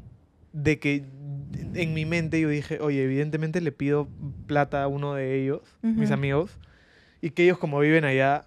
de 0.51 0.77
que 0.77 1.05
en 1.73 1.93
mi 1.93 2.05
mente 2.05 2.39
yo 2.39 2.49
dije, 2.49 2.79
oye, 2.81 3.03
evidentemente 3.03 3.61
le 3.61 3.71
pido 3.71 4.09
plata 4.45 4.83
a 4.83 4.87
uno 4.87 5.13
de 5.13 5.35
ellos, 5.41 5.61
mis 5.81 6.05
Ujú. 6.09 6.13
amigos, 6.13 6.57
y 7.21 7.31
que 7.31 7.43
ellos 7.43 7.57
como 7.57 7.79
viven 7.79 8.05
allá, 8.05 8.45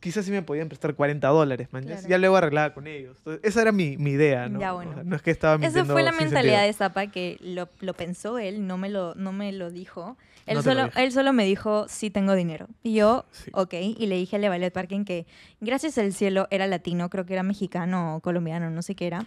quizás 0.00 0.24
sí 0.24 0.30
me 0.30 0.42
podían 0.42 0.68
prestar 0.68 0.94
40 0.94 1.28
dólares, 1.28 1.68
man. 1.72 1.82
Ya- 1.84 1.94
Claro. 1.96 2.08
Ya 2.08 2.18
luego 2.18 2.36
arreglaba 2.36 2.72
con 2.72 2.86
ellos. 2.86 3.16
Entonces, 3.18 3.40
esa 3.44 3.62
era 3.62 3.72
mi, 3.72 3.96
mi 3.98 4.12
idea, 4.12 4.48
¿no? 4.48 4.58
Ya, 4.60 4.72
bueno. 4.72 4.92
O 4.92 4.94
sea, 4.94 5.02
no 5.04 5.14
es 5.16 5.22
que 5.22 5.30
estaba 5.30 5.62
Esa 5.66 5.84
fue 5.84 6.02
la 6.02 6.12
mentalidad 6.12 6.52
sentido. 6.54 6.66
de 6.66 6.72
Zapa 6.72 7.06
que 7.08 7.36
lo, 7.42 7.68
lo 7.80 7.92
pensó 7.94 8.38
él, 8.38 8.66
no 8.66 8.78
me 8.78 8.88
lo, 8.88 9.14
no 9.16 9.32
me 9.32 9.52
lo 9.52 9.70
dijo. 9.70 10.16
Él, 10.46 10.56
No 10.56 10.62
solo, 10.62 10.88
él 10.96 11.12
solo 11.12 11.32
me 11.34 11.44
dijo, 11.44 11.86
sí 11.88 12.10
tengo 12.10 12.34
dinero. 12.34 12.66
Y 12.82 12.94
yo, 12.94 13.26
Sí. 13.30 13.50
ok, 13.52 13.74
y 13.74 14.06
le 14.06 14.16
dije 14.16 14.36
al 14.36 14.42
de 14.42 14.48
Ballet 14.48 14.72
Parking 14.72 15.04
que 15.04 15.26
gracias 15.60 15.98
al 15.98 16.12
cielo 16.14 16.48
era 16.50 16.66
latino, 16.66 17.10
creo 17.10 17.26
que 17.26 17.34
era 17.34 17.42
mexicano 17.42 18.16
o 18.16 18.20
colombiano, 18.20 18.70
no 18.70 18.80
sé 18.82 18.94
qué 18.94 19.06
era. 19.06 19.26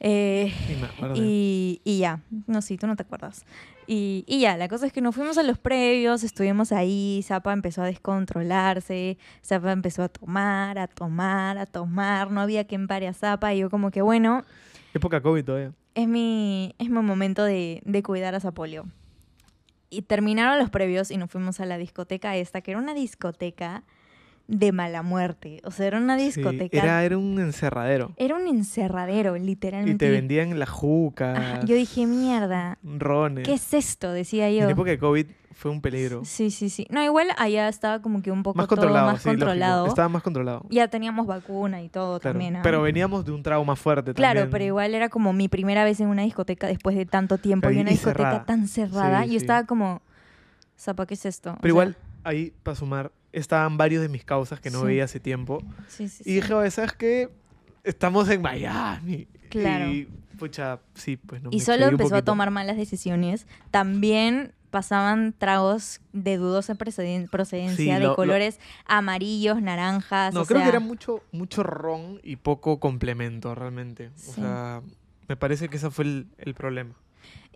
Eh, 0.00 0.52
Sí, 0.66 1.20
y, 1.20 1.80
y 1.84 1.98
ya, 1.98 2.20
no 2.46 2.62
sé, 2.62 2.76
tú 2.78 2.86
no 2.86 2.94
te 2.96 3.02
acuerdas. 3.02 3.44
Y, 3.86 4.24
y 4.26 4.40
ya, 4.40 4.56
la 4.56 4.68
cosa 4.68 4.86
es 4.86 4.92
que 4.92 5.00
nos 5.00 5.14
fuimos 5.14 5.38
a 5.38 5.42
los 5.42 5.58
previos, 5.58 6.22
estuvimos 6.22 6.72
ahí, 6.72 7.22
Zapa 7.24 7.52
empezó 7.52 7.82
a 7.82 7.86
descontrolarse, 7.86 9.18
Zapa 9.44 9.72
empezó 9.72 10.02
a 10.02 10.08
tomar, 10.08 10.78
a 10.78 10.86
tomar, 10.88 11.58
a 11.58 11.66
tomar, 11.66 12.30
no 12.30 12.40
había 12.40 12.66
quien 12.66 12.86
pare 12.86 13.08
a 13.08 13.14
Zapa, 13.14 13.54
y 13.54 13.60
yo 13.60 13.70
como 13.70 13.90
que 13.90 14.02
bueno, 14.02 14.44
Época 14.94 15.20
COVID 15.20 15.44
todavía. 15.44 15.72
es 15.94 16.06
mi, 16.06 16.74
es 16.78 16.90
mi 16.90 17.00
momento 17.00 17.44
de, 17.44 17.82
de 17.84 18.02
cuidar 18.02 18.34
a 18.34 18.40
Zapolio. 18.40 18.86
Y 19.90 20.02
terminaron 20.02 20.58
los 20.58 20.68
previos 20.68 21.10
y 21.10 21.16
nos 21.16 21.30
fuimos 21.30 21.60
a 21.60 21.66
la 21.66 21.78
discoteca 21.78 22.36
esta, 22.36 22.60
que 22.60 22.72
era 22.72 22.80
una 22.80 22.92
discoteca 22.92 23.84
de 24.48 24.72
mala 24.72 25.02
muerte. 25.02 25.60
O 25.64 25.70
sea, 25.70 25.86
era 25.86 25.98
una 25.98 26.18
Sí, 26.18 26.24
discoteca... 26.24 26.76
era, 26.78 27.04
era 27.04 27.16
un 27.18 27.38
encerradero. 27.38 28.12
Era 28.16 28.34
un 28.34 28.46
encerradero, 28.48 29.36
Y 29.36 29.40
literalmente. 29.40 30.06
te 30.06 30.10
vendían 30.10 30.58
la 30.58 30.66
juca, 30.66 31.32
Ajá, 31.36 31.60
Yo 31.66 31.76
dije, 31.76 32.06
mierda, 32.06 32.78
rones. 32.82 33.44
¿qué 33.46 33.52
es 33.54 33.74
esto? 33.74 34.10
Decía 34.10 34.50
yo. 34.50 34.64
En 34.64 34.70
época 34.70 34.90
de 34.90 34.98
COVID 34.98 35.26
fue 35.52 35.70
un 35.70 35.80
peligro. 35.82 36.24
Sí, 36.24 36.50
sí, 36.50 36.70
sí. 36.70 36.86
No, 36.88 37.02
igual 37.04 37.28
allá 37.36 37.68
estaba 37.68 38.00
como 38.00 38.22
que 38.22 38.30
un 38.30 38.42
poco 38.42 38.56
Más 38.56 38.68
todo 38.68 38.76
controlado, 38.76 39.06
más 39.12 39.20
sí, 39.20 39.28
lógico. 39.28 39.44
controlado. 39.46 39.86
Estaba 39.86 40.08
más 40.08 40.22
controlado. 40.22 40.64
Ya 40.70 40.88
teníamos 40.88 41.26
vacuna 41.26 41.82
y 41.82 41.88
todo 41.90 42.18
Claro. 42.18 42.32
también. 42.38 42.58
Pero 42.62 42.80
veníamos 42.80 43.24
de 43.26 43.32
un 43.32 43.42
trauma 43.42 43.76
fuerte 43.76 44.14
Claro, 44.14 44.40
también. 44.40 44.50
pero 44.52 44.64
igual 44.64 44.94
era 44.94 45.10
como 45.10 45.32
mi 45.34 45.48
primera 45.48 45.84
vez 45.84 46.00
en 46.00 46.08
una 46.08 46.22
discoteca 46.22 46.68
después 46.68 46.96
de 46.96 47.04
tanto 47.04 47.36
tiempo 47.36 47.66
Claro, 47.66 47.74
y 47.74 47.78
y- 47.78 47.80
una 47.82 47.90
y 47.90 47.94
discoteca 47.94 48.18
cerrada. 48.30 48.44
tan 48.46 48.66
cerrada. 48.68 49.22
Sí, 49.24 49.26
y 49.26 49.30
sí. 49.32 49.36
estaba 49.36 49.64
como, 49.66 50.00
Zapa, 50.78 51.04
¿qué 51.06 51.14
es 51.14 51.26
esto? 51.26 51.50
O 51.50 51.54
Pero 51.56 51.60
sea, 51.62 51.68
igual, 51.68 51.96
ahí, 52.24 52.52
para 52.62 52.74
sumar, 52.76 53.10
estaban 53.32 53.76
varios 53.76 54.02
de 54.02 54.08
mis 54.08 54.24
causas 54.24 54.60
que 54.60 54.70
no 54.70 54.80
Sí. 54.80 54.86
veía 54.86 55.04
hace 55.04 55.20
tiempo. 55.20 55.62
Sí, 55.88 56.08
sí, 56.08 56.22
Y 56.26 56.34
dije, 56.34 56.52
oye, 56.54 56.70
¿sabes 56.70 56.92
qué? 56.92 57.28
Estamos 57.84 58.28
en 58.28 58.42
Miami. 58.42 59.26
Claro. 59.50 59.88
Y, 59.90 60.08
pucha, 60.38 60.80
sí, 60.94 61.16
pues 61.16 61.42
no. 61.42 61.50
y 61.52 61.56
me 61.58 61.62
solo 61.62 61.86
empezó 61.86 62.16
a 62.16 62.22
tomar 62.22 62.50
malas 62.50 62.76
decisiones. 62.76 63.46
También 63.70 64.52
pasaban 64.70 65.32
tragos 65.36 66.00
de 66.12 66.36
dudosa 66.36 66.74
proceden- 66.74 67.28
procedencia, 67.30 67.76
Sí, 67.76 67.90
de 67.90 68.00
lo- 68.00 68.08
lo- 68.08 68.16
colores 68.16 68.60
amarillos, 68.86 69.62
naranjas. 69.62 70.34
No, 70.34 70.42
o 70.42 70.44
creo 70.44 70.58
sea, 70.58 70.64
que 70.66 70.68
era 70.76 70.80
mucho, 70.80 71.22
mucho 71.32 71.62
ron 71.62 72.20
y 72.22 72.36
poco 72.36 72.78
complemento, 72.78 73.54
realmente. 73.54 74.10
O 74.28 74.32
sea, 74.34 74.82
me 75.26 75.36
parece 75.36 75.68
que 75.70 75.78
ese 75.78 75.90
fue 75.90 76.04
el, 76.04 76.26
el 76.38 76.52
problema. 76.54 76.94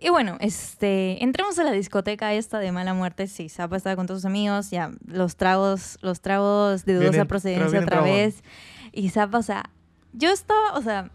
Y 0.03 0.09
bueno, 0.09 0.35
este, 0.41 1.23
entramos 1.23 1.57
a 1.59 1.63
la 1.63 1.71
discoteca 1.71 2.33
esta 2.33 2.59
de 2.59 2.73
mala 2.73 2.93
muerte. 2.93 3.27
Sí, 3.27 3.47
Zapa 3.47 3.77
estaba 3.77 3.95
con 3.95 4.05
todos 4.05 4.19
sus 4.21 4.25
amigos. 4.25 4.69
Ya, 4.69 4.91
los 5.07 5.37
tragos, 5.37 5.97
los 6.01 6.19
tragos 6.19 6.83
de 6.83 6.95
dudosa 6.95 7.11
Vienen- 7.11 7.27
procedencia 7.27 7.79
otra 7.79 8.01
vez. 8.01 8.43
Y 8.91 9.09
Zapa, 9.09 9.37
o 9.37 9.43
sea, 9.43 9.63
yo 10.11 10.29
estaba, 10.29 10.73
o 10.73 10.81
sea, 10.81 11.09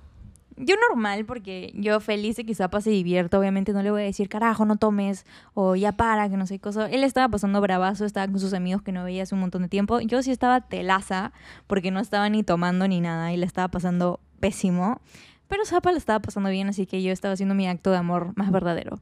yo 0.56 0.74
normal, 0.88 1.26
porque 1.26 1.70
yo 1.74 2.00
feliz 2.00 2.36
de 2.36 2.44
que 2.46 2.54
Zapa 2.54 2.80
se 2.80 2.88
divierta. 2.88 3.38
Obviamente 3.38 3.74
no 3.74 3.82
le 3.82 3.90
voy 3.90 4.00
a 4.00 4.04
decir, 4.06 4.30
carajo, 4.30 4.64
no 4.64 4.76
tomes, 4.76 5.26
o 5.52 5.76
ya 5.76 5.92
para, 5.92 6.28
que 6.30 6.38
no 6.38 6.46
sé 6.46 6.54
qué 6.54 6.60
cosa. 6.60 6.86
Él 6.88 7.04
estaba 7.04 7.28
pasando 7.28 7.60
bravazo, 7.60 8.06
estaba 8.06 8.26
con 8.26 8.40
sus 8.40 8.54
amigos 8.54 8.80
que 8.80 8.90
no 8.92 9.04
veía 9.04 9.22
hace 9.24 9.34
un 9.34 9.42
montón 9.42 9.62
de 9.62 9.68
tiempo. 9.68 10.00
Yo 10.00 10.22
sí 10.22 10.30
estaba 10.30 10.62
telaza, 10.62 11.32
porque 11.66 11.90
no 11.90 12.00
estaba 12.00 12.28
ni 12.30 12.42
tomando 12.42 12.88
ni 12.88 13.00
nada, 13.02 13.34
y 13.34 13.36
le 13.36 13.44
estaba 13.44 13.68
pasando 13.68 14.18
pésimo. 14.40 15.00
Pero 15.48 15.64
Zapa 15.64 15.90
lo 15.92 15.98
estaba 15.98 16.20
pasando 16.20 16.50
bien, 16.50 16.68
así 16.68 16.86
que 16.86 17.02
yo 17.02 17.10
estaba 17.12 17.34
haciendo 17.34 17.54
mi 17.54 17.66
acto 17.66 17.90
de 17.90 17.96
amor 17.96 18.32
más 18.36 18.50
verdadero. 18.52 18.98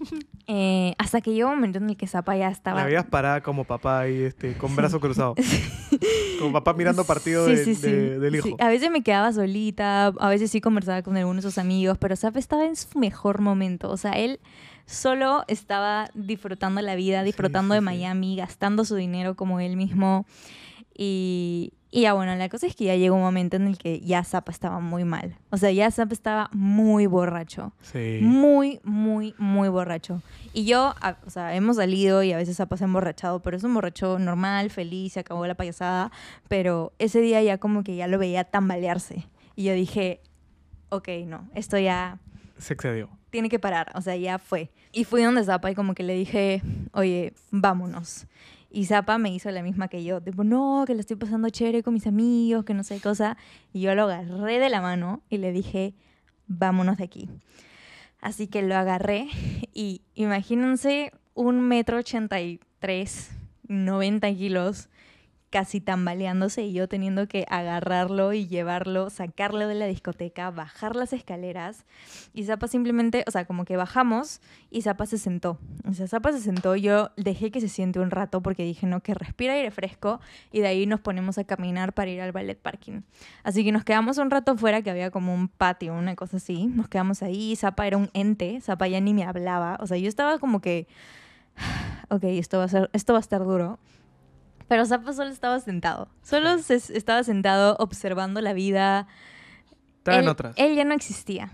Eh, 0.46 0.94
hasta 0.98 1.22
que 1.22 1.32
llegó 1.32 1.48
un 1.48 1.54
momento 1.54 1.78
en 1.78 1.88
el 1.88 1.96
que 1.96 2.06
Zapa 2.06 2.36
ya 2.36 2.50
estaba... 2.50 2.80
La 2.80 2.84
veías 2.86 3.06
parada 3.06 3.42
como 3.42 3.64
papá 3.64 4.00
ahí, 4.00 4.24
este, 4.24 4.52
con 4.58 4.76
brazo 4.76 5.00
cruzado. 5.00 5.34
como 6.38 6.52
papá 6.52 6.74
mirando 6.74 7.04
partido 7.04 7.46
Sí, 7.46 7.52
de- 7.54 7.64
sí, 7.64 7.74
sí. 7.74 7.90
de- 7.90 8.18
del 8.18 8.34
hijo. 8.36 8.48
Sí, 8.48 8.54
A 8.58 8.68
veces 8.68 8.90
me 8.90 9.02
quedaba 9.02 9.32
solita, 9.32 10.08
a 10.08 10.28
veces 10.28 10.50
sí 10.50 10.60
conversaba 10.60 11.00
con 11.00 11.16
algunos 11.16 11.44
de 11.44 11.50
sus 11.50 11.56
amigos, 11.56 11.96
pero 11.98 12.14
Zapa 12.14 12.38
estaba 12.38 12.66
en 12.66 12.76
su 12.76 12.98
mejor 12.98 13.40
momento. 13.40 13.88
O 13.90 13.96
sea, 13.96 14.12
él 14.12 14.38
solo 14.84 15.44
estaba 15.48 16.10
disfrutando 16.12 16.82
la 16.82 16.94
vida, 16.94 17.22
disfrutando 17.22 17.72
sí, 17.72 17.76
de 17.76 17.80
sí. 17.80 17.84
Miami, 17.86 18.36
gastando 18.36 18.84
su 18.84 18.96
dinero 18.96 19.36
como 19.36 19.60
él 19.60 19.76
mismo. 19.78 20.26
Y, 20.94 21.72
y 21.96 22.02
ya 22.02 22.12
bueno, 22.12 22.34
la 22.34 22.48
cosa 22.48 22.66
es 22.66 22.74
que 22.74 22.84
ya 22.86 22.96
llegó 22.96 23.14
un 23.14 23.22
momento 23.22 23.54
en 23.56 23.68
el 23.68 23.78
que 23.78 24.00
ya 24.00 24.24
Zapa 24.24 24.50
estaba 24.50 24.80
muy 24.80 25.04
mal. 25.04 25.36
O 25.50 25.56
sea, 25.56 25.70
ya 25.70 25.88
Zapa 25.92 26.12
estaba 26.12 26.50
muy 26.52 27.06
borracho. 27.06 27.72
Sí. 27.82 28.18
Muy, 28.20 28.80
muy, 28.82 29.34
muy 29.38 29.68
borracho. 29.68 30.20
Y 30.52 30.64
yo, 30.64 30.94
a- 31.00 31.18
o 31.24 31.30
sea, 31.30 31.54
hemos 31.54 31.76
salido 31.76 32.22
y 32.24 32.32
a 32.32 32.36
veces 32.36 32.58
ha 32.58 32.66
pasado 32.66 32.86
emborrachado, 32.88 33.40
pero 33.42 33.56
es 33.56 33.62
un 33.62 33.74
borracho 33.74 34.18
normal, 34.18 34.70
feliz, 34.70 35.12
se 35.12 35.20
acabó 35.20 35.46
la 35.46 35.54
payasada. 35.54 36.10
Pero 36.48 36.92
ese 36.98 37.20
día 37.20 37.40
ya 37.42 37.58
como 37.58 37.84
que 37.84 37.94
ya 37.94 38.08
lo 38.08 38.18
veía 38.18 38.42
tambalearse. 38.42 39.28
Y 39.54 39.62
yo 39.64 39.72
dije, 39.74 40.20
ok, 40.88 41.08
no, 41.26 41.48
esto 41.54 41.78
ya 41.78 42.18
Se 42.58 42.74
excedió. 42.74 43.08
tiene 43.30 43.48
que 43.48 43.60
parar. 43.60 43.92
O 43.94 44.00
sea, 44.00 44.16
ya 44.16 44.38
fue. 44.40 44.70
Y 44.90 45.04
fui 45.04 45.22
donde 45.22 45.44
Zapa 45.44 45.70
y 45.70 45.74
como 45.76 45.94
que 45.94 46.02
le 46.02 46.14
dije, 46.14 46.60
oye, 46.92 47.34
vámonos. 47.52 48.26
Y 48.74 48.86
Zapa 48.86 49.18
me 49.18 49.32
hizo 49.32 49.52
la 49.52 49.62
misma 49.62 49.86
que 49.86 50.02
yo. 50.02 50.20
Tipo, 50.20 50.42
no, 50.42 50.82
que 50.84 50.94
lo 50.94 51.00
estoy 51.00 51.14
pasando 51.14 51.48
chévere 51.48 51.84
con 51.84 51.94
mis 51.94 52.08
amigos, 52.08 52.64
que 52.64 52.74
no 52.74 52.82
sé 52.82 52.96
qué 52.96 53.02
cosa. 53.02 53.36
Y 53.72 53.80
yo 53.82 53.94
lo 53.94 54.02
agarré 54.02 54.58
de 54.58 54.68
la 54.68 54.80
mano 54.80 55.22
y 55.30 55.38
le 55.38 55.52
dije, 55.52 55.94
vámonos 56.48 56.96
de 56.96 57.04
aquí. 57.04 57.30
Así 58.20 58.48
que 58.48 58.62
lo 58.62 58.74
agarré 58.74 59.28
y 59.74 60.02
imagínense 60.16 61.12
un 61.34 61.60
metro 61.60 61.98
ochenta 61.98 62.40
y 62.40 62.58
tres, 62.80 63.30
90 63.68 64.34
kilos, 64.34 64.88
casi 65.54 65.80
tambaleándose 65.80 66.64
y 66.64 66.72
yo 66.72 66.88
teniendo 66.88 67.28
que 67.28 67.46
agarrarlo 67.48 68.32
y 68.32 68.48
llevarlo, 68.48 69.08
sacarlo 69.08 69.68
de 69.68 69.76
la 69.76 69.86
discoteca, 69.86 70.50
bajar 70.50 70.96
las 70.96 71.12
escaleras. 71.12 71.84
Y 72.32 72.42
Zapa 72.42 72.66
simplemente, 72.66 73.22
o 73.28 73.30
sea, 73.30 73.44
como 73.44 73.64
que 73.64 73.76
bajamos 73.76 74.40
y 74.68 74.82
Zapa 74.82 75.06
se 75.06 75.16
sentó. 75.16 75.60
O 75.88 75.92
sea, 75.92 76.08
Zapa 76.08 76.32
se 76.32 76.40
sentó, 76.40 76.74
yo 76.74 77.12
dejé 77.16 77.52
que 77.52 77.60
se 77.60 77.68
siente 77.68 78.00
un 78.00 78.10
rato 78.10 78.42
porque 78.42 78.64
dije, 78.64 78.88
no, 78.88 78.98
que 78.98 79.14
respira 79.14 79.52
aire 79.52 79.70
fresco 79.70 80.18
y 80.50 80.58
de 80.58 80.66
ahí 80.66 80.86
nos 80.86 80.98
ponemos 80.98 81.38
a 81.38 81.44
caminar 81.44 81.92
para 81.92 82.10
ir 82.10 82.20
al 82.20 82.32
ballet 82.32 82.58
parking. 82.58 83.02
Así 83.44 83.62
que 83.62 83.70
nos 83.70 83.84
quedamos 83.84 84.18
un 84.18 84.32
rato 84.32 84.56
fuera, 84.56 84.82
que 84.82 84.90
había 84.90 85.12
como 85.12 85.32
un 85.32 85.46
patio, 85.46 85.94
una 85.94 86.16
cosa 86.16 86.38
así. 86.38 86.66
Nos 86.66 86.88
quedamos 86.88 87.22
ahí, 87.22 87.54
Zapa 87.54 87.86
era 87.86 87.96
un 87.96 88.10
ente, 88.12 88.60
Zapa 88.60 88.88
ya 88.88 89.00
ni 89.00 89.14
me 89.14 89.22
hablaba. 89.22 89.78
O 89.78 89.86
sea, 89.86 89.98
yo 89.98 90.08
estaba 90.08 90.40
como 90.40 90.60
que, 90.60 90.88
ok, 92.10 92.24
esto 92.24 92.58
va 92.58 92.64
a, 92.64 92.68
ser, 92.68 92.90
esto 92.92 93.12
va 93.12 93.20
a 93.20 93.20
estar 93.20 93.44
duro. 93.44 93.78
Pero 94.68 94.86
Zapa 94.86 95.12
solo 95.12 95.30
estaba 95.30 95.60
sentado. 95.60 96.08
Solo 96.22 96.58
se- 96.58 96.76
estaba 96.96 97.22
sentado 97.22 97.76
observando 97.78 98.40
la 98.40 98.52
vida. 98.52 99.06
Estaba 99.98 100.18
en 100.18 100.24
él, 100.24 100.28
otras. 100.30 100.54
él 100.58 100.74
ya 100.74 100.84
no 100.84 100.94
existía. 100.94 101.50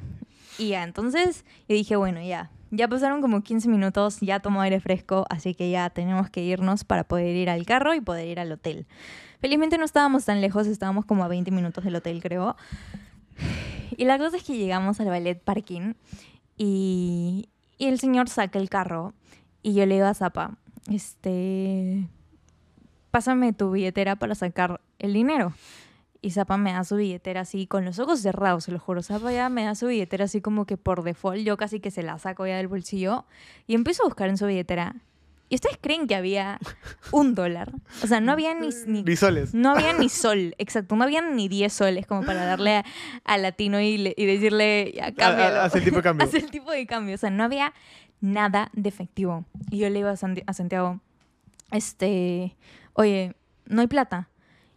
Y 0.58 0.68
ya, 0.68 0.82
entonces 0.84 1.44
yo 1.68 1.74
dije, 1.74 1.96
bueno, 1.96 2.20
ya. 2.22 2.50
Ya 2.72 2.86
pasaron 2.86 3.20
como 3.20 3.42
15 3.42 3.68
minutos, 3.68 4.20
ya 4.20 4.38
tomó 4.38 4.60
aire 4.60 4.78
fresco, 4.78 5.26
así 5.28 5.54
que 5.56 5.70
ya 5.70 5.90
tenemos 5.90 6.30
que 6.30 6.42
irnos 6.44 6.84
para 6.84 7.02
poder 7.02 7.34
ir 7.34 7.50
al 7.50 7.66
carro 7.66 7.94
y 7.94 8.00
poder 8.00 8.28
ir 8.28 8.38
al 8.38 8.52
hotel. 8.52 8.86
Felizmente 9.40 9.76
no 9.76 9.84
estábamos 9.84 10.24
tan 10.24 10.40
lejos, 10.40 10.68
estábamos 10.68 11.04
como 11.04 11.24
a 11.24 11.28
20 11.28 11.50
minutos 11.50 11.82
del 11.82 11.96
hotel, 11.96 12.22
creo. 12.22 12.54
Y 13.96 14.04
la 14.04 14.18
cosa 14.18 14.36
es 14.36 14.44
que 14.44 14.56
llegamos 14.56 15.00
al 15.00 15.08
ballet 15.08 15.42
parking 15.42 15.94
y, 16.56 17.48
y 17.76 17.86
el 17.86 17.98
señor 17.98 18.28
saca 18.28 18.58
el 18.60 18.68
carro 18.70 19.14
y 19.62 19.74
yo 19.74 19.84
le 19.86 19.94
digo 19.96 20.06
a 20.06 20.14
Zapa, 20.14 20.56
este, 20.88 22.06
pásame 23.10 23.52
tu 23.52 23.70
billetera 23.72 24.16
para 24.16 24.34
sacar 24.34 24.80
el 24.98 25.12
dinero. 25.12 25.52
Y 26.22 26.32
Zapa 26.32 26.58
me 26.58 26.72
da 26.72 26.84
su 26.84 26.96
billetera 26.96 27.40
así, 27.40 27.66
con 27.66 27.84
los 27.86 27.98
ojos 27.98 28.20
cerrados, 28.20 28.64
se 28.64 28.72
lo 28.72 28.78
juro. 28.78 29.02
Zapa 29.02 29.32
ya 29.32 29.48
me 29.48 29.64
da 29.64 29.74
su 29.74 29.86
billetera 29.86 30.26
así 30.26 30.40
como 30.42 30.66
que 30.66 30.76
por 30.76 31.02
default, 31.02 31.40
yo 31.42 31.56
casi 31.56 31.80
que 31.80 31.90
se 31.90 32.02
la 32.02 32.18
saco 32.18 32.46
ya 32.46 32.56
del 32.58 32.68
bolsillo. 32.68 33.24
Y 33.66 33.74
empiezo 33.74 34.02
a 34.02 34.06
buscar 34.06 34.28
en 34.28 34.36
su 34.36 34.46
billetera. 34.46 34.96
¿Y 35.48 35.54
ustedes 35.56 35.78
creen 35.80 36.06
que 36.06 36.14
había 36.14 36.60
un 37.10 37.34
dólar? 37.34 37.72
O 38.04 38.06
sea, 38.06 38.20
no 38.20 38.30
había 38.32 38.54
ni, 38.54 38.68
ni 38.86 39.02
Ni 39.02 39.16
soles. 39.16 39.52
no 39.54 39.70
había 39.70 39.92
ni 39.94 40.08
sol, 40.10 40.54
exacto. 40.58 40.94
No 40.94 41.02
había 41.04 41.22
ni 41.22 41.48
10 41.48 41.72
soles 41.72 42.06
como 42.06 42.22
para 42.22 42.44
darle 42.44 42.76
a- 42.76 42.84
al 43.24 43.42
latino 43.42 43.80
y, 43.80 43.96
le- 43.98 44.14
y 44.16 44.26
decirle, 44.26 44.92
ya, 44.94 45.12
cámbialo. 45.12 45.62
Hace 45.62 45.78
el 45.78 45.84
tipo 45.84 45.96
de 45.96 46.02
cambio. 46.02 46.24
Hace 46.28 46.36
el 46.36 46.50
tipo 46.50 46.70
de 46.70 46.86
cambio. 46.86 47.14
O 47.14 47.18
sea, 47.18 47.30
no 47.30 47.42
había 47.44 47.72
nada 48.20 48.70
de 48.74 48.88
efectivo. 48.90 49.44
Y 49.70 49.78
yo 49.78 49.88
le 49.90 49.98
iba 50.00 50.10
a, 50.10 50.12
a 50.46 50.52
Santiago, 50.52 51.00
este, 51.72 52.54
oye, 52.94 53.34
no 53.66 53.80
hay 53.80 53.86
plata. 53.86 54.28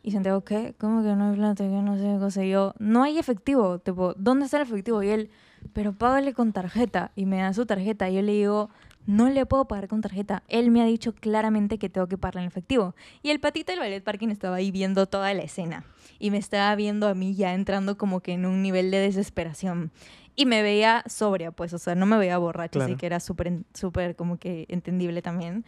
Y 0.01 0.11
Santiago, 0.11 0.43
¿qué? 0.43 0.76
¿Cómo 0.78 1.01
que 1.01 1.16
no 1.16 1.30
hay 1.30 1.36
plata? 1.38 1.64
Que 1.64 1.70
no 1.70 1.95
sé 1.97 2.03
qué 2.03 2.20
cosa. 2.20 2.43
Y 2.43 2.49
yo, 2.49 2.74
no 2.80 3.03
hay 3.03 3.18
efectivo. 3.18 3.80
Tipo, 3.80 4.14
¿dónde 4.18 4.45
está 4.45 4.57
el 4.57 4.64
efectivo? 4.64 5.01
Y 5.01 5.09
él, 5.09 5.30
pero 5.72 5.93
págale 5.93 6.34
con 6.34 6.51
tarjeta. 6.51 7.11
Y 7.16 7.26
me 7.26 7.38
da 7.38 7.53
su 7.53 7.66
tarjeta. 7.66 8.09
Y 8.09 8.16
yo 8.16 8.22
le 8.22 8.34
digo, 8.34 8.70
no 9.05 9.30
le 9.30 9.45
puedo 9.45 9.66
pagar 9.66 9.88
con 9.88 10.01
tarjeta. 10.01 10.43
Él 10.49 10.72
me 10.72 10.82
ha 10.82 10.86
dicho 10.86 11.14
claramente 11.16 11.78
que 11.78 11.88
tengo 11.89 12.07
que 12.07 12.18
pagar 12.18 12.41
en 12.43 12.47
efectivo. 12.49 12.95
Y 13.22 13.30
el 13.30 13.39
patito 13.39 13.72
del 13.72 13.80
ballet 13.80 14.03
parking 14.03 14.28
estaba 14.28 14.57
ahí 14.57 14.72
viendo 14.72 15.05
toda 15.05 15.34
la 15.34 15.41
escena. 15.43 15.86
Y 16.20 16.32
me 16.32 16.38
estaba 16.38 16.76
viendo 16.76 17.07
a 17.07 17.14
mí 17.14 17.34
ya 17.36 17.53
entrando 17.53 17.97
como 17.97 18.20
que 18.20 18.34
en 18.34 18.45
un 18.45 18.61
nivel 18.61 18.91
de 18.91 18.97
desesperación. 18.97 19.91
Y 20.36 20.45
me 20.47 20.64
veía 20.64 21.03
sobria, 21.07 21.51
pues, 21.51 21.74
o 21.74 21.78
sea, 21.78 21.95
no 21.95 22.05
me 22.07 22.18
veía 22.18 22.38
borracha, 22.39 22.80
así 22.80 22.88
Claro. 22.88 22.99
que 22.99 23.05
era 23.05 23.20
súper, 23.22 23.59
súper 23.74 24.16
como 24.18 24.38
que 24.38 24.66
entendible 24.68 25.22
también. 25.22 25.64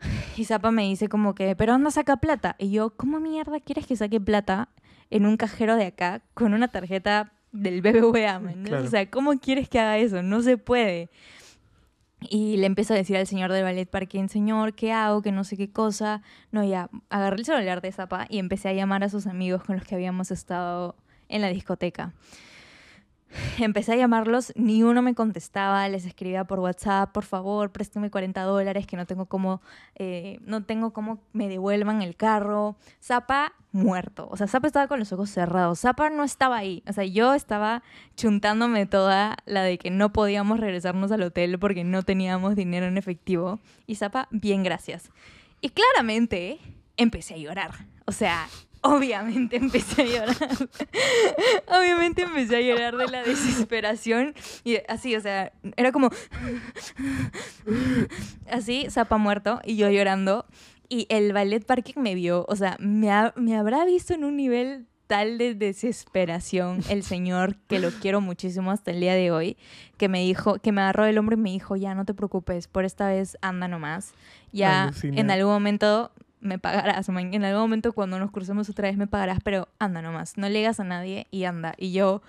Y 0.36 0.44
Zapa 0.44 0.70
me 0.70 0.82
dice 0.82 1.08
como 1.08 1.34
que, 1.34 1.56
pero 1.56 1.74
anda, 1.74 1.90
saca 1.90 2.18
plata. 2.18 2.56
Y 2.58 2.70
yo, 2.70 2.90
¿cómo 2.90 3.20
mierda 3.20 3.60
quieres 3.60 3.86
que 3.86 3.96
saque 3.96 4.20
plata 4.20 4.68
en 5.10 5.26
un 5.26 5.36
cajero 5.36 5.76
de 5.76 5.86
acá 5.86 6.22
con 6.34 6.54
una 6.54 6.68
tarjeta 6.68 7.32
del 7.52 7.80
BBVA? 7.80 8.38
man? 8.38 8.64
Claro. 8.64 8.84
O 8.84 8.86
sea, 8.88 9.10
¿cómo 9.10 9.38
quieres 9.38 9.68
que 9.68 9.80
haga 9.80 9.98
eso? 9.98 10.22
No 10.22 10.42
se 10.42 10.56
puede. 10.56 11.10
Y 12.20 12.56
le 12.56 12.66
empiezo 12.66 12.94
a 12.94 12.96
decir 12.96 13.16
al 13.16 13.26
señor 13.26 13.52
del 13.52 13.62
ballet 13.62 13.88
parking, 13.88 14.28
señor, 14.28 14.74
¿qué 14.74 14.92
hago? 14.92 15.22
Que 15.22 15.30
no 15.30 15.44
sé 15.44 15.56
qué 15.56 15.70
cosa. 15.70 16.22
No, 16.50 16.64
ya, 16.64 16.90
agarré 17.10 17.36
el 17.36 17.44
celular 17.44 17.80
de 17.80 17.92
Zapa 17.92 18.26
y 18.28 18.38
empecé 18.38 18.68
a 18.68 18.72
llamar 18.72 19.04
a 19.04 19.08
sus 19.08 19.26
amigos 19.26 19.62
con 19.62 19.76
los 19.76 19.84
que 19.84 19.94
habíamos 19.94 20.30
estado 20.30 20.96
en 21.28 21.42
la 21.42 21.48
discoteca. 21.48 22.12
Empecé 23.58 23.92
a 23.92 23.96
llamarlos, 23.96 24.52
ni 24.56 24.82
uno 24.82 25.02
me 25.02 25.14
contestaba, 25.14 25.88
les 25.88 26.06
escribía 26.06 26.44
por 26.44 26.60
WhatsApp, 26.60 27.12
por 27.12 27.24
favor, 27.24 27.70
préstame 27.70 28.10
40 28.10 28.42
dólares, 28.42 28.86
que 28.86 28.96
no 28.96 29.06
tengo 29.06 29.26
cómo, 29.26 29.60
eh, 29.96 30.38
no 30.42 30.64
tengo 30.64 30.92
cómo 30.92 31.18
me 31.32 31.48
devuelvan 31.48 32.02
el 32.02 32.16
carro. 32.16 32.76
Zapa 33.02 33.52
muerto, 33.72 34.28
o 34.30 34.36
sea, 34.36 34.46
Zapa 34.46 34.66
estaba 34.66 34.88
con 34.88 34.98
los 34.98 35.12
ojos 35.12 35.30
cerrados, 35.30 35.80
Zapa 35.80 36.08
no 36.08 36.24
estaba 36.24 36.56
ahí, 36.56 36.82
o 36.88 36.92
sea, 36.92 37.04
yo 37.04 37.34
estaba 37.34 37.82
chuntándome 38.16 38.86
toda 38.86 39.36
la 39.44 39.62
de 39.62 39.76
que 39.78 39.90
no 39.90 40.12
podíamos 40.12 40.58
regresarnos 40.58 41.12
al 41.12 41.22
hotel 41.22 41.58
porque 41.58 41.84
no 41.84 42.02
teníamos 42.02 42.56
dinero 42.56 42.86
en 42.86 42.96
efectivo. 42.96 43.60
Y 43.86 43.96
Zapa, 43.96 44.28
bien, 44.30 44.62
gracias. 44.62 45.10
Y 45.60 45.70
claramente 45.70 46.58
empecé 46.96 47.34
a 47.34 47.38
llorar, 47.38 47.72
o 48.06 48.12
sea, 48.12 48.48
obviamente 48.82 49.56
empecé 49.56 50.02
a 50.02 50.04
llorar. 50.06 50.36
obviamente 51.68 52.22
empecé 52.22 52.56
a 52.56 52.60
llorar 52.60 52.96
de 52.96 53.08
la 53.08 53.22
desesperación 53.22 54.34
y 54.64 54.78
así, 54.88 55.14
o 55.16 55.20
sea, 55.20 55.52
era 55.76 55.92
como 55.92 56.10
así, 58.50 58.86
Zapa 58.90 59.16
muerto 59.18 59.60
y 59.64 59.76
yo 59.76 59.90
llorando. 59.90 60.46
Y 60.90 61.06
el 61.10 61.32
ballet 61.34 61.64
parking 61.66 62.00
me 62.00 62.14
vio, 62.14 62.46
o 62.48 62.56
sea, 62.56 62.76
me, 62.80 63.10
ha- 63.10 63.34
me 63.36 63.56
habrá 63.56 63.84
visto 63.84 64.14
en 64.14 64.24
un 64.24 64.36
nivel 64.36 64.86
tal 65.06 65.36
de 65.38 65.54
desesperación 65.54 66.80
el 66.88 67.02
señor, 67.02 67.56
que 67.66 67.78
lo 67.78 67.90
quiero 67.90 68.20
muchísimo 68.22 68.70
hasta 68.70 68.90
el 68.90 69.00
día 69.00 69.14
de 69.14 69.30
hoy, 69.30 69.56
que 69.98 70.08
me 70.08 70.20
dijo, 70.20 70.58
que 70.58 70.72
me 70.72 70.80
agarró 70.82 71.04
el 71.06 71.16
hombro 71.18 71.36
y 71.36 71.40
me 71.40 71.50
dijo, 71.50 71.76
ya 71.76 71.94
no 71.94 72.04
te 72.06 72.14
preocupes, 72.14 72.68
por 72.68 72.84
esta 72.86 73.08
vez 73.08 73.36
anda 73.42 73.68
nomás. 73.68 74.12
Ya 74.52 74.84
Alucina. 74.84 75.20
en 75.20 75.30
algún 75.30 75.52
momento 75.52 76.10
me 76.40 76.58
pagarás, 76.58 77.08
man, 77.08 77.32
en 77.34 77.44
algún 77.44 77.62
momento 77.62 77.92
cuando 77.92 78.18
nos 78.18 78.30
crucemos 78.30 78.68
otra 78.68 78.88
vez 78.88 78.96
me 78.96 79.06
pagarás, 79.06 79.38
pero 79.42 79.68
anda 79.78 80.02
nomás, 80.02 80.36
no 80.36 80.48
le 80.48 80.58
digas 80.58 80.80
a 80.80 80.84
nadie 80.84 81.26
y 81.30 81.44
anda. 81.44 81.74
Y 81.78 81.92
yo, 81.92 82.22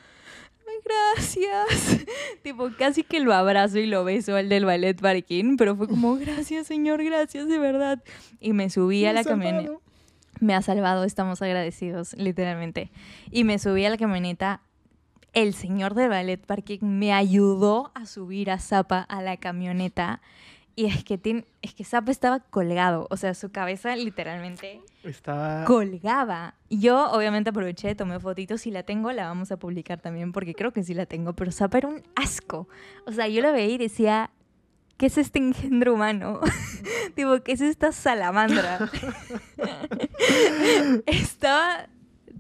"Ay, 0.68 0.76
gracias. 0.84 2.06
tipo, 2.44 2.70
casi 2.78 3.04
que 3.04 3.20
lo 3.20 3.34
abrazo 3.34 3.80
y 3.80 3.86
lo 3.86 4.04
beso 4.04 4.36
al 4.36 4.50
del 4.50 4.66
ballet 4.66 5.00
parking, 5.00 5.58
pero 5.58 5.76
fue 5.76 5.88
como, 5.88 6.16
gracias 6.18 6.68
señor, 6.68 7.04
gracias 7.04 7.48
de 7.48 7.60
verdad. 7.60 8.04
Y 8.40 8.54
me 8.54 8.70
subí 8.70 9.06
a 9.06 9.14
la 9.14 9.24
camioneta. 9.24 9.74
Me 10.40 10.56
ha 10.56 10.62
salvado, 10.62 11.04
estamos 11.04 11.42
agradecidos, 11.42 12.14
literalmente. 12.14 12.92
Y 13.30 13.44
me 13.44 13.60
subí 13.60 13.84
a 13.86 13.90
la 13.90 13.98
camioneta. 13.98 14.62
El 15.34 15.54
señor 15.54 15.94
del 15.96 16.10
ballet 16.10 16.44
parking 16.44 16.80
me 16.82 17.14
ayudó 17.14 17.92
a 17.94 18.06
subir 18.06 18.50
a 18.50 18.58
Zapa 18.58 19.02
a 19.02 19.22
la 19.22 19.38
camioneta. 19.38 20.22
Y 20.80 20.86
es 20.86 21.04
que, 21.04 21.22
tien- 21.22 21.46
es 21.62 21.74
que 21.74 21.84
estaba 21.84 22.40
colgado. 22.40 23.06
O 23.10 23.18
sea, 23.18 23.34
su 23.34 23.52
cabeza 23.52 23.94
literalmente 23.98 24.80
Estaba. 25.04 25.66
colgaba. 25.66 26.54
Yo 26.70 27.12
obviamente 27.12 27.50
aproveché, 27.50 27.96
tomé 27.96 28.18
fotitos. 28.22 28.62
Si 28.62 28.72
la 28.72 28.84
tengo, 28.84 29.12
la 29.12 29.28
vamos 29.28 29.52
a 29.52 29.58
publicar 29.58 30.00
también 30.00 30.32
porque 30.32 30.54
creo 30.54 30.72
que 30.72 30.82
sí 30.84 30.94
la 30.94 31.06
tengo. 31.06 31.34
Pero 31.34 31.52
Zapa 31.52 31.80
era 31.80 31.90
un 31.90 32.02
asco. 32.16 32.70
O 33.06 33.12
sea, 33.12 33.28
yo 33.28 33.42
la 33.42 33.52
veía 33.52 33.74
y 33.76 33.78
decía, 33.78 34.32
¿qué 34.96 35.08
es 35.08 35.18
este 35.18 35.40
engendro 35.40 35.96
humano? 35.96 36.40
tipo, 37.14 37.42
¿qué 37.44 37.52
es 37.52 37.62
esta 37.62 37.92
salamandra? 37.92 38.90
Estaba 41.08 41.88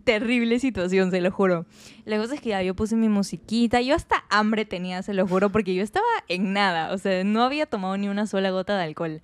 terrible 0.10 0.60
situación, 0.60 1.12
se 1.12 1.22
lo 1.22 1.32
juro. 1.32 1.66
La 2.05 2.18
cosa 2.18 2.36
es 2.36 2.41
que 2.41 2.49
ya 2.49 2.62
yo 2.64 2.74
puse 2.76 2.95
mi 2.95 3.10
musiquita. 3.10 3.82
Yo 3.82 3.95
hasta 3.95 4.24
hambre 4.30 4.66
tenía, 4.66 5.03
se 5.03 5.14
lo 5.14 5.28
juro, 5.28 5.49
porque 5.51 5.76
yo 5.76 5.84
estaba 5.84 6.05
en 6.28 6.53
nada. 6.53 6.93
O 6.93 6.97
sea, 6.97 7.24
no 7.24 7.43
había 7.43 7.66
tomado 7.66 7.95
ni 7.97 8.07
una 8.10 8.26
sola 8.26 8.49
gota 8.49 8.76
de 8.78 8.84
alcohol. 8.84 9.22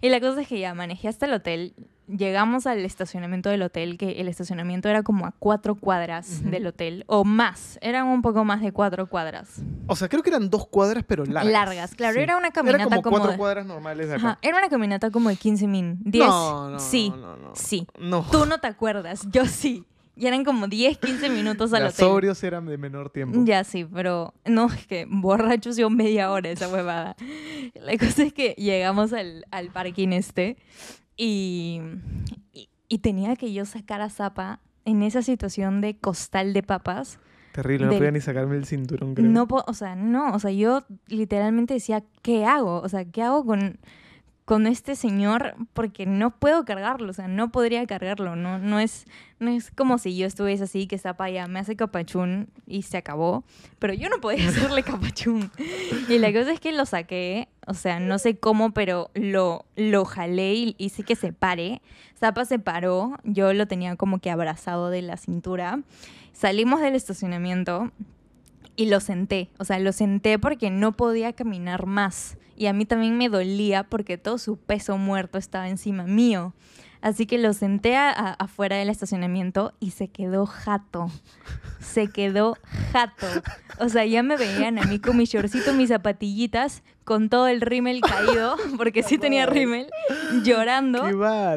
Y 0.00 0.10
la 0.10 0.20
cosa 0.20 0.42
es 0.42 0.48
que 0.48 0.60
ya 0.60 0.74
manejé 0.74 1.08
hasta 1.08 1.26
el 1.26 1.32
hotel. 1.32 1.74
Llegamos 2.06 2.66
al 2.66 2.84
estacionamiento 2.84 3.48
del 3.48 3.62
hotel, 3.62 3.96
que 3.96 4.20
el 4.20 4.28
estacionamiento 4.28 4.90
era 4.90 5.02
como 5.02 5.24
a 5.24 5.32
cuatro 5.38 5.74
cuadras 5.74 6.40
Ujú. 6.42 6.50
del 6.50 6.66
hotel, 6.66 7.04
o 7.06 7.24
más, 7.24 7.78
eran 7.80 8.06
un 8.08 8.20
poco 8.20 8.44
más 8.44 8.60
de 8.60 8.72
cuatro 8.72 9.06
cuadras. 9.08 9.62
O 9.86 9.96
sea, 9.96 10.08
creo 10.10 10.22
que 10.22 10.28
eran 10.28 10.50
dos 10.50 10.66
cuadras, 10.68 11.02
pero 11.06 11.24
largas. 11.24 11.50
Largas, 11.50 11.94
claro, 11.94 12.14
Sí. 12.16 12.20
era 12.20 12.36
una 12.36 12.50
caminata 12.50 12.82
Era 12.82 12.90
como, 12.90 13.02
como 13.02 13.16
cuatro 13.16 13.32
de- 13.32 13.38
cuadras 13.38 13.64
normales 13.64 14.08
de 14.08 14.14
acá. 14.16 14.26
Ajá, 14.32 14.38
era 14.42 14.58
una 14.58 14.68
caminata 14.68 15.10
como 15.10 15.30
de 15.30 15.36
15 15.36 15.66
min, 15.66 15.98
10. 16.04 16.26
No, 16.26 16.68
no, 16.70 16.78
sí, 16.78 17.08
no, 17.08 17.36
no. 17.38 17.52
sí. 17.54 17.86
No. 17.98 18.26
Tú 18.30 18.44
no 18.44 18.58
te 18.58 18.66
acuerdas, 18.66 19.26
yo 19.32 19.46
sí. 19.46 19.86
Y 20.16 20.26
eran 20.26 20.44
como 20.44 20.68
10, 20.68 20.98
15 20.98 21.28
minutos 21.30 21.72
al 21.72 21.82
Las 21.84 21.94
hotel. 21.94 22.06
sobrios 22.08 22.44
eran 22.44 22.66
de 22.66 22.78
menor 22.78 23.10
tiempo. 23.10 23.40
Ya 23.44 23.64
sí, 23.64 23.84
pero 23.84 24.32
no, 24.44 24.66
es 24.72 24.86
que 24.86 25.06
borrachos 25.08 25.76
yo 25.76 25.90
media 25.90 26.30
hora 26.30 26.50
esa 26.50 26.68
huevada. 26.68 27.16
La 27.74 27.96
cosa 27.98 28.22
es 28.22 28.32
que 28.32 28.54
llegamos 28.56 29.12
al, 29.12 29.44
al 29.50 29.70
parking 29.70 30.08
este 30.10 30.56
y, 31.16 31.80
y, 32.52 32.68
y 32.88 32.98
tenía 32.98 33.36
que 33.36 33.52
yo 33.52 33.64
sacar 33.64 34.00
a 34.00 34.10
Zapa 34.10 34.60
en 34.84 35.02
esa 35.02 35.22
situación 35.22 35.80
de 35.80 35.96
costal 35.96 36.52
de 36.52 36.62
papas. 36.62 37.18
Terrible, 37.52 37.86
no 37.86 37.90
del- 37.92 37.98
podía 38.00 38.10
ni 38.10 38.20
sacarme 38.20 38.56
el 38.56 38.66
cinturón, 38.66 39.14
creo. 39.14 39.28
No, 39.28 39.46
o 39.48 39.74
sea, 39.74 39.94
no, 39.96 40.32
o 40.34 40.38
sea, 40.38 40.50
yo 40.50 40.84
literalmente 41.06 41.74
decía, 41.74 42.02
¿qué 42.22 42.44
hago? 42.44 42.80
O 42.80 42.88
sea, 42.88 43.04
¿qué 43.04 43.22
hago 43.22 43.44
con, 43.46 43.78
con 44.44 44.66
este 44.66 44.94
señor 44.94 45.54
porque 45.72 46.04
no 46.04 46.30
puedo 46.30 46.64
cargarlo, 46.64 47.10
o 47.10 47.14
sea, 47.14 47.28
no 47.28 47.50
podría 47.50 47.86
cargarlo, 47.86 48.36
no, 48.36 48.58
no, 48.58 48.78
es, 48.78 49.06
no 49.38 49.50
es 49.50 49.70
como 49.70 49.96
si 49.96 50.16
yo 50.16 50.26
estuviese 50.26 50.64
así, 50.64 50.86
que 50.86 50.98
ya 51.32 51.46
me 51.46 51.60
hace 51.60 51.76
capachún 51.76 52.48
y 52.66 52.82
se 52.82 52.98
acabó, 52.98 53.44
pero 53.78 53.94
yo 53.94 54.08
no 54.10 54.20
podía 54.20 54.48
hacerle 54.50 54.82
capachún. 54.82 55.50
Y 56.08 56.18
la 56.18 56.32
cosa 56.32 56.52
es 56.52 56.60
que 56.60 56.72
lo 56.72 56.84
saqué, 56.84 57.48
o 57.66 57.74
sea, 57.74 58.00
no 58.00 58.18
sé 58.18 58.36
cómo, 58.36 58.72
pero 58.72 59.10
lo, 59.14 59.64
lo 59.76 60.04
jalé 60.04 60.54
y 60.54 60.74
hice 60.78 61.04
que 61.04 61.16
se 61.16 61.32
pare. 61.32 61.80
Zapa 62.18 62.44
se 62.44 62.58
paró, 62.58 63.18
yo 63.24 63.52
lo 63.54 63.66
tenía 63.66 63.96
como 63.96 64.18
que 64.18 64.30
abrazado 64.30 64.90
de 64.90 65.02
la 65.02 65.16
cintura. 65.16 65.80
Salimos 66.32 66.80
del 66.80 66.94
estacionamiento 66.94 67.92
y 68.76 68.86
lo 68.86 69.00
senté, 69.00 69.50
o 69.58 69.64
sea, 69.64 69.78
lo 69.78 69.92
senté 69.92 70.38
porque 70.38 70.70
no 70.70 70.92
podía 70.92 71.32
caminar 71.32 71.86
más 71.86 72.36
y 72.56 72.66
a 72.66 72.72
mí 72.72 72.84
también 72.84 73.16
me 73.16 73.28
dolía 73.28 73.84
porque 73.84 74.18
todo 74.18 74.38
su 74.38 74.56
peso 74.56 74.96
muerto 74.96 75.38
estaba 75.38 75.68
encima 75.68 76.04
mío. 76.04 76.54
Así 77.04 77.26
que 77.26 77.36
lo 77.36 77.52
senté 77.52 77.98
afuera 77.98 78.76
del 78.76 78.88
estacionamiento 78.88 79.74
y 79.78 79.90
se 79.90 80.08
quedó 80.08 80.46
jato. 80.46 81.10
Se 81.78 82.08
quedó 82.08 82.56
jato. 82.94 83.26
O 83.78 83.90
sea, 83.90 84.06
ya 84.06 84.22
me 84.22 84.38
veían 84.38 84.78
a 84.78 84.84
mí 84.84 84.98
con 84.98 85.18
mi 85.18 85.26
shortcito, 85.26 85.74
mis 85.74 85.90
zapatillitas, 85.90 86.82
con 87.04 87.28
todo 87.28 87.46
el 87.48 87.60
rímel 87.60 88.00
caído, 88.00 88.56
porque 88.78 89.02
sí 89.02 89.18
tenía 89.18 89.44
rímel, 89.44 89.86
llorando. 90.44 91.04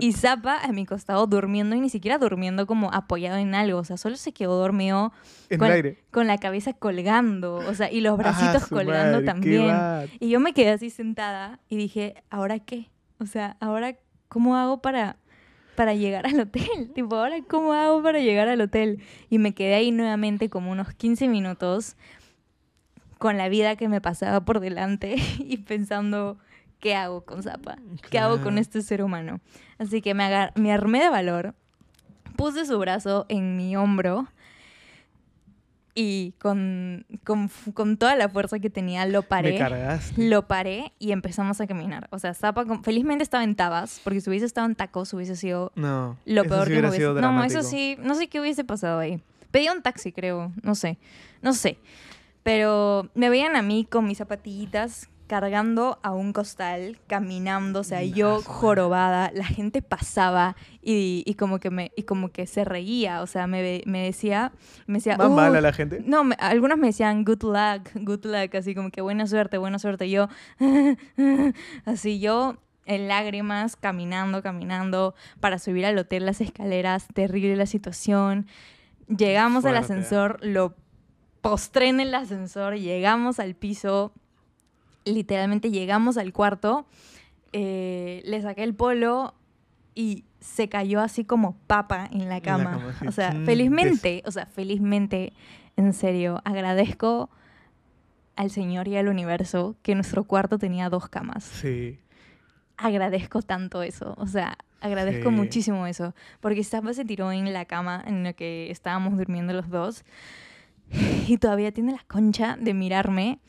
Y 0.02 0.12
Zapa 0.12 0.58
a 0.62 0.74
mi 0.74 0.86
costado 0.86 1.26
durmiendo 1.28 1.78
y 1.78 1.80
ni 1.80 1.90
siquiera 1.90 2.18
durmiendo 2.18 2.68
como 2.68 2.92
apoyado 2.92 3.38
en 3.38 3.56
algo. 3.56 3.80
O 3.80 3.86
sea, 3.86 3.96
solo 3.96 4.18
se 4.18 4.34
quedó 4.34 4.60
dormido 4.60 5.14
con, 5.58 5.72
con, 6.12 6.28
la 6.28 6.40
cabeza 6.40 6.74
colgando. 6.74 7.56
O 7.56 7.74
sea, 7.74 7.90
y 7.90 8.02
los 8.02 8.18
bracitos 8.18 8.64
ah, 8.64 8.68
colgando 8.70 9.24
también. 9.24 9.74
Y 10.20 10.28
yo 10.28 10.42
me 10.42 10.52
quedé 10.52 10.72
así 10.72 10.90
sentada 10.90 11.62
y 11.70 11.78
dije, 11.78 12.22
¿ahora 12.30 12.60
qué? 12.60 12.90
O 13.22 13.26
sea, 13.26 13.56
¿ahora 13.62 13.96
cómo 14.28 14.58
hago 14.58 14.82
para 14.82 15.16
para 15.78 15.94
llegar 15.94 16.26
al 16.26 16.40
hotel. 16.42 16.92
Tipo, 16.96 17.16
ahora, 17.16 17.38
¿cómo 17.48 17.72
hago 17.72 18.04
para 18.04 18.20
llegar 18.20 18.50
al 18.50 18.60
hotel? 18.60 19.00
Y 19.30 19.38
me 19.38 19.54
quedé 19.54 19.76
ahí 19.76 19.92
nuevamente 19.92 20.50
como 20.50 20.72
unos 20.72 20.94
15 20.94 21.30
minutos 21.30 21.96
con 23.20 23.38
la 23.38 23.48
vida 23.48 23.78
que 23.78 23.88
me 23.88 24.02
pasaba 24.02 24.42
por 24.42 24.60
delante 24.60 25.16
y 25.40 25.58
pensando, 25.58 26.38
¿qué 26.80 26.96
hago 26.96 27.22
con 27.22 27.44
Zapa? 27.44 27.78
¿Qué 28.10 28.20
hago 28.20 28.42
con 28.42 28.58
este 28.58 28.82
ser 28.82 29.04
humano? 29.04 29.40
Así 29.78 30.02
que 30.02 30.14
me, 30.14 30.52
me 30.56 30.74
armé 30.74 31.00
de 31.00 31.10
valor, 31.10 31.54
puse 32.36 32.66
su 32.66 32.78
brazo 32.80 33.28
en 33.30 33.56
mi 33.56 33.78
hombro 33.78 34.28
y 36.00 36.36
con, 36.38 37.08
con, 37.24 37.98
toda 37.98 38.16
la 38.16 38.30
fuerza 38.30 38.60
que 38.60 38.70
tenía 38.70 39.08
lo 39.08 39.24
paré. 39.24 39.60
Lo 40.16 40.48
paré 40.48 40.94
y 41.00 41.12
empezamos 41.12 41.60
a 41.60 41.66
caminar. 41.66 42.08
O 42.12 42.20
sea, 42.20 42.36
Zapa, 42.36 42.66
felizmente 42.84 43.24
estaba 43.24 43.44
en 43.44 43.56
tabas, 43.56 44.00
porque 44.04 44.22
si 44.22 44.30
hubiese 44.30 44.46
estado 44.46 44.68
en 44.68 44.76
tacos 44.76 45.12
hubiese 45.16 45.36
sido 45.36 45.72
no, 45.74 46.16
lo 46.26 46.44
peor 46.44 46.68
que 46.68 46.80
hubiese... 46.82 46.98
Sido 46.98 47.20
no, 47.20 47.44
eso 47.44 47.64
sí, 47.64 47.98
no 48.00 48.14
sé 48.14 48.28
qué 48.28 48.40
hubiese 48.40 48.64
pasado 48.64 49.00
ahí. 49.00 49.20
Pedí 49.50 49.70
un 49.70 49.82
taxi, 49.82 50.12
creo, 50.12 50.52
no 50.62 50.76
sé, 50.76 51.00
no 51.42 51.54
sé. 51.54 51.80
Pero 52.44 53.10
me 53.16 53.32
veían 53.32 53.56
a 53.56 53.64
mí 53.64 53.84
con 53.90 54.06
mis 54.06 54.20
zapatillitas 54.20 55.10
cargando 55.28 56.00
a 56.04 56.14
un 56.14 56.34
costal, 56.34 57.00
caminando, 57.08 57.82
o 57.82 57.84
sea, 57.84 58.02
yo 58.04 58.42
jorobada, 58.42 59.32
la 59.34 59.46
gente 59.46 59.82
pasaba 59.82 60.56
y, 60.82 61.36
como 61.38 61.60
que 61.60 61.70
me 61.70 61.92
y 61.96 62.04
como 62.04 62.30
que 62.30 62.48
se 62.48 62.64
reía, 62.64 63.22
o 63.22 63.28
sea, 63.28 63.46
me, 63.46 63.84
me 63.86 64.04
decía, 64.04 64.54
me 64.88 65.00
decía, 65.00 65.18
¿Va 65.18 65.30
mal 65.30 65.56
a 65.56 65.62
la 65.62 65.74
gente? 65.74 66.02
No, 66.06 66.24
algunos 66.40 66.78
me 66.78 66.88
decían 66.88 67.26
good 67.26 67.44
luck, 67.44 67.90
good 67.96 68.26
luck, 68.26 68.56
así 68.56 68.74
como 68.74 68.90
que 68.90 69.02
buena 69.02 69.28
suerte, 69.28 69.58
buena 69.58 69.80
suerte, 69.80 70.10
yo 70.10 70.30
así 71.86 72.20
yo 72.20 72.58
en 72.88 73.08
lágrimas, 73.10 73.76
caminando, 73.76 74.42
caminando 74.42 75.14
para 75.40 75.60
subir 75.60 75.86
al 75.86 75.98
hotel 75.98 76.26
las 76.26 76.42
escaleras, 76.42 77.08
terrible 77.14 77.56
la 77.58 77.66
situación. 77.66 78.48
Llegamos 79.08 79.66
al 79.66 79.76
ascensor, 79.76 80.40
lo 80.42 80.74
postré 81.42 81.90
en 81.90 82.00
el 82.00 82.16
ascensor, 82.16 82.76
llegamos 82.76 83.40
al 83.40 83.56
piso, 83.56 84.14
literalmente 85.08 85.72
llegamos 85.72 86.18
al 86.18 86.34
cuarto, 86.34 86.86
eh, 87.54 88.22
le 88.26 88.42
saqué 88.42 88.64
el 88.64 88.76
polo 88.76 89.34
y 89.96 90.26
se 90.40 90.70
cayó 90.70 91.02
así 91.02 91.24
como 91.24 91.58
papa 91.68 92.08
en 92.12 92.30
la 92.30 92.42
cama. 92.42 92.96
O 93.08 93.12
sea, 93.12 93.32
mm, 93.32 93.46
felizmente, 93.46 94.24
o 94.26 94.32
sea, 94.32 94.46
felizmente, 94.46 95.34
en 95.76 95.94
serio, 95.94 96.42
agradezco 96.46 97.30
al 98.36 98.52
Señor 98.52 98.88
y 98.88 98.96
al 98.96 99.08
universo 99.08 99.76
que 99.82 99.96
nuestro 99.96 100.24
cuarto 100.24 100.58
tenía 100.60 100.90
dos 100.90 101.10
camas. 101.10 101.44
Sí. 101.44 102.00
Agradezco 102.78 103.42
tanto 103.42 103.82
eso, 103.82 104.14
o 104.18 104.28
sea, 104.28 104.56
agradezco 104.82 105.32
muchísimo 105.32 105.88
eso, 105.88 106.14
porque 106.40 106.64
Zapa 106.64 106.94
se 106.94 107.04
tiró 107.06 107.32
en 107.32 107.52
la 107.52 107.66
cama 107.66 108.04
en 108.06 108.24
la 108.24 108.34
que 108.34 108.70
estábamos 108.70 109.18
durmiendo 109.18 109.54
los 109.54 109.70
dos 109.70 110.06
y 111.28 111.38
todavía 111.38 111.72
tiene 111.72 111.94
la 111.94 112.04
concha 112.08 112.56
de 112.60 112.76
mirarme 112.76 113.40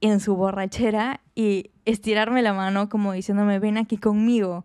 en 0.00 0.20
su 0.20 0.36
borrachera 0.36 1.20
y 1.34 1.70
estirarme 1.84 2.42
la 2.42 2.52
mano 2.52 2.88
como 2.88 3.12
diciéndome, 3.12 3.58
ven 3.58 3.78
aquí 3.78 3.96
conmigo. 3.96 4.64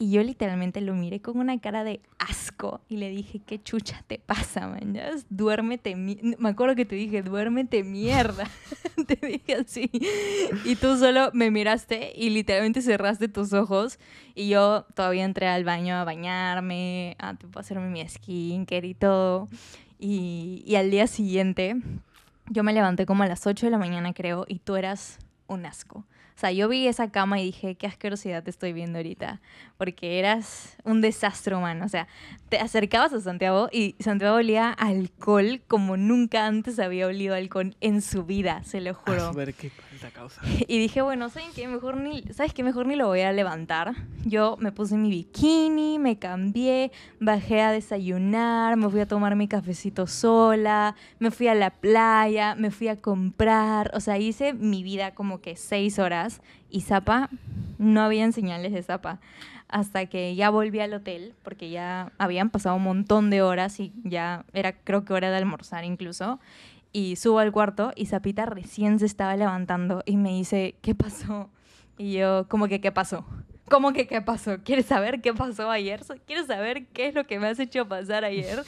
Y 0.00 0.12
yo 0.12 0.22
literalmente 0.22 0.80
lo 0.80 0.94
miré 0.94 1.20
con 1.20 1.40
una 1.40 1.58
cara 1.58 1.82
de 1.82 2.00
asco 2.20 2.80
y 2.88 2.98
le 2.98 3.10
dije, 3.10 3.40
¿qué 3.44 3.60
chucha 3.60 4.04
te 4.06 4.20
pasa, 4.20 4.68
man? 4.68 4.96
Duérmete. 5.28 5.96
Me 5.96 6.48
acuerdo 6.48 6.76
que 6.76 6.84
te 6.84 6.94
dije, 6.94 7.22
duérmete 7.22 7.82
mierda. 7.82 8.48
te 9.08 9.16
dije 9.26 9.54
así. 9.54 9.90
Y 10.64 10.76
tú 10.76 10.96
solo 10.96 11.30
me 11.32 11.50
miraste 11.50 12.12
y 12.14 12.30
literalmente 12.30 12.80
cerraste 12.80 13.26
tus 13.26 13.52
ojos. 13.52 13.98
Y 14.36 14.48
yo 14.48 14.86
todavía 14.94 15.24
entré 15.24 15.48
al 15.48 15.64
baño 15.64 15.96
a 15.96 16.04
bañarme, 16.04 17.16
a 17.18 17.36
hacerme 17.56 17.88
mi 17.90 18.08
skincare 18.08 18.86
y 18.86 18.94
todo. 18.94 19.48
Y, 19.98 20.62
y 20.64 20.76
al 20.76 20.92
día 20.92 21.08
siguiente 21.08 21.74
yo 22.50 22.62
me 22.62 22.72
levanté 22.72 23.06
como 23.06 23.22
a 23.22 23.26
las 23.26 23.46
8 23.46 23.66
de 23.66 23.70
la 23.70 23.78
mañana, 23.78 24.12
creo, 24.12 24.44
y 24.48 24.58
tú 24.58 24.76
eras 24.76 25.18
un 25.46 25.66
asco. 25.66 26.04
O 26.38 26.40
sea, 26.40 26.52
yo 26.52 26.68
vi 26.68 26.86
esa 26.86 27.10
cama 27.10 27.40
y 27.40 27.46
dije, 27.46 27.74
qué 27.74 27.88
asquerosidad 27.88 28.44
te 28.44 28.50
estoy 28.50 28.72
viendo 28.72 28.98
ahorita, 28.98 29.40
porque 29.76 30.20
eras 30.20 30.76
un 30.84 31.00
desastre 31.00 31.56
humano. 31.56 31.84
O 31.84 31.88
sea, 31.88 32.06
te 32.48 32.58
acercabas 32.58 33.12
a 33.12 33.20
Santiago 33.20 33.68
y 33.72 33.96
Santiago 33.98 34.36
olía 34.36 34.70
alcohol 34.70 35.60
como 35.66 35.96
nunca 35.96 36.46
antes 36.46 36.78
había 36.78 37.08
olido 37.08 37.34
alcohol 37.34 37.76
en 37.80 38.02
su 38.02 38.24
vida, 38.24 38.62
se 38.62 38.80
lo 38.80 38.94
juro. 38.94 39.32
Ver 39.32 39.52
qué 39.52 39.72
causa. 40.10 40.40
Y 40.68 40.78
dije, 40.78 41.02
bueno, 41.02 41.28
¿saben 41.28 41.50
qué? 41.54 41.66
Mejor 41.68 41.96
ni, 41.96 42.22
¿sabes 42.32 42.52
qué? 42.52 42.62
Mejor 42.62 42.86
ni 42.86 42.96
lo 42.96 43.06
voy 43.06 43.20
a 43.20 43.32
levantar. 43.32 43.94
Yo 44.24 44.56
me 44.58 44.72
puse 44.72 44.96
mi 44.96 45.10
bikini, 45.10 45.98
me 45.98 46.18
cambié, 46.18 46.92
bajé 47.20 47.62
a 47.62 47.72
desayunar, 47.72 48.76
me 48.76 48.88
fui 48.88 49.00
a 49.00 49.08
tomar 49.08 49.36
mi 49.36 49.48
cafecito 49.48 50.06
sola, 50.06 50.94
me 51.18 51.30
fui 51.30 51.48
a 51.48 51.54
la 51.54 51.70
playa, 51.70 52.54
me 52.54 52.70
fui 52.70 52.88
a 52.88 53.00
comprar. 53.00 53.90
O 53.94 54.00
sea, 54.00 54.18
hice 54.18 54.52
mi 54.52 54.82
vida 54.82 55.14
como 55.14 55.40
que 55.40 55.56
seis 55.56 55.98
horas 55.98 56.40
y 56.70 56.82
Zapa, 56.82 57.30
no 57.78 58.02
habían 58.02 58.32
señales 58.32 58.72
de 58.72 58.82
Zapa. 58.82 59.20
Hasta 59.68 60.06
que 60.06 60.34
ya 60.34 60.48
volví 60.48 60.80
al 60.80 60.94
hotel, 60.94 61.34
porque 61.42 61.68
ya 61.68 62.10
habían 62.16 62.48
pasado 62.48 62.76
un 62.76 62.84
montón 62.84 63.28
de 63.28 63.42
horas 63.42 63.78
y 63.80 63.92
ya 64.02 64.46
era, 64.54 64.72
creo 64.72 65.04
que 65.04 65.12
hora 65.12 65.30
de 65.30 65.36
almorzar 65.36 65.84
incluso. 65.84 66.40
Y 66.92 67.16
subo 67.16 67.38
al 67.38 67.52
cuarto 67.52 67.92
y 67.94 68.06
Zapita 68.06 68.46
recién 68.46 68.98
se 68.98 69.06
estaba 69.06 69.36
levantando 69.36 70.02
y 70.06 70.16
me 70.16 70.30
dice, 70.30 70.76
¿qué 70.80 70.94
pasó? 70.94 71.50
Y 71.98 72.12
yo, 72.14 72.46
¿cómo 72.48 72.68
que 72.68 72.80
qué 72.80 72.92
pasó? 72.92 73.24
¿Cómo 73.68 73.92
que 73.92 74.06
qué 74.06 74.20
pasó? 74.20 74.58
¿Quieres 74.64 74.86
saber 74.86 75.20
qué 75.20 75.32
pasó 75.34 75.70
ayer? 75.70 76.00
¿Quieres 76.26 76.46
saber 76.46 76.86
qué 76.86 77.08
es 77.08 77.14
lo 77.14 77.26
que 77.26 77.38
me 77.38 77.46
has 77.46 77.58
hecho 77.58 77.86
pasar 77.86 78.24
ayer? 78.24 78.62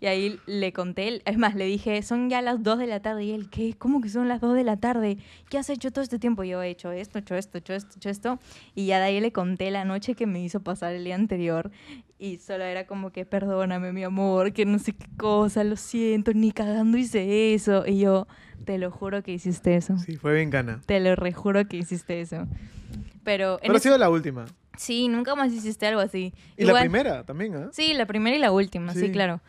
Y 0.00 0.06
ahí 0.06 0.38
le 0.46 0.72
conté, 0.72 1.22
es 1.24 1.38
más, 1.38 1.54
le 1.54 1.66
dije, 1.66 2.02
son 2.02 2.30
ya 2.30 2.42
las 2.42 2.62
2 2.62 2.78
de 2.78 2.86
la 2.86 3.00
tarde. 3.00 3.24
Y 3.24 3.32
él, 3.32 3.48
¿qué? 3.50 3.74
¿Cómo 3.76 4.00
que 4.00 4.08
son 4.08 4.28
las 4.28 4.40
2 4.40 4.54
de 4.54 4.64
la 4.64 4.76
tarde? 4.76 5.18
¿Qué 5.48 5.58
has 5.58 5.70
hecho 5.70 5.90
todo 5.90 6.02
este 6.02 6.18
tiempo? 6.18 6.44
Yo 6.44 6.62
he 6.62 6.70
hecho 6.70 6.92
esto, 6.92 7.18
hecho 7.18 7.34
esto, 7.34 7.58
hecho 7.58 7.74
esto, 7.74 7.96
hecho 7.96 8.10
esto. 8.10 8.38
Y 8.74 8.86
ya 8.86 8.98
de 8.98 9.04
ahí 9.04 9.20
le 9.20 9.32
conté 9.32 9.70
la 9.70 9.84
noche 9.84 10.14
que 10.14 10.26
me 10.26 10.42
hizo 10.42 10.60
pasar 10.60 10.94
el 10.94 11.04
día 11.04 11.14
anterior. 11.14 11.70
Y 12.18 12.38
solo 12.38 12.64
era 12.64 12.86
como 12.86 13.10
que, 13.10 13.26
perdóname, 13.26 13.92
mi 13.92 14.04
amor, 14.04 14.52
que 14.52 14.64
no 14.64 14.78
sé 14.78 14.94
qué 14.94 15.06
cosa, 15.18 15.64
lo 15.64 15.76
siento, 15.76 16.32
ni 16.32 16.52
cagando 16.52 16.96
hice 16.96 17.54
eso. 17.54 17.86
Y 17.86 18.00
yo, 18.00 18.26
te 18.64 18.78
lo 18.78 18.90
juro 18.90 19.22
que 19.22 19.32
hiciste 19.32 19.76
eso. 19.76 19.98
Sí, 19.98 20.16
fue 20.16 20.34
bien 20.34 20.50
gana. 20.50 20.80
Te 20.86 21.00
lo 21.00 21.14
rejuro 21.14 21.66
que 21.68 21.76
hiciste 21.76 22.20
eso. 22.20 22.46
Pero, 23.26 23.58
Pero 23.60 23.74
ha 23.74 23.80
sido 23.80 23.98
la 23.98 24.08
última. 24.08 24.46
Sí, 24.76 25.08
nunca 25.08 25.34
más 25.34 25.52
hiciste 25.52 25.84
algo 25.84 26.00
así. 26.00 26.32
Y 26.56 26.64
la 26.64 26.78
primera 26.78 27.24
también, 27.24 27.54
¿eh? 27.56 27.66
Sí, 27.72 27.92
la 27.92 28.06
primera 28.06 28.36
y 28.36 28.38
la 28.38 28.52
última, 28.52 28.94
sí, 28.94 29.10
claro. 29.10 29.40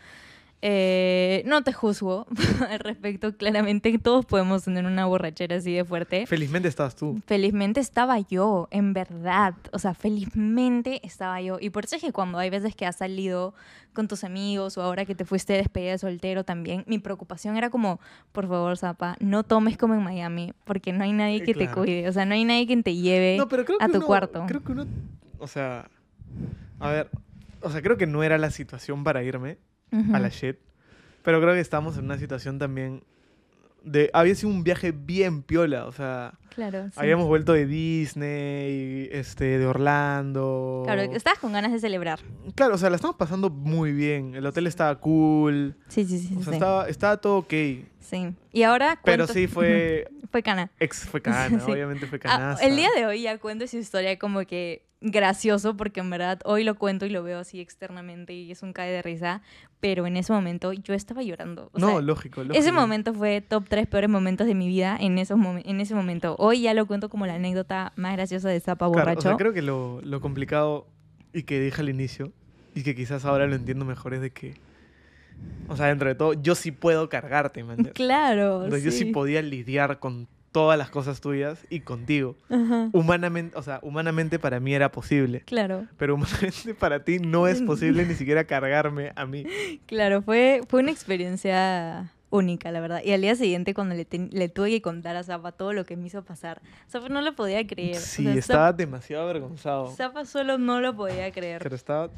Eh, 0.64 1.43
no 1.45 1.62
te 1.64 1.72
juzgo 1.72 2.26
al 2.70 2.80
respecto, 2.80 3.38
claramente 3.38 3.95
todos 3.99 4.26
podemos 4.26 4.64
tener 4.64 4.86
una 4.86 5.05
borrachera 5.05 5.58
así 5.58 5.72
de 5.74 5.86
fuerte. 5.86 6.26
Felizmente 6.26 6.68
estabas 6.68 6.95
tú. 6.95 7.22
Felizmente 7.28 7.80
estaba 7.80 8.20
yo, 8.20 8.68
en 8.72 8.93
verdad. 8.93 9.53
O 9.72 9.78
sea, 9.80 9.93
felizmente 9.93 10.99
estaba 11.05 11.39
yo. 11.41 11.58
Y 11.62 11.70
por 11.70 11.86
eso 11.86 11.95
es 11.97 12.01
que 12.01 12.12
cuando 12.12 12.39
hay 12.39 12.49
veces 12.49 12.76
que 12.76 12.86
has 12.86 12.95
salido 12.97 13.53
con 13.93 14.08
tus 14.08 14.24
amigos 14.24 14.78
o 14.78 14.82
ahora 14.82 15.05
que 15.05 15.16
te 15.16 15.26
fuiste 15.26 15.53
de 15.53 15.60
despedida 15.60 15.91
de 15.91 15.97
soltero 15.99 16.43
también, 16.43 16.84
mi 16.88 16.99
preocupación 16.99 17.55
era 17.58 17.70
como, 17.70 17.99
por 18.32 18.47
favor, 18.47 18.78
Zapa, 18.78 19.16
no 19.20 19.43
tomes 19.43 19.78
como 19.78 19.93
en 19.95 20.03
Miami, 20.03 20.53
porque 20.66 20.91
no 20.91 21.03
hay 21.03 21.14
nadie 21.14 21.38
Eh, 21.38 21.43
que 21.43 21.53
te 21.53 21.70
cuide. 21.70 22.10
O 22.10 22.12
sea, 22.12 22.26
no 22.26 22.34
hay 22.34 22.45
nadie 22.45 22.66
que 22.68 22.82
te 22.82 22.95
lleve 22.95 23.38
No, 23.38 23.47
pero 23.47 23.64
creo 23.66 23.78
a 23.80 23.86
que 23.86 23.91
tu 23.91 23.97
uno- 23.99 24.08
cuarto. 24.08 24.43
Creo 24.47 24.64
que 24.64 24.72
uno, 24.72 24.86
o 25.39 25.47
sea, 25.47 25.88
a 26.80 26.89
ver, 26.91 27.10
o 27.62 27.70
sea, 27.72 27.82
creo 27.82 27.97
que 27.97 28.08
no 28.08 28.24
era 28.24 28.38
la 28.38 28.49
situación 28.51 29.03
para 29.03 29.24
irme 29.24 29.58
Ujú. 29.91 30.15
a 30.15 30.19
la 30.19 30.29
shit, 30.29 30.57
pero 31.23 31.39
creo 31.41 31.53
que 31.53 31.59
estamos 31.61 31.97
en 31.97 32.05
una 32.05 32.17
situación 32.17 32.59
también 32.59 33.03
de, 33.83 34.09
había 34.13 34.35
sido 34.35 34.49
un 34.49 34.63
viaje 34.63 34.91
bien 34.91 35.43
piola, 35.43 35.85
o 35.85 35.91
sea, 35.93 36.33
Claro, 36.53 36.85
sí. 36.88 36.93
habíamos 36.97 37.27
vuelto 37.27 37.53
de 37.53 37.65
Disney, 37.65 39.07
este, 39.11 39.57
de 39.59 39.65
Orlando. 39.65 40.81
Claro, 40.85 41.01
estabas 41.03 41.39
con 41.39 41.53
ganas 41.53 41.71
de 41.71 41.79
celebrar. 41.79 42.19
Claro, 42.55 42.75
o 42.75 42.77
sea, 42.77 42.89
la 42.89 42.95
estamos 42.95 43.15
pasando 43.15 43.49
muy 43.49 43.91
bien, 43.93 44.35
el 44.35 44.45
hotel 44.45 44.67
estaba 44.67 44.99
cool, 44.99 45.75
Sí, 45.88 46.05
sí, 46.05 46.19
sí. 46.19 46.33
o 46.38 46.41
sea, 46.43 46.51
sí. 46.51 46.51
estaba, 46.53 46.89
estaba 46.89 47.17
todo 47.17 47.38
ok, 47.39 47.53
Sí. 47.99 48.33
Y 48.53 48.63
ahora 48.63 48.99
pero 49.03 49.25
cuento- 49.25 49.33
sí 49.33 49.47
fue, 49.47 50.07
fue 50.31 50.41
cana. 50.41 50.71
ex, 50.79 51.05
fue 51.05 51.21
cana, 51.21 51.59
Sí. 51.65 51.71
obviamente 51.71 52.07
fue 52.07 52.17
Ah, 52.23 52.27
canaza. 52.27 52.65
el 52.65 52.75
día 52.75 52.89
de 52.95 53.05
hoy 53.05 53.21
ya 53.23 53.38
cuento 53.38 53.65
esa 53.65 53.77
historia 53.77 54.17
como 54.17 54.45
que 54.45 54.86
gracioso 55.00 55.78
porque 55.78 56.00
en 56.00 56.10
verdad 56.10 56.39
hoy 56.45 56.64
lo 56.64 56.76
cuento 56.76 57.06
y 57.06 57.10
lo 57.10 57.22
veo 57.24 57.39
así 57.39 57.60
externamente 57.60 58.34
y 58.34 58.52
es 58.52 58.64
un 58.64 58.74
cae 58.74 58.91
de 58.91 59.02
risa, 59.02 59.41
pero 59.80 60.08
en 60.08 60.18
ese 60.18 60.34
momento 60.34 60.74
yo 60.74 60.93
estaba 60.95 61.22
llorando. 61.22 61.70
O 61.74 61.80
No, 61.80 61.88
sea, 61.89 62.02
lógico, 62.02 62.41
lógico. 62.41 62.58
ese 62.60 62.72
momento 62.72 63.14
fue 63.14 63.41
top 63.41 63.66
3 63.70 63.86
peores 63.88 64.10
momentos 64.10 64.48
de 64.48 64.56
mi 64.56 64.68
vida 64.68 64.98
en, 65.00 65.18
esos 65.20 65.39
en 65.64 65.80
ese 65.82 65.93
momento. 65.93 66.36
Hoy 66.39 66.62
ya 66.62 66.74
lo 66.74 66.88
cuento 66.88 67.10
como 67.10 67.26
la 67.28 67.36
anécdota 67.36 67.93
más 67.95 68.14
graciosa 68.14 68.50
de 68.50 68.60
Zapa 68.60 68.88
Claro, 68.88 68.91
borracho. 69.00 69.20
o 69.20 69.22
sea, 69.22 69.36
creo 69.38 69.54
que 69.54 69.62
lo, 69.62 70.02
lo 70.02 70.20
complicado 70.20 70.88
y 71.34 71.43
que 71.43 71.60
dije 71.60 71.80
al 71.82 71.89
inicio 71.89 72.32
y 72.74 72.82
que 72.84 72.95
quizás 72.95 73.24
ahora 73.26 73.45
lo 73.48 73.56
entiendo 73.56 73.86
mejor 73.86 74.16
es 74.16 74.22
de 74.22 74.32
que, 74.32 74.56
o 75.68 75.76
sea, 75.78 75.88
dentro 75.88 76.08
de 76.10 76.16
todo, 76.16 76.34
yo 76.34 76.56
sí 76.56 76.72
puedo 76.72 77.08
cargarte, 77.10 77.64
man. 77.64 77.78
Claro. 77.93 78.64
Entonces, 78.64 78.84
Yo 78.84 78.91
sí 78.91 79.00
sí. 79.00 79.06
podía 79.12 79.41
lidiar 79.43 80.00
con 80.00 80.28
todas 80.52 80.78
las 80.78 80.89
cosas 80.89 81.22
tuyas 81.22 81.60
y 81.70 81.82
contigo. 81.82 82.36
Ajá, 82.50 82.89
Humanamente, 82.93 83.58
o 83.58 83.62
sea, 83.62 83.80
humanamente 83.84 84.39
para 84.39 84.60
mí 84.60 84.74
era 84.74 84.91
posible, 84.91 85.41
Claro, 85.41 85.86
pero 85.98 86.16
humanamente 86.16 86.74
para 86.80 87.04
ti 87.04 87.20
no 87.20 87.48
es 87.48 87.62
posible 87.62 88.06
ni 88.06 88.16
siquiera 88.16 88.45
cargarme 88.45 89.12
a 89.16 89.26
mí. 89.26 89.45
claro, 89.86 90.22
fue, 90.22 90.62
fue 90.68 90.82
una 90.82 90.91
experiencia 90.91 92.12
única, 92.30 92.72
la 92.72 92.80
verdad. 92.82 93.02
Y 93.06 93.12
al 93.14 93.22
día 93.22 93.36
siguiente, 93.36 93.74
cuando 93.74 93.95
le, 93.95 94.06
le 94.32 94.50
tuve 94.50 94.70
que 94.70 94.82
contar 94.82 95.16
a 95.16 95.24
Zapa 95.24 95.52
todo 95.54 95.72
lo 95.74 95.86
que 95.86 95.95
me 95.95 96.08
hizo 96.08 96.24
pasar, 96.24 96.62
Zapa 96.89 97.08
no 97.10 97.22
lo 97.22 97.36
podía 97.36 97.66
creer. 97.66 97.98
O 97.98 98.00
Sí, 98.00 98.24
sea, 98.24 98.34
estaba 98.34 98.74
demasiado 98.74 99.24
avergonzado. 99.30 99.91
Zapa 99.95 100.26
solo 100.26 100.58
no 100.58 100.82
lo 100.82 100.95
podía 100.95 101.32
creer. 101.32 101.62
Pero 101.62 101.76
estaba 101.76 102.10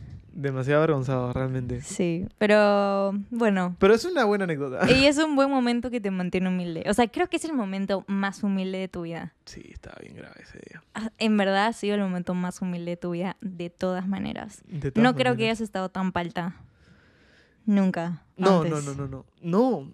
demasiado 0.41 0.79
avergonzado, 0.79 1.33
realmente. 1.33 1.81
Sí, 1.81 2.25
pero 2.37 3.13
bueno. 3.29 3.75
Pero 3.79 3.93
es 3.93 4.05
una 4.05 4.23
buena 4.25 4.45
anécdota. 4.45 4.89
Y 4.91 5.05
es 5.05 5.17
un 5.17 5.35
buen 5.35 5.49
momento 5.49 5.91
que 5.91 5.99
te 5.99 6.11
mantiene 6.11 6.47
humilde. 6.49 6.85
O 6.87 6.93
sea, 6.93 7.07
creo 7.07 7.27
que 7.27 7.37
es 7.37 7.45
el 7.45 7.53
momento 7.53 8.03
más 8.07 8.41
humilde 8.43 8.77
de 8.77 8.87
tu 8.87 9.01
vida. 9.01 9.33
Sí, 9.45 9.61
estaba 9.71 9.97
bien 10.01 10.15
grave 10.15 10.35
ese 10.41 10.59
día. 10.69 10.81
Ah, 10.93 11.11
En 11.17 11.35
verdad 11.37 11.67
ha 11.67 11.73
sido 11.73 11.95
el 11.95 12.01
momento 12.01 12.33
más 12.33 12.61
humilde 12.61 12.91
de 12.91 12.97
tu 12.97 13.11
vida, 13.11 13.37
de 13.41 13.69
todas 13.69 14.07
maneras. 14.07 14.63
De 14.67 14.91
todas 14.91 15.03
No 15.03 15.15
creo 15.15 15.35
que 15.35 15.45
hayas 15.45 15.61
estado 15.61 15.89
tan 15.89 16.11
palta. 16.11 16.55
Nunca. 17.65 18.23
No, 18.37 18.61
antes. 18.61 18.71
no, 18.71 18.81
no, 18.81 18.95
no, 18.95 19.07
no. 19.07 19.25
No. 19.41 19.93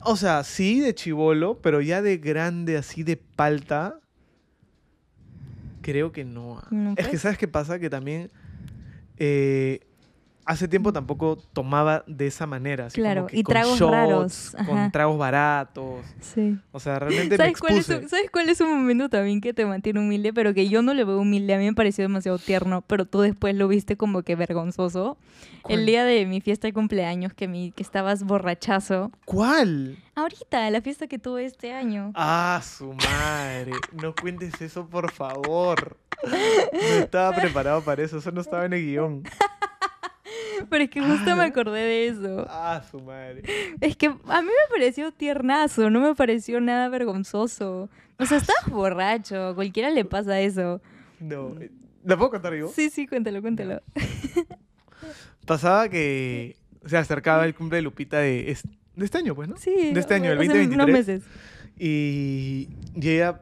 O 0.00 0.16
sea, 0.16 0.44
sí 0.44 0.80
de 0.80 0.94
chivolo, 0.94 1.58
pero 1.60 1.80
ya 1.80 2.02
de 2.02 2.16
grande, 2.18 2.76
así 2.76 3.02
de 3.02 3.16
palta. 3.16 4.00
Creo 5.82 6.12
que 6.12 6.24
no. 6.24 6.62
No, 6.70 6.94
es 6.96 7.08
que. 7.08 7.18
¿sabes 7.18 7.38
qué 7.38 7.48
pasa? 7.48 7.78
Que 7.78 7.90
también. 7.90 8.30
Eh, 9.18 9.80
hace 10.48 10.66
tiempo 10.66 10.94
tampoco 10.94 11.36
tomaba 11.52 12.04
de 12.06 12.26
esa 12.26 12.46
manera. 12.46 12.86
Así 12.86 12.98
Claro, 12.98 13.22
como 13.22 13.28
que 13.28 13.38
y 13.38 13.42
con 13.42 13.52
tragos 13.52 13.78
shots, 13.78 13.92
raros, 13.92 14.56
Con 14.66 14.90
tragos 14.90 15.18
baratos. 15.18 16.00
Sí. 16.20 16.58
O 16.72 16.80
sea, 16.80 16.98
realmente 16.98 17.32
me 17.32 17.36
¿Sabes 17.36 17.60
cuál, 17.60 17.74
es 17.74 17.90
expuse. 17.90 18.08
¿Sabes 18.08 18.30
cuál 18.30 18.48
es 18.48 18.58
un 18.62 18.70
momento 18.70 19.10
también 19.10 19.42
que 19.42 19.52
te 19.52 19.66
mantiene 19.66 20.00
humilde? 20.00 20.32
Pero 20.32 20.54
que 20.54 20.70
yo 20.70 20.80
no 20.80 20.94
lo 20.94 21.04
veo 21.04 21.18
humilde. 21.18 21.52
A 21.52 21.58
mí 21.58 21.66
me 21.66 21.74
pareció 21.74 22.02
demasiado 22.02 22.38
tierno, 22.38 22.80
pero 22.80 23.04
tú 23.04 23.20
después 23.20 23.54
lo 23.54 23.68
viste 23.68 23.98
como 23.98 24.22
que 24.22 24.36
vergonzoso. 24.36 25.18
¿Cuál? 25.60 25.80
El 25.80 25.86
día 25.86 26.04
de 26.06 26.24
mi 26.24 26.40
fiesta 26.40 26.66
de 26.66 26.72
cumpleaños, 26.72 27.34
que, 27.34 27.46
mi, 27.46 27.70
que 27.72 27.82
estabas 27.82 28.24
borrachazo. 28.24 29.12
¿Cuál? 29.26 29.98
Ahorita, 30.14 30.70
la 30.70 30.80
fiesta 30.80 31.08
que 31.08 31.18
tuve 31.18 31.44
este 31.44 31.74
año. 31.74 32.12
Ah, 32.14 32.62
su 32.64 32.94
madre. 32.94 33.72
No 33.92 34.14
cuentes 34.14 34.58
eso, 34.62 34.86
por 34.86 35.12
favor. 35.12 35.98
No 36.24 36.78
estaba 37.00 37.36
preparado 37.36 37.82
para 37.82 38.02
eso. 38.02 38.16
Eso 38.16 38.32
no 38.32 38.40
estaba 38.40 38.64
en 38.64 38.72
el 38.72 38.82
guion. 38.86 39.22
Pero 40.70 40.84
es 40.84 40.90
que 40.90 41.00
justo 41.00 41.36
me 41.36 41.44
acordé 41.44 41.80
de 41.80 42.08
eso. 42.08 42.46
Ah, 42.48 42.82
su 42.90 43.00
madre. 43.00 43.42
Es 43.80 43.96
que 43.96 44.06
a 44.06 44.42
mí 44.42 44.48
me 44.48 44.74
pareció 44.74 45.12
tiernazo, 45.12 45.90
no 45.90 46.00
me 46.00 46.14
pareció 46.14 46.60
nada 46.60 46.88
vergonzoso. 46.88 47.88
O 48.18 48.26
sea, 48.26 48.38
estabas 48.38 48.68
borracho, 48.70 49.54
cualquiera 49.54 49.90
le 49.90 50.04
pasa 50.04 50.40
eso. 50.40 50.80
No. 51.20 51.54
eh, 51.60 51.70
¿La 52.04 52.16
puedo 52.16 52.30
contar 52.30 52.54
yo? 52.54 52.68
Sí, 52.68 52.90
sí, 52.90 53.06
cuéntalo, 53.06 53.40
cuéntalo. 53.42 53.82
Pasaba 55.46 55.88
que 55.88 56.56
se 56.86 56.96
acercaba 56.96 57.44
el 57.46 57.54
cumple 57.54 57.76
de 57.76 57.82
Lupita 57.82 58.18
de, 58.18 58.50
es- 58.50 58.66
de 58.96 59.04
este 59.04 59.18
año, 59.18 59.34
pues, 59.34 59.48
¿no? 59.48 59.56
Sí. 59.56 59.92
De 59.92 60.00
este 60.00 60.14
año, 60.14 60.30
el 60.32 60.38
hace 60.38 60.46
2023. 60.48 60.74
Unos 60.74 60.88
meses. 60.88 61.22
Y, 61.78 62.68
y 62.94 63.08
ella, 63.10 63.40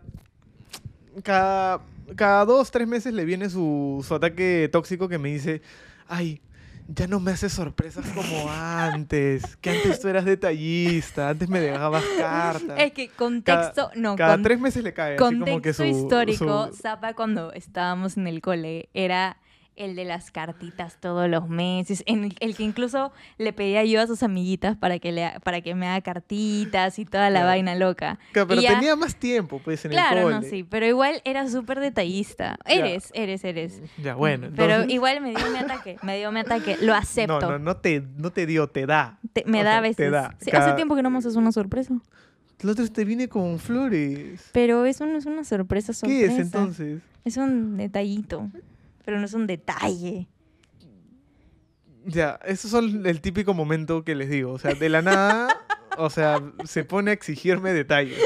cada, 1.22 1.80
cada 2.14 2.44
dos, 2.44 2.70
tres 2.70 2.86
meses 2.86 3.12
le 3.14 3.24
viene 3.24 3.48
su, 3.48 4.04
su 4.06 4.14
ataque 4.14 4.68
tóxico 4.70 5.08
que 5.08 5.18
me 5.18 5.30
dice, 5.32 5.62
ay, 6.06 6.40
ya 6.88 7.06
no 7.06 7.18
me 7.20 7.32
haces 7.32 7.52
sorpresas 7.52 8.04
como 8.14 8.50
antes, 8.50 9.56
que 9.56 9.70
antes 9.70 10.00
tú 10.00 10.08
eras 10.08 10.24
detallista, 10.24 11.30
antes 11.30 11.48
me 11.48 11.60
dejabas 11.60 12.04
cartas. 12.18 12.78
Es 12.78 12.92
que 12.92 13.08
contexto, 13.08 13.90
no, 13.96 14.16
Cada 14.16 14.34
con- 14.34 14.42
tres 14.42 14.60
meses 14.60 14.82
le 14.84 14.92
cae, 14.94 15.14
así 15.14 15.18
contexto 15.18 15.50
como 15.50 15.62
que 15.62 15.72
su... 15.72 15.84
histórico, 15.84 16.68
su- 16.68 16.74
Zapa 16.82 17.14
cuando 17.14 17.52
estábamos 17.52 18.16
en 18.16 18.26
el 18.26 18.40
cole 18.40 18.88
era 18.94 19.36
el 19.76 19.94
de 19.94 20.04
las 20.04 20.30
cartitas 20.30 20.98
todos 21.00 21.28
los 21.28 21.48
meses, 21.48 22.02
en 22.06 22.24
el, 22.24 22.36
el 22.40 22.56
que 22.56 22.62
incluso 22.62 23.12
le 23.38 23.52
pedía 23.52 23.84
yo 23.84 24.00
a 24.00 24.06
sus 24.06 24.22
amiguitas 24.22 24.76
para 24.76 24.98
que, 24.98 25.12
le, 25.12 25.32
para 25.44 25.60
que 25.60 25.74
me 25.74 25.86
haga 25.86 26.00
cartitas 26.00 26.98
y 26.98 27.04
toda 27.04 27.30
la 27.30 27.40
Claro. 27.40 27.46
vaina 27.48 27.74
loca. 27.74 28.18
Claro, 28.32 28.48
pero 28.48 28.60
ya- 28.62 28.74
tenía 28.74 28.96
más 28.96 29.16
tiempo, 29.16 29.60
pues, 29.64 29.84
en 29.84 29.92
el 29.92 29.96
Claro, 29.98 30.22
cole. 30.22 30.34
no, 30.36 30.42
sí, 30.42 30.64
pero 30.64 30.86
igual 30.86 31.20
era 31.24 31.48
súper 31.48 31.80
detallista. 31.80 32.58
Ya. 32.66 32.74
Eres, 32.74 33.10
eres, 33.14 33.44
eres. 33.44 33.82
Ya, 34.02 34.14
bueno. 34.14 34.48
Pero 34.56 34.84
igual 34.88 35.20
me 35.20 35.30
dio 35.34 35.50
mi 35.50 35.58
ataque, 35.58 35.96
me 36.02 36.16
dio 36.18 36.32
mi 36.32 36.40
ataque, 36.40 36.76
lo 36.80 36.94
acepto. 36.94 37.40
No, 37.40 37.50
no, 37.52 37.58
no 37.58 37.76
te, 37.76 38.02
no 38.16 38.30
te 38.32 38.46
dio, 38.46 38.68
te 38.68 38.86
da. 38.86 39.18
Te- 39.32 39.44
me 39.46 39.60
o 39.60 39.64
da 39.64 39.70
sea, 39.72 39.78
a 39.78 39.80
veces. 39.82 39.96
te 39.96 40.10
da. 40.10 40.34
Sí, 40.40 40.50
Cada- 40.50 40.66
Hace 40.66 40.74
tiempo 40.76 40.96
que 40.96 41.02
no 41.02 41.10
me 41.10 41.18
haces 41.18 41.36
una 41.36 41.52
sorpresa. 41.52 41.94
El 42.60 42.70
otro 42.70 42.88
te 42.90 43.04
viene 43.04 43.28
con 43.28 43.58
flores. 43.58 44.48
Pero 44.52 44.86
eso 44.86 45.04
no 45.04 45.18
es 45.18 45.26
una 45.26 45.44
sorpresa, 45.44 45.92
¿Qué 45.92 45.98
sorpresa. 45.98 46.32
es 46.32 46.38
entonces? 46.38 47.02
Es 47.26 47.36
un 47.36 47.76
detallito, 47.76 48.48
pero 49.06 49.18
no 49.18 49.24
es 49.24 49.32
un 49.32 49.46
detalle. 49.46 50.26
Ya, 52.04 52.38
esos 52.44 52.70
son 52.70 53.06
el 53.06 53.20
típico 53.20 53.54
momento 53.54 54.04
que 54.04 54.14
les 54.14 54.28
digo. 54.28 54.52
O 54.52 54.58
sea, 54.58 54.74
de 54.74 54.88
la 54.88 55.00
nada, 55.00 55.48
o 55.96 56.10
sea, 56.10 56.42
se 56.64 56.84
pone 56.84 57.10
a 57.12 57.14
exigirme 57.14 57.72
detalles. 57.72 58.18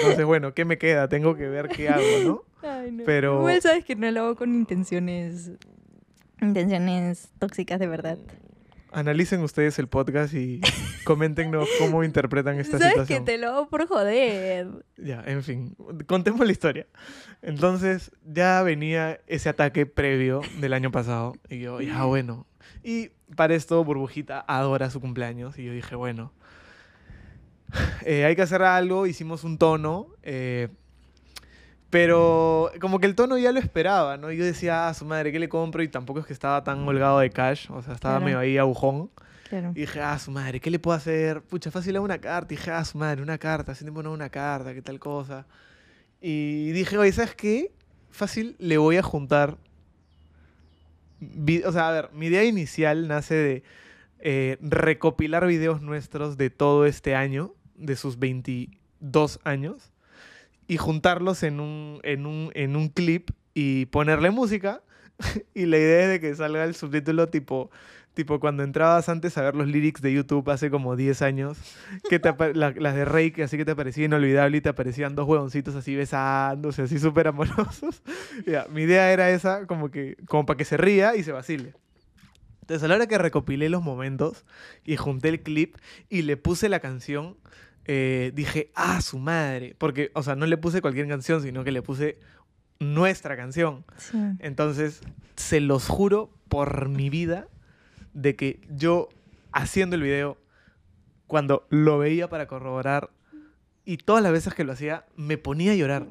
Entonces, 0.00 0.24
bueno, 0.24 0.54
¿qué 0.54 0.64
me 0.64 0.78
queda? 0.78 1.08
Tengo 1.08 1.36
que 1.36 1.46
ver 1.48 1.68
qué 1.68 1.88
hago, 1.90 2.02
¿no? 2.24 2.42
Ay, 2.68 2.90
no. 2.90 3.04
Pero- 3.04 3.38
Igual 3.40 3.62
sabes 3.62 3.84
que 3.84 3.94
no 3.96 4.10
lo 4.10 4.20
hago 4.22 4.36
con 4.36 4.54
intenciones. 4.54 5.52
Intenciones 6.40 7.28
tóxicas 7.38 7.78
de 7.78 7.86
verdad. 7.86 8.18
Analicen 8.94 9.40
ustedes 9.40 9.78
el 9.80 9.88
podcast 9.88 10.32
y 10.34 10.60
coméntenos 11.04 11.68
cómo 11.80 12.04
interpretan 12.04 12.60
esta 12.60 12.78
sabes 12.78 12.92
situación. 12.92 13.24
que 13.24 13.32
te 13.32 13.38
lo 13.38 13.48
hago 13.48 13.68
por 13.68 13.86
joder. 13.88 14.68
Ya, 14.96 15.22
en 15.26 15.42
fin, 15.42 15.76
contemos 16.06 16.46
la 16.46 16.52
historia. 16.52 16.86
Entonces, 17.42 18.12
ya 18.24 18.62
venía 18.62 19.20
ese 19.26 19.48
ataque 19.48 19.84
previo 19.84 20.42
del 20.60 20.72
año 20.72 20.90
pasado. 20.92 21.34
Y 21.48 21.58
yo, 21.58 21.80
ya, 21.80 22.04
bueno. 22.04 22.46
Y 22.84 23.10
para 23.34 23.54
esto, 23.54 23.82
Burbujita 23.84 24.44
adora 24.46 24.88
su 24.90 25.00
cumpleaños. 25.00 25.58
Y 25.58 25.64
yo 25.64 25.72
dije, 25.72 25.96
bueno, 25.96 26.32
eh, 28.04 28.24
hay 28.24 28.36
que 28.36 28.42
hacer 28.42 28.62
algo. 28.62 29.06
Hicimos 29.06 29.42
un 29.44 29.58
tono. 29.58 30.06
eh, 30.22 30.68
pero 31.94 32.72
como 32.80 32.98
que 32.98 33.06
el 33.06 33.14
tono 33.14 33.38
ya 33.38 33.52
lo 33.52 33.60
esperaba, 33.60 34.16
¿no? 34.16 34.32
Yo 34.32 34.44
decía, 34.44 34.88
ah, 34.88 34.94
su 34.94 35.04
madre, 35.04 35.30
¿qué 35.30 35.38
le 35.38 35.48
compro? 35.48 35.80
Y 35.80 35.86
tampoco 35.86 36.18
es 36.18 36.26
que 36.26 36.32
estaba 36.32 36.64
tan 36.64 36.80
holgado 36.88 37.20
de 37.20 37.30
cash. 37.30 37.70
O 37.70 37.82
sea, 37.82 37.94
estaba 37.94 38.14
Claro. 38.16 38.24
medio 38.24 38.38
ahí 38.40 38.58
agujón. 38.58 39.12
Claro. 39.48 39.70
Y 39.76 39.80
dije, 39.82 40.00
ah, 40.00 40.18
su 40.18 40.32
madre, 40.32 40.58
¿qué 40.58 40.72
le 40.72 40.80
puedo 40.80 40.96
hacer? 40.96 41.42
Pucha, 41.42 41.70
fácil 41.70 41.94
hago 41.94 42.04
una 42.04 42.18
carta. 42.18 42.52
Y 42.52 42.56
dije, 42.56 42.72
ah, 42.72 42.84
su 42.84 42.98
madre, 42.98 43.22
una 43.22 43.38
carta. 43.38 43.70
Hace 43.70 43.84
tiempo 43.84 44.02
no 44.02 44.12
una 44.12 44.28
carta, 44.28 44.74
qué 44.74 44.82
tal 44.82 44.98
cosa. 44.98 45.46
Y 46.20 46.72
dije, 46.72 46.98
oye, 46.98 47.12
¿sabes 47.12 47.36
qué? 47.36 47.70
Fácil, 48.10 48.56
le 48.58 48.76
voy 48.76 48.96
a 48.96 49.02
juntar. 49.04 49.56
O 51.64 51.72
sea, 51.72 51.88
a 51.88 51.92
ver, 51.92 52.10
mi 52.12 52.26
idea 52.26 52.42
inicial 52.44 53.06
nace 53.06 53.34
de. 53.36 53.62
eh, 54.18 54.56
recopilar 54.60 55.46
videos 55.46 55.80
nuestros 55.80 56.36
de 56.36 56.50
todo 56.50 56.86
este 56.86 57.14
año, 57.14 57.54
de 57.76 57.94
sus 57.94 58.18
22 58.18 59.38
años, 59.44 59.92
y 60.66 60.76
juntarlos 60.76 61.42
en 61.42 61.60
un, 61.60 62.00
en 62.02 62.26
un, 62.26 62.50
en 62.54 62.76
un 62.76 62.88
clip 62.88 63.30
y 63.54 63.86
ponerle 63.86 64.30
música. 64.30 64.82
y 65.54 65.66
la 65.66 65.78
idea 65.78 66.04
es 66.04 66.08
de 66.10 66.20
que 66.20 66.34
salga 66.34 66.64
el 66.64 66.74
subtítulo 66.74 67.28
tipo 67.28 67.70
Tipo, 68.14 68.38
cuando 68.38 68.62
entrabas 68.62 69.08
antes 69.08 69.36
a 69.36 69.42
ver 69.42 69.56
los 69.56 69.66
lyrics 69.66 70.00
de 70.00 70.12
YouTube 70.12 70.48
hace 70.48 70.70
como 70.70 70.94
10 70.94 71.20
años, 71.22 71.58
que 72.08 72.20
te 72.20 72.32
las 72.54 72.94
de 72.94 73.04
Rey, 73.04 73.32
que 73.32 73.42
así 73.42 73.56
que 73.56 73.64
te 73.64 73.74
parecía 73.74 74.04
inolvidable 74.04 74.58
y 74.58 74.60
te 74.60 74.68
aparecían 74.68 75.16
dos 75.16 75.26
huevoncitos 75.26 75.74
así 75.74 75.96
besándose, 75.96 76.82
así 76.82 77.00
súper 77.00 77.28
amorosos. 77.28 78.02
Ya, 78.46 78.66
mi 78.70 78.82
idea 78.82 79.12
era 79.12 79.30
esa, 79.30 79.66
como 79.66 79.90
que 79.90 80.16
como 80.26 80.46
para 80.46 80.56
que 80.56 80.64
se 80.64 80.76
ría 80.76 81.16
y 81.16 81.24
se 81.24 81.32
vacile. 81.32 81.74
Entonces, 82.60 82.84
a 82.84 82.88
la 82.88 82.94
hora 82.94 83.06
que 83.06 83.18
recopilé 83.18 83.68
los 83.68 83.82
momentos 83.82 84.44
y 84.84 84.96
junté 84.96 85.28
el 85.28 85.42
clip 85.42 85.76
y 86.08 86.22
le 86.22 86.36
puse 86.36 86.68
la 86.68 86.80
canción, 86.80 87.36
eh, 87.86 88.32
dije, 88.34 88.70
ah, 88.74 89.00
su 89.00 89.18
madre. 89.18 89.74
Porque, 89.78 90.10
o 90.14 90.22
sea, 90.22 90.36
no 90.36 90.46
le 90.46 90.56
puse 90.56 90.80
cualquier 90.80 91.08
canción, 91.08 91.42
sino 91.42 91.64
que 91.64 91.72
le 91.72 91.82
puse 91.82 92.18
nuestra 92.78 93.36
canción. 93.36 93.84
Sí. 93.96 94.18
Entonces, 94.40 95.00
se 95.36 95.60
los 95.60 95.88
juro 95.88 96.30
por 96.48 96.88
mi 96.88 97.10
vida 97.10 97.48
de 98.12 98.36
que 98.36 98.60
yo 98.70 99.08
haciendo 99.52 99.96
el 99.96 100.02
video, 100.02 100.38
cuando 101.26 101.66
lo 101.70 101.98
veía 101.98 102.28
para 102.28 102.46
corroborar 102.46 103.10
y 103.84 103.98
todas 103.98 104.22
las 104.22 104.32
veces 104.32 104.54
que 104.54 104.64
lo 104.64 104.72
hacía, 104.72 105.04
me 105.16 105.38
ponía 105.38 105.72
a 105.72 105.76
llorar. 105.76 106.06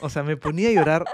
O 0.00 0.10
sea, 0.10 0.22
me 0.22 0.36
ponía 0.36 0.68
a 0.68 0.72
llorar 0.72 1.04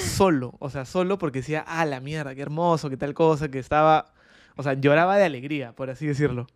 solo. 0.00 0.54
O 0.60 0.70
sea, 0.70 0.84
solo 0.84 1.18
porque 1.18 1.40
decía, 1.40 1.64
ah, 1.66 1.84
la 1.84 2.00
mierda, 2.00 2.34
qué 2.34 2.42
hermoso, 2.42 2.88
qué 2.88 2.96
tal 2.96 3.14
cosa, 3.14 3.50
que 3.50 3.58
estaba... 3.58 4.12
O 4.54 4.62
sea, 4.62 4.74
lloraba 4.74 5.16
de 5.16 5.24
alegría, 5.24 5.72
por 5.72 5.90
así 5.90 6.06
decirlo. 6.06 6.46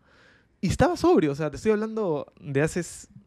Y 0.62 0.68
estaba 0.68 0.96
sobrio, 0.96 1.32
o 1.32 1.34
sea, 1.34 1.50
te 1.50 1.56
estoy 1.56 1.72
hablando 1.72 2.32
de 2.40 2.62
hace... 2.62 2.82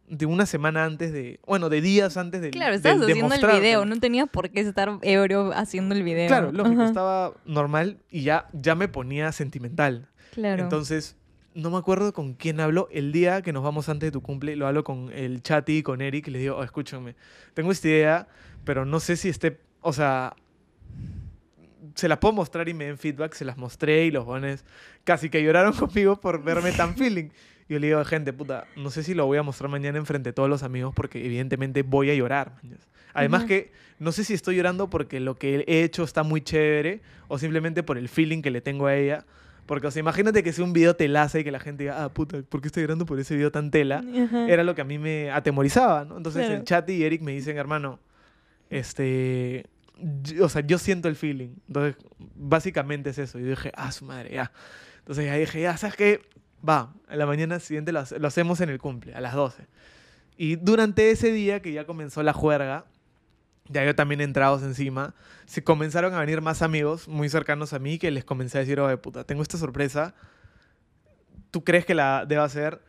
de 0.07 0.25
una 0.25 0.45
semana 0.45 0.85
antes 0.85 1.11
de... 1.11 1.39
Bueno, 1.45 1.69
de 1.69 1.81
días 1.81 2.15
antes 2.15 2.41
del 2.41 2.51
Claro, 2.51 2.71
del 2.71 2.77
estabas 2.77 3.01
haciendo 3.03 3.35
el 3.35 3.59
video, 3.59 3.85
no 3.85 3.99
tenías 3.99 4.29
por 4.29 4.49
qué 4.49 4.61
estar 4.61 4.99
ebrio 5.01 5.51
haciendo 5.53 5.93
el 5.93 6.03
video. 6.03 6.27
Claro, 6.27 6.51
lógico, 6.53 6.81
Ajá, 6.81 6.87
estaba 6.87 7.33
normal 7.45 7.97
y 8.09 8.23
ya, 8.23 8.47
ya 8.53 8.73
me 8.73 8.87
ponía 8.87 9.31
sentimental. 9.33 10.07
Claro. 10.31 10.63
Entonces, 10.63 11.17
no 11.53 11.71
me 11.71 11.77
acuerdo 11.77 12.13
con 12.13 12.35
quién 12.35 12.61
hablo. 12.61 12.87
El 12.89 13.11
día 13.11 13.41
que 13.41 13.51
nos 13.51 13.63
vamos 13.63 13.89
antes 13.89 14.07
de 14.07 14.11
tu 14.11 14.21
cumple, 14.21 14.55
lo 14.55 14.67
hablo 14.67 14.83
con 14.83 15.11
el 15.11 15.43
Chati 15.43 15.79
y 15.79 15.83
con 15.83 16.01
Eric. 16.01 16.27
Y 16.29 16.31
les 16.31 16.41
digo, 16.41 16.55
oh, 16.55 16.63
escúchame, 16.63 17.15
tengo 17.53 17.71
esta 17.71 17.87
idea, 17.87 18.27
pero 18.63 18.85
no 18.85 18.99
sé 18.99 19.17
si 19.17 19.29
esté. 19.29 19.59
O 19.81 19.91
sea, 19.91 20.35
se 21.95 22.07
las 22.07 22.19
puedo 22.19 22.33
mostrar 22.33 22.69
y 22.69 22.73
me 22.73 22.85
den 22.85 22.97
feedback. 22.97 23.33
Se 23.33 23.45
las 23.45 23.57
mostré 23.57 24.05
y 24.05 24.11
los 24.11 24.25
bones 24.25 24.63
casi 25.03 25.29
que 25.29 25.41
lloraron 25.41 25.73
conmigo 25.77 26.19
por 26.19 26.43
verme 26.43 26.71
tan 26.71 26.95
feeling. 26.97 27.29
Y 27.67 27.73
yo 27.73 27.79
le 27.79 27.87
digo, 27.87 28.05
gente, 28.05 28.31
puta, 28.31 28.67
no 28.75 28.91
sé 28.91 29.01
si 29.01 29.13
lo 29.15 29.25
voy 29.25 29.37
a 29.39 29.43
mostrar 29.43 29.69
mañana 29.71 29.97
enfrente 29.97 30.29
de 30.29 30.33
todos 30.33 30.49
los 30.49 30.61
amigos 30.61 30.93
porque 30.93 31.25
evidentemente 31.25 31.81
voy 31.81 32.11
a 32.11 32.13
llorar. 32.13 32.51
Además 33.13 33.45
que 33.45 33.71
no 33.97 34.11
sé 34.11 34.23
si 34.23 34.33
estoy 34.33 34.57
llorando 34.57 34.89
porque 34.89 35.19
lo 35.19 35.35
que 35.35 35.63
he 35.67 35.81
hecho 35.83 36.03
está 36.03 36.21
muy 36.23 36.41
chévere 36.41 37.01
o 37.27 37.39
simplemente 37.39 37.81
por 37.81 37.97
el 37.97 38.07
feeling 38.09 38.41
que 38.41 38.51
le 38.51 38.61
tengo 38.61 38.85
a 38.87 38.95
ella. 38.95 39.25
Porque, 39.65 39.87
o 39.87 39.91
sea, 39.91 39.99
imagínate 40.01 40.43
que 40.43 40.53
sea 40.53 40.63
un 40.63 40.73
video 40.73 40.95
telaza 40.95 41.39
y 41.39 41.43
que 41.43 41.49
la 41.51 41.59
gente 41.59 41.85
diga, 41.85 42.03
ah, 42.03 42.09
puta, 42.13 42.43
¿por 42.47 42.61
qué 42.61 42.67
estoy 42.67 42.83
llorando 42.83 43.07
por 43.07 43.19
ese 43.19 43.35
video 43.35 43.51
tan 43.51 43.71
tela? 43.71 44.03
Ajá. 44.25 44.47
Era 44.47 44.63
lo 44.63 44.75
que 44.75 44.81
a 44.81 44.83
mí 44.83 44.99
me 44.99 45.31
atemorizaba, 45.31 46.05
¿no? 46.05 46.17
Entonces 46.17 46.43
Claro. 46.45 46.59
el 46.59 46.65
chat 46.65 46.87
y 46.91 47.03
Eric 47.03 47.23
me 47.23 47.31
dicen, 47.31 47.57
hermano, 47.57 47.99
este, 48.69 49.65
yo- 50.23 50.45
o 50.45 50.49
sea, 50.49 50.61
yo 50.61 50.77
siento 50.77 51.07
el 51.07 51.15
feeling. 51.15 51.55
Entonces, 51.67 51.95
básicamente 52.35 53.09
es 53.11 53.17
eso. 53.17 53.39
Y 53.39 53.43
yo 53.43 53.49
dije, 53.49 53.71
ah, 53.75 53.91
su 53.91 54.05
madre, 54.05 54.33
ya. 54.33 54.51
Entonces 54.99 55.25
ya 55.25 55.35
dije, 55.35 55.61
ya, 55.61 55.77
¿sabes 55.77 55.95
qué? 55.95 56.21
Va, 56.67 56.93
a 57.07 57.15
la 57.15 57.25
mañana 57.25 57.59
siguiente 57.59 57.91
lo, 57.91 58.03
lo 58.19 58.27
hacemos 58.27 58.59
en 58.61 58.69
el 58.69 58.79
cumple, 58.79 59.13
a 59.13 59.21
las 59.21 59.33
12. 59.33 59.65
Y 60.37 60.55
durante 60.57 61.11
ese 61.11 61.31
día 61.31 61.61
que 61.61 61.71
ya 61.71 61.85
comenzó 61.85 62.23
la 62.23 62.33
juerga, 62.33 62.85
ya 63.69 63.85
yo 63.85 63.95
también 63.95 64.21
entrados 64.21 64.63
encima, 64.63 65.13
se 65.45 65.63
comenzaron 65.63 66.13
a 66.13 66.19
venir 66.19 66.41
más 66.41 66.61
amigos 66.61 67.07
muy 67.07 67.29
cercanos 67.29 67.73
a 67.73 67.79
mí 67.79 67.97
que 67.97 68.11
les 68.11 68.23
comencé 68.25 68.57
a 68.57 68.61
decir, 68.61 68.79
oye, 68.79 68.97
puta, 68.97 69.23
tengo 69.23 69.41
esta 69.41 69.57
sorpresa, 69.57 70.13
¿tú 71.51 71.63
crees 71.63 71.85
que 71.85 71.95
la 71.95 72.25
deba 72.25 72.43
hacer? 72.43 72.81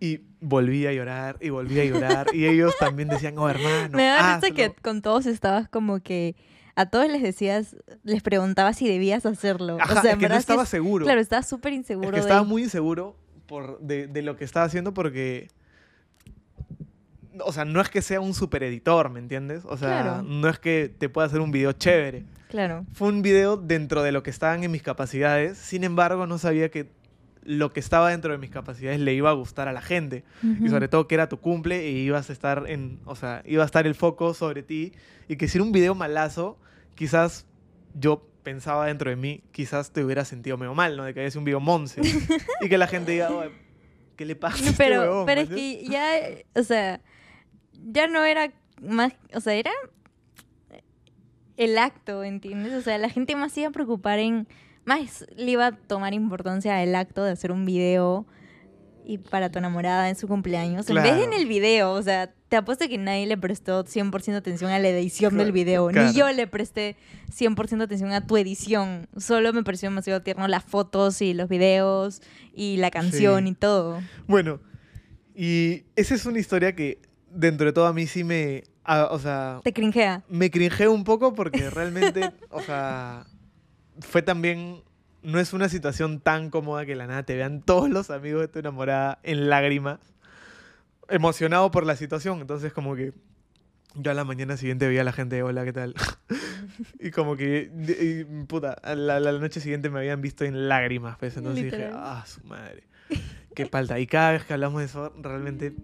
Y 0.00 0.20
volví 0.40 0.86
a 0.86 0.92
llorar 0.92 1.36
y 1.40 1.50
volví 1.50 1.78
a 1.80 1.84
llorar. 1.84 2.26
y 2.34 2.46
ellos 2.46 2.74
también 2.78 3.08
decían, 3.08 3.38
oh, 3.38 3.48
hermano. 3.48 3.90
Me 3.96 4.06
da 4.06 4.36
risa 4.36 4.46
hazlo". 4.48 4.54
que 4.54 4.72
con 4.82 5.02
todos 5.02 5.26
estabas 5.26 5.68
como 5.68 6.00
que 6.00 6.34
a 6.76 6.86
todos 6.86 7.08
les 7.08 7.22
decías, 7.22 7.76
les 8.02 8.22
preguntabas 8.22 8.76
si 8.78 8.88
debías 8.88 9.24
hacerlo. 9.26 9.76
Ajá, 9.80 9.98
o 9.98 10.02
sea, 10.02 10.12
es 10.12 10.18
que 10.18 10.28
no 10.28 10.34
estaba 10.36 10.64
es- 10.64 10.68
seguro. 10.68 11.04
Claro, 11.04 11.20
estabas 11.20 11.48
súper 11.48 11.72
es 11.72 11.78
inseguro 11.78 12.10
que 12.10 12.16
de... 12.16 12.20
estaba 12.20 12.42
muy 12.42 12.62
inseguro 12.64 13.16
por, 13.46 13.78
de, 13.80 14.06
de 14.08 14.22
lo 14.22 14.36
que 14.36 14.44
estaba 14.44 14.66
haciendo 14.66 14.92
porque... 14.94 15.48
O 17.44 17.52
sea, 17.52 17.64
no 17.64 17.80
es 17.80 17.88
que 17.88 18.00
sea 18.00 18.20
un 18.20 18.32
super 18.32 18.62
editor, 18.62 19.10
¿me 19.10 19.18
entiendes? 19.18 19.64
O 19.64 19.76
sea, 19.76 20.02
Claro. 20.02 20.22
no 20.22 20.48
es 20.48 20.58
que 20.60 20.88
te 20.96 21.08
pueda 21.08 21.26
hacer 21.26 21.40
un 21.40 21.50
video 21.50 21.72
chévere. 21.72 22.24
Claro. 22.48 22.86
Fue 22.92 23.08
un 23.08 23.22
video 23.22 23.56
dentro 23.56 24.04
de 24.04 24.12
lo 24.12 24.22
que 24.22 24.30
estaban 24.30 24.62
en 24.62 24.70
mis 24.70 24.82
capacidades. 24.84 25.58
Sin 25.58 25.82
embargo, 25.82 26.28
no 26.28 26.38
sabía 26.38 26.70
que 26.70 26.88
lo 27.44 27.72
que 27.72 27.80
estaba 27.80 28.10
dentro 28.10 28.32
de 28.32 28.38
mis 28.38 28.50
capacidades 28.50 29.00
le 29.00 29.14
iba 29.14 29.30
a 29.30 29.32
gustar 29.34 29.68
a 29.68 29.72
la 29.72 29.82
gente. 29.82 30.24
Y 30.62 30.68
sobre 30.68 30.88
todo 30.88 31.06
que 31.06 31.14
era 31.14 31.28
tu 31.28 31.38
cumple 31.40 31.90
y 31.90 31.98
ibas 31.98 32.30
a 32.30 32.32
estar 32.32 32.64
en, 32.68 33.00
o 33.04 33.14
sea, 33.16 33.42
iba 33.44 33.62
a 33.62 33.66
estar 33.66 33.86
el 33.86 33.94
foco 33.94 34.34
sobre 34.34 34.62
ti 34.62 34.92
y 35.28 35.36
que 35.36 35.48
si 35.48 35.58
era 35.58 35.64
un 35.64 35.72
video 35.72 35.94
malazo, 35.94 36.58
quizás 36.94 37.46
yo 37.94 38.26
pensaba 38.42 38.86
dentro 38.86 39.10
de 39.10 39.16
mí, 39.16 39.42
quizás 39.52 39.90
te 39.92 40.04
hubiera 40.04 40.24
sentido 40.24 40.56
medio 40.56 40.74
mal, 40.74 40.96
¿no? 40.96 41.04
De 41.04 41.14
que 41.14 41.20
haya 41.20 41.30
sido 41.30 41.40
un 41.40 41.44
video 41.46 41.60
monce 41.60 42.00
y 42.60 42.68
que 42.68 42.78
la 42.78 42.86
gente 42.86 43.12
diga, 43.12 43.30
"Oye, 43.30 43.50
¿qué 44.16 44.24
le 44.24 44.36
pasa? 44.36 44.56
a 44.56 44.68
este 44.68 44.76
Pero, 44.76 45.00
huevón?", 45.00 45.26
pero 45.26 45.40
es 45.42 45.50
¿me 45.50 45.56
que 45.56 45.84
ya, 45.88 46.20
o 46.54 46.62
sea, 46.62 47.00
ya 47.72 48.06
no 48.06 48.24
era 48.24 48.52
más, 48.82 49.12
o 49.34 49.40
sea, 49.40 49.54
era 49.54 49.70
el 51.56 51.78
acto, 51.78 52.24
¿entiendes? 52.24 52.74
O 52.74 52.82
sea, 52.82 52.98
la 52.98 53.08
gente 53.08 53.36
más 53.36 53.52
se 53.52 53.60
iba 53.60 53.68
a 53.68 53.72
preocupar 53.72 54.18
en, 54.18 54.48
más 54.84 55.24
le 55.36 55.50
iba 55.50 55.66
a 55.66 55.72
tomar 55.72 56.14
importancia 56.14 56.82
el 56.82 56.94
acto 56.94 57.22
de 57.24 57.32
hacer 57.32 57.52
un 57.52 57.64
video 57.64 58.26
y 59.06 59.18
para 59.18 59.50
tu 59.50 59.58
enamorada 59.58 60.08
en 60.08 60.16
su 60.16 60.26
cumpleaños, 60.26 60.88
en 60.88 60.96
vez 60.96 61.14
de 61.16 61.24
en 61.24 61.34
el 61.34 61.46
video, 61.46 61.92
o 61.92 62.02
sea, 62.02 62.32
te 62.48 62.56
apuesto 62.56 62.88
que 62.88 62.96
nadie 62.96 63.26
le 63.26 63.36
prestó 63.36 63.84
100% 63.84 64.34
atención 64.36 64.70
a 64.70 64.78
la 64.78 64.88
edición 64.88 65.36
del 65.36 65.52
video, 65.52 65.88
claro. 65.88 66.08
ni 66.08 66.14
yo 66.14 66.30
le 66.32 66.46
presté 66.46 66.96
100% 67.30 67.82
atención 67.82 68.12
a 68.12 68.26
tu 68.26 68.38
edición, 68.38 69.06
solo 69.18 69.52
me 69.52 69.62
pareció 69.62 69.90
demasiado 69.90 70.22
tierno 70.22 70.48
las 70.48 70.64
fotos 70.64 71.20
y 71.20 71.34
los 71.34 71.50
videos 71.50 72.22
y 72.54 72.78
la 72.78 72.90
canción 72.90 73.44
Sí. 73.44 73.50
y 73.50 73.54
todo. 73.54 74.00
Bueno, 74.26 74.60
y 75.34 75.82
esa 75.96 76.14
es 76.14 76.24
una 76.24 76.38
historia 76.38 76.74
que 76.74 76.98
dentro 77.30 77.66
de 77.66 77.72
todo 77.74 77.86
a 77.86 77.92
mí 77.92 78.06
sí 78.06 78.24
me, 78.24 78.64
ah, 78.84 79.08
o 79.10 79.18
sea, 79.18 79.60
Te 79.64 79.74
cringea. 79.74 80.22
me 80.30 80.50
cringé 80.50 80.88
un 80.88 81.04
poco 81.04 81.34
porque 81.34 81.68
realmente, 81.68 82.30
o 82.50 82.62
sea, 82.62 83.26
fue 84.00 84.22
también, 84.22 84.82
no 85.22 85.38
es 85.38 85.52
una 85.52 85.68
situación 85.68 86.20
tan 86.20 86.50
cómoda 86.50 86.84
que 86.84 86.92
de 86.92 86.96
la 86.96 87.06
nada 87.06 87.22
te 87.22 87.34
vean 87.34 87.62
todos 87.62 87.90
los 87.90 88.10
amigos 88.10 88.42
de 88.42 88.48
tu 88.48 88.58
enamorada 88.58 89.18
en 89.22 89.48
lágrimas, 89.48 90.00
emocionado 91.08 91.70
por 91.70 91.86
la 91.86 91.96
situación. 91.96 92.40
Entonces 92.40 92.72
como 92.72 92.94
que 92.94 93.12
yo 93.94 94.10
a 94.10 94.14
la 94.14 94.24
mañana 94.24 94.56
siguiente 94.56 94.88
veía 94.88 95.02
a 95.02 95.04
la 95.04 95.12
gente, 95.12 95.42
hola, 95.42 95.64
¿qué 95.64 95.72
tal? 95.72 95.94
y 97.00 97.10
como 97.10 97.36
que, 97.36 97.70
y, 98.00 98.24
puta, 98.46 98.72
a 98.72 98.94
la, 98.94 99.20
la 99.20 99.32
noche 99.32 99.60
siguiente 99.60 99.90
me 99.90 100.00
habían 100.00 100.20
visto 100.20 100.44
en 100.44 100.68
lágrimas, 100.68 101.16
pues 101.18 101.36
entonces 101.36 101.64
dije, 101.64 101.90
ah, 101.92 102.24
su 102.26 102.44
madre. 102.44 102.84
Qué 103.54 103.66
falta. 103.66 104.00
Y 104.00 104.06
cada 104.06 104.32
vez 104.32 104.44
que 104.44 104.52
hablamos 104.52 104.80
de 104.80 104.86
eso, 104.86 105.12
realmente... 105.16 105.74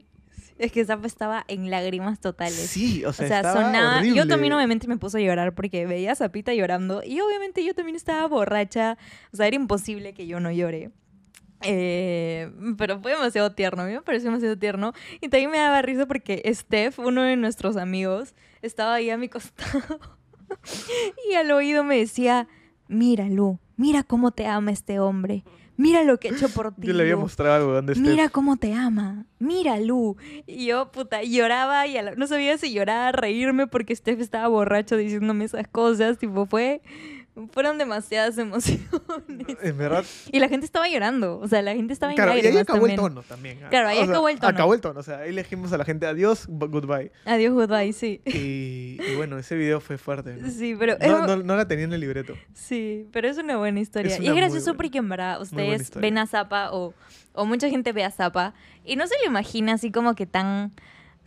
Es 0.60 0.72
que 0.72 0.84
Zap 0.84 1.02
estaba 1.06 1.42
en 1.48 1.70
lágrimas 1.70 2.20
totales. 2.20 2.54
Sí, 2.54 3.02
o 3.06 3.08
o 3.08 3.12
sea, 3.14 3.38
estaba 3.38 3.64
sonaba. 3.64 4.04
Yo 4.04 4.28
también 4.28 4.52
obviamente 4.52 4.86
me 4.88 4.98
puse 4.98 5.16
a 5.16 5.20
llorar 5.22 5.54
porque 5.54 5.86
veía 5.86 6.12
a 6.12 6.14
Zapita 6.14 6.52
llorando 6.52 7.02
y 7.02 7.18
obviamente 7.22 7.64
yo 7.64 7.72
también 7.74 7.96
estaba 7.96 8.28
borracha. 8.28 8.98
O 9.32 9.38
sea, 9.38 9.46
era 9.46 9.56
imposible 9.56 10.12
que 10.12 10.26
yo 10.26 10.38
no 10.38 10.50
llore. 10.50 10.90
Eh, 11.62 12.52
pero 12.76 13.00
fue 13.00 13.12
demasiado 13.12 13.52
tierno, 13.52 13.82
a 13.82 13.86
mí 13.86 13.92
me 13.92 14.02
pareció 14.02 14.28
demasiado 14.28 14.58
tierno. 14.58 14.92
Y 15.22 15.30
también 15.30 15.50
me 15.50 15.56
daba 15.56 15.80
risa 15.80 16.04
porque 16.04 16.42
Steph, 16.54 16.98
uno 16.98 17.22
de 17.22 17.36
nuestros 17.36 17.78
amigos, 17.78 18.34
estaba 18.60 18.92
ahí 18.92 19.08
a 19.08 19.16
mi 19.16 19.28
costado. 19.30 19.98
y 21.30 21.36
al 21.36 21.50
oído 21.52 21.84
me 21.84 21.96
decía, 21.96 22.48
mira 22.86 23.30
Lu, 23.30 23.58
mira 23.78 24.02
cómo 24.02 24.30
te 24.30 24.46
ama 24.46 24.72
este 24.72 25.00
hombre. 25.00 25.42
Mira 25.80 26.04
lo 26.04 26.18
que 26.18 26.28
ha 26.28 26.32
hecho 26.32 26.48
por 26.50 26.74
ti. 26.74 26.86
Yo 26.88 26.92
le 26.92 27.02
había 27.02 27.16
mostrado 27.16 27.54
algo 27.54 27.72
donde 27.72 27.94
estés. 27.94 28.08
Mira 28.08 28.28
cómo 28.28 28.56
te 28.56 28.74
ama. 28.74 29.24
Mira, 29.38 29.78
Lu. 29.80 30.16
Y 30.46 30.66
yo, 30.66 30.90
puta, 30.92 31.22
lloraba 31.22 31.86
y 31.86 31.94
la- 31.94 32.14
no 32.14 32.26
sabía 32.26 32.58
si 32.58 32.72
llorar, 32.72 33.18
reírme 33.20 33.66
porque 33.66 33.96
Steph 33.96 34.20
estaba 34.20 34.48
borracho 34.48 34.96
diciéndome 34.96 35.44
esas 35.46 35.66
cosas. 35.68 36.18
Tipo, 36.18 36.44
fue, 36.46 36.82
Fueron 37.52 37.78
demasiadas 37.78 38.36
emociones. 38.38 38.86
En 39.62 39.78
verdad. 39.78 40.04
Y 40.32 40.40
la 40.40 40.48
gente 40.48 40.66
estaba 40.66 40.88
llorando. 40.88 41.38
O 41.38 41.48
sea, 41.48 41.62
la 41.62 41.74
gente 41.74 41.92
estaba 41.92 42.12
en 42.12 42.16
Claro, 42.16 42.36
y 42.36 42.40
ahí 42.44 42.56
acabó 42.56 42.86
el 42.86 42.96
tono 42.96 43.22
también. 43.22 43.58
¿ah? 43.64 43.68
Claro, 43.70 43.88
ahí 43.88 43.98
O 43.98 44.00
sea, 44.02 44.10
acabó 44.10 44.28
el 44.28 44.40
tono. 44.40 44.48
Acabó 44.48 44.74
el 44.74 44.80
tono. 44.80 45.00
O 45.00 45.02
sea, 45.02 45.18
ahí 45.20 45.32
le 45.32 45.42
dijimos 45.42 45.72
a 45.72 45.78
la 45.78 45.84
gente 45.84 46.06
adiós, 46.06 46.46
goodbye. 46.48 47.12
Adiós, 47.24 47.54
goodbye, 47.54 47.92
sí. 47.92 48.20
Y, 48.26 48.98
y 49.00 49.14
bueno, 49.16 49.38
ese 49.38 49.54
video 49.56 49.80
fue 49.80 49.96
fuerte. 49.96 50.34
¿no? 50.36 50.50
Sí, 50.50 50.74
pero 50.78 50.96
No, 51.00 51.26
no, 51.26 51.36
no 51.36 51.56
la 51.56 51.66
tenía 51.68 51.84
en 51.84 51.92
el 51.92 52.00
libreto. 52.00 52.34
sí, 52.52 53.06
pero 53.12 53.28
es 53.28 53.38
una 53.38 53.56
buena 53.56 53.80
historia. 53.80 54.14
Es 54.16 54.20
y 54.20 54.26
es 54.28 54.34
gracioso 54.34 54.74
porque 54.74 54.98
en 54.98 55.08
verdad 55.08 55.40
ustedes 55.40 55.92
ven 55.94 56.18
a 56.18 56.26
Zapa 56.26 56.72
o, 56.72 56.94
o 57.32 57.46
mucha 57.46 57.68
gente 57.70 57.92
ve 57.92 58.04
a 58.04 58.10
Zapa 58.10 58.54
y 58.84 58.96
no 58.96 59.06
se 59.06 59.14
lo 59.22 59.26
imagina 59.30 59.74
así 59.74 59.90
como 59.92 60.14
que 60.14 60.26
tan 60.26 60.72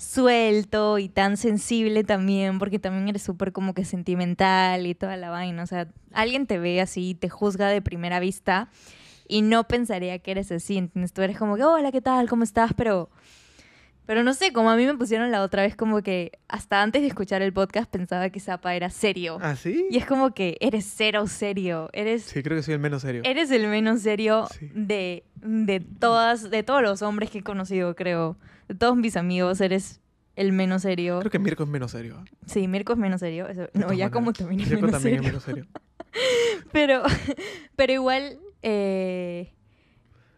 suelto 0.04 1.00
y 1.00 1.10
tan 1.10 1.38
sensible 1.38 2.04
también, 2.04 2.60
porque 2.60 2.80
también 2.80 3.08
eres 3.08 3.24
súper 3.24 3.52
como 3.52 3.74
que 3.74 3.86
sentimental 3.86 4.86
y 4.86 4.96
toda 4.96 5.18
la 5.18 5.30
vaina. 5.30 5.64
O 5.64 5.68
sea, 5.68 5.88
alguien 6.12 6.48
te 6.48 6.60
ve 6.60 6.82
así 6.82 7.16
te 7.16 7.30
juzga 7.30 7.70
de 7.70 7.82
primera 7.82 8.20
vista 8.20 8.70
y 9.28 9.42
no 9.42 9.68
pensaría 9.68 10.20
que 10.20 10.32
eres 10.32 10.52
así. 10.52 10.78
¿entiendes? 10.78 11.14
Tú 11.14 11.22
eres 11.22 11.38
como 11.38 11.56
que, 11.56 11.64
hola, 11.64 11.92
¿qué 11.92 12.02
tal? 12.02 12.30
¿Cómo 12.30 12.44
estás? 12.44 12.74
Pero, 12.76 13.10
pero 14.06 14.24
no 14.24 14.34
sé, 14.34 14.52
como 14.54 14.70
a 14.70 14.76
mí 14.76 14.86
me 14.86 14.96
pusieron 14.96 15.32
la 15.32 15.42
otra 15.44 15.62
vez 15.64 15.76
como 15.76 16.02
que 16.02 16.32
hasta 16.48 16.82
antes 16.82 17.02
de 17.02 17.08
escuchar 17.08 17.42
el 17.42 17.54
podcast 17.54 17.90
pensaba 17.90 18.30
que 18.30 18.40
Zapa 18.40 18.76
era 18.76 18.90
serio. 18.90 19.38
¿Ah, 19.42 19.56
sí? 19.56 19.86
Y 19.90 19.98
es 19.98 20.06
como 20.06 20.34
que 20.34 20.58
eres 20.60 20.92
cero 20.96 21.26
serio, 21.28 21.90
eres, 21.94 22.24
Sí, 22.24 22.44
creo 22.44 22.58
que 22.58 22.64
soy 22.64 22.74
el 22.76 22.80
menos 22.80 23.02
serio. 23.04 23.22
eres 23.26 23.50
el 23.52 23.68
menos 23.68 24.02
serio 24.02 24.48
Sí. 24.60 24.70
de, 24.74 25.24
de, 25.36 25.80
todas, 25.80 26.50
de 26.50 26.64
todos 26.64 26.82
los 26.82 27.02
hombres 27.02 27.30
que 27.30 27.40
he 27.40 27.44
conocido, 27.44 27.96
creo. 27.96 28.38
De 28.68 28.76
todos 28.76 28.96
mis 28.98 29.16
amigos, 29.18 29.60
eres 29.62 30.00
el 30.36 30.52
menos 30.52 30.82
serio. 30.82 31.20
Creo 31.20 31.32
que 31.32 31.40
Mirko 31.40 31.64
es 31.64 31.70
menos 31.70 31.92
serio. 31.92 32.18
¿ah? 32.20 32.26
Sí, 32.48 32.68
Mirko 32.68 32.94
es 32.94 33.00
menos 33.00 33.20
serio. 33.22 33.48
eso- 33.48 33.70
no, 33.74 33.94
ya 33.94 34.10
como 34.10 34.34
también 34.34 34.62
es 34.62 34.68
Mirko 34.70 34.86
menos 34.88 35.02
también 35.02 35.24
serio. 35.24 35.38
es 35.40 35.48
menos 35.48 35.68
serio. 35.70 35.82
Pero, 36.72 37.04
pero 37.76 37.94
igual 37.94 38.40
eh, 38.62 39.54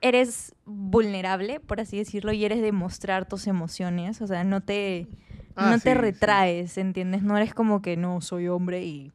eres 0.08 0.56
vulnerable, 0.66 1.60
por 1.60 1.80
así 1.82 1.98
decirlo, 1.98 2.32
y 2.34 2.46
eres 2.46 2.62
de 2.62 2.72
mostrar 2.72 3.28
tus 3.28 3.48
emociones. 3.48 4.22
O 4.22 4.28
sea, 4.28 4.44
no 4.44 4.62
te, 4.62 5.08
Ah, 5.56 5.72
no 5.72 5.78
sí, 5.78 5.84
te 5.86 5.94
sí. 5.94 5.98
retraes, 6.00 6.78
¿entiendes? 6.78 7.24
No 7.24 7.38
eres 7.38 7.54
como 7.54 7.82
que 7.82 7.98
no, 7.98 8.22
soy 8.22 8.48
hombre 8.48 8.84
y 8.86 9.12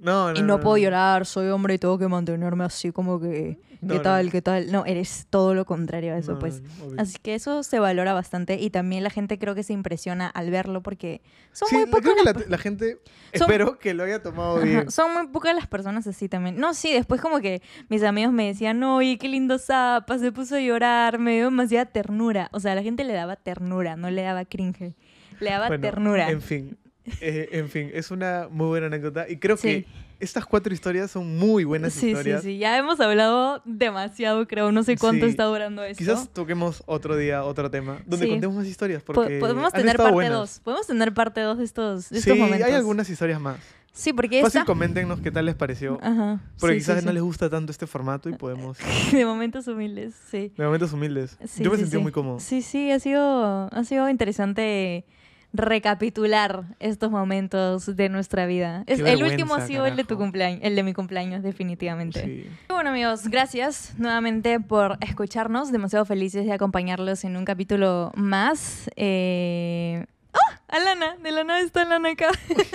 No, 0.00 0.32
no, 0.32 0.38
y 0.38 0.42
no, 0.42 0.60
puedo 0.60 0.76
llorar, 0.78 1.26
soy 1.26 1.48
hombre 1.48 1.74
y 1.74 1.78
tengo 1.78 1.98
que 1.98 2.08
mantenerme 2.08 2.64
así 2.64 2.90
como 2.90 3.20
que, 3.20 3.58
¿qué 3.86 3.98
tal? 4.00 4.30
¿Qué 4.30 4.40
tal? 4.40 4.72
No, 4.72 4.86
eres 4.86 5.26
todo 5.28 5.52
lo 5.54 5.66
contrario 5.66 6.14
a 6.14 6.18
eso, 6.18 6.38
pues. 6.38 6.62
Así 6.96 7.18
que 7.22 7.34
eso 7.34 7.62
se 7.62 7.78
valora 7.78 8.14
bastante 8.14 8.54
y 8.58 8.70
también 8.70 9.04
la 9.04 9.10
gente 9.10 9.38
creo 9.38 9.54
que 9.54 9.62
se 9.62 9.74
impresiona 9.74 10.26
al 10.28 10.50
verlo 10.50 10.82
porque 10.82 11.20
son 11.52 11.68
Sí, 11.68 11.74
muy 11.76 11.84
creo 11.84 11.92
pocas 12.00 12.14
que 12.14 12.24
las 12.24 12.36
la, 12.36 12.42
la 12.48 12.58
gente, 12.58 12.98
Son- 13.34 13.42
espero 13.42 13.78
que 13.78 13.92
lo 13.92 14.04
haya 14.04 14.22
tomado 14.22 14.56
Ajá, 14.56 14.64
bien. 14.64 14.90
Son 14.90 15.12
muy 15.12 15.26
pocas 15.26 15.54
las 15.54 15.66
personas 15.66 16.06
así 16.06 16.28
también. 16.30 16.56
No, 16.58 16.72
sí, 16.72 16.92
después 16.94 17.20
como 17.20 17.40
que 17.40 17.60
mis 17.90 18.02
amigos 18.02 18.32
me 18.32 18.46
decían, 18.46 18.82
oye, 18.82 19.18
qué 19.18 19.28
lindo 19.28 19.58
Zapa, 19.58 20.18
se 20.18 20.32
puso 20.32 20.56
a 20.56 20.60
llorar, 20.60 21.18
me 21.18 21.34
dio 21.34 21.44
demasiada 21.44 21.84
ternura. 21.84 22.48
O 22.52 22.60
sea, 22.60 22.74
la 22.74 22.82
gente 22.82 23.04
le 23.04 23.12
daba 23.12 23.36
ternura, 23.36 23.96
no 23.96 24.10
le 24.10 24.22
daba 24.22 24.46
cringe. 24.46 24.94
Le 25.40 25.50
daba 25.50 25.68
Bueno, 25.68 25.82
ternura. 25.82 26.30
En 26.30 26.42
fin, 26.42 26.76
eh, 27.20 27.48
en 27.52 27.68
fin, 27.68 27.90
es 27.94 28.10
una 28.10 28.48
muy 28.50 28.66
buena 28.66 28.86
anécdota 28.86 29.28
y 29.28 29.36
creo 29.38 29.56
Sí. 29.56 29.68
que 29.68 29.86
estas 30.20 30.44
cuatro 30.44 30.74
historias 30.74 31.10
son 31.10 31.38
muy 31.38 31.64
buenas 31.64 31.94
sí, 31.94 32.08
historias. 32.08 32.42
sí, 32.42 32.48
sí. 32.52 32.58
Ya 32.58 32.76
hemos 32.76 33.00
hablado 33.00 33.62
demasiado, 33.64 34.46
creo. 34.46 34.70
No 34.70 34.82
sé 34.82 34.96
cuánto 34.98 35.24
Sí. 35.24 35.30
está 35.30 35.44
durando 35.44 35.82
esto. 35.82 35.98
Quizás 35.98 36.28
toquemos 36.28 36.82
otro 36.86 37.16
día 37.16 37.42
otro 37.44 37.70
tema 37.70 38.02
donde 38.06 38.28
contemos 38.28 38.56
más 38.56 38.66
historias 38.66 39.02
Po- 39.02 39.14
porque 39.14 39.38
podemos 39.38 39.72
han 39.72 39.80
tener 39.80 39.96
parte 39.96 40.12
buenas. 40.12 40.32
2. 40.38 40.60
Podemos 40.60 40.86
tener 40.86 41.14
parte 41.14 41.40
2 41.40 41.56
de 41.58 41.64
estos, 41.64 42.10
de 42.10 42.20
Sí, 42.20 42.30
estos 42.30 42.38
momentos. 42.38 42.68
hay 42.68 42.74
algunas 42.74 43.08
historias 43.08 43.40
más. 43.40 43.56
Sí, 43.92 44.12
porque 44.12 44.40
Fácil, 44.42 44.60
esta... 44.60 44.66
coméntenos 44.66 45.20
qué 45.20 45.30
tal 45.32 45.46
les 45.46 45.56
pareció. 45.56 45.98
Ajá. 46.02 46.40
Porque 46.60 46.74
sí, 46.74 46.80
quizás 46.80 47.00
sí, 47.00 47.04
no 47.06 47.10
sí. 47.10 47.14
les 47.14 47.22
gusta 47.24 47.50
tanto 47.50 47.72
este 47.72 47.86
formato 47.88 48.28
y 48.28 48.32
podemos... 48.36 48.78
De 49.10 49.24
momentos 49.24 49.66
humildes, 49.66 50.14
sí. 50.30 50.52
De 50.56 50.64
momentos 50.64 50.92
humildes. 50.92 51.36
Sí, 51.46 51.64
Yo 51.64 51.70
me 51.72 51.76
sentí 51.78 51.96
muy 51.98 52.12
cómodo. 52.12 52.38
Sí, 52.40 52.60
sí, 52.62 52.92
ha 52.92 53.00
sido, 53.00 53.68
ha 53.72 53.84
sido 53.84 54.08
interesante 54.08 55.06
recapitular 55.52 56.64
estos 56.78 57.10
momentos 57.10 57.96
de 57.96 58.08
nuestra 58.08 58.46
vida. 58.46 58.84
Es, 58.86 59.00
el 59.00 59.22
último 59.22 59.54
ha 59.54 59.66
sido 59.66 59.86
el 59.86 59.96
de 59.96 60.04
tu 60.04 60.16
cumpleaños, 60.16 60.60
el 60.62 60.76
de 60.76 60.82
mi 60.82 60.92
cumpleaños, 60.92 61.42
definitivamente. 61.42 62.24
Sí. 62.24 62.46
Bueno 62.68 62.90
amigos, 62.90 63.28
gracias 63.28 63.94
nuevamente 63.98 64.60
por 64.60 64.96
escucharnos. 65.00 65.72
Demasiado 65.72 66.04
felices 66.04 66.46
de 66.46 66.52
acompañarlos 66.52 67.24
en 67.24 67.36
un 67.36 67.44
capítulo 67.44 68.12
más. 68.14 68.90
Eh... 68.96 70.06
¡Ah! 70.32 70.60
Alana, 70.68 71.16
de 71.20 71.32
la 71.32 71.42
nada 71.42 71.60
está 71.60 71.82
Alana 71.82 72.10
acá. 72.10 72.28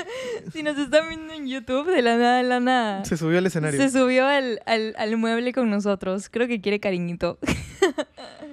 si 0.52 0.62
nos 0.62 0.78
están 0.78 1.08
viendo 1.08 1.34
en 1.34 1.48
YouTube, 1.48 1.90
de 1.90 2.02
la 2.02 2.18
nada 2.18 2.40
Alana 2.40 3.06
Se 3.06 3.16
subió 3.16 3.38
al 3.38 3.46
escenario. 3.46 3.80
se 3.80 3.90
subió 3.90 4.28
al, 4.28 4.60
al, 4.66 4.94
al 4.98 5.16
mueble 5.16 5.54
con 5.54 5.70
nosotros. 5.70 6.28
Creo 6.30 6.48
que 6.48 6.60
quiere 6.60 6.82
cariñito. 6.82 7.40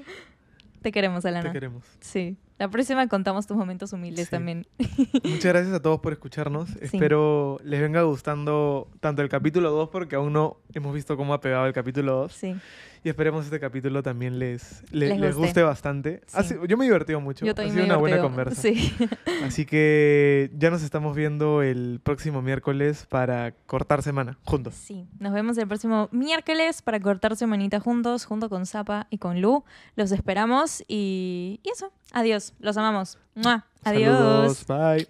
Te 0.82 0.92
queremos, 0.92 1.24
Alana. 1.24 1.48
Te 1.48 1.52
queremos. 1.52 1.84
Sí. 2.00 2.36
La 2.58 2.68
próxima 2.70 3.06
contamos 3.08 3.46
tus 3.46 3.56
momentos 3.56 3.92
humildes 3.92 4.26
Sí. 4.26 4.30
también. 4.30 4.66
Muchas 5.24 5.44
gracias 5.52 5.74
a 5.74 5.80
todos 5.82 6.00
por 6.00 6.12
escucharnos. 6.12 6.76
Espero 6.80 7.58
les 7.64 7.80
venga 7.80 8.02
gustando 8.02 8.88
tanto 9.00 9.22
el 9.22 9.28
capítulo 9.28 9.70
2 9.70 9.88
porque 9.88 10.16
aún 10.16 10.32
no 10.32 10.58
hemos 10.72 10.94
visto 10.94 11.16
cómo 11.16 11.34
ha 11.34 11.40
pegado 11.40 11.66
el 11.66 11.72
capítulo 11.72 12.12
2. 12.22 12.32
Sí. 12.32 12.54
Y 13.04 13.08
esperemos 13.08 13.44
este 13.44 13.58
capítulo 13.58 14.00
también 14.02 14.38
les, 14.38 14.84
le- 14.92 15.08
Les 15.08 15.18
les, 15.18 15.34
guste. 15.36 15.62
bastante. 15.62 16.20
Sí. 16.28 16.54
yo 16.68 16.76
me 16.76 16.84
he 16.84 16.88
divertido 16.88 17.20
mucho. 17.20 17.44
Yo 17.44 17.52
ha 17.56 17.68
sido 17.68 17.84
una 17.84 17.96
buena 17.96 18.20
conversa. 18.20 18.62
Sí. 18.62 18.94
Así 19.44 19.66
que 19.66 20.50
ya 20.56 20.70
nos 20.70 20.82
estamos 20.84 21.16
viendo 21.16 21.62
el 21.62 21.98
próximo 22.02 22.42
miércoles 22.42 23.06
para 23.08 23.52
cortar 23.66 24.02
semana 24.02 24.38
juntos. 24.44 24.74
Sí. 24.76 25.08
Nos 25.18 25.32
vemos 25.32 25.58
el 25.58 25.66
próximo 25.66 26.08
miércoles 26.12 26.80
para 26.82 27.00
cortar 27.00 27.34
semanita 27.36 27.80
juntos, 27.80 28.24
junto 28.24 28.48
con 28.48 28.66
Zapa 28.66 29.08
y 29.10 29.18
con 29.18 29.40
Lu. 29.40 29.64
Los 29.96 30.12
esperamos 30.12 30.84
y, 30.86 31.58
y 31.64 31.70
eso. 31.70 31.92
Adiós. 32.12 32.54
Los 32.60 32.76
amamos. 32.76 33.18
¡Mua! 33.34 33.66
Adiós. 33.82 34.58
Saludos. 34.58 34.66
Bye. 34.68 35.08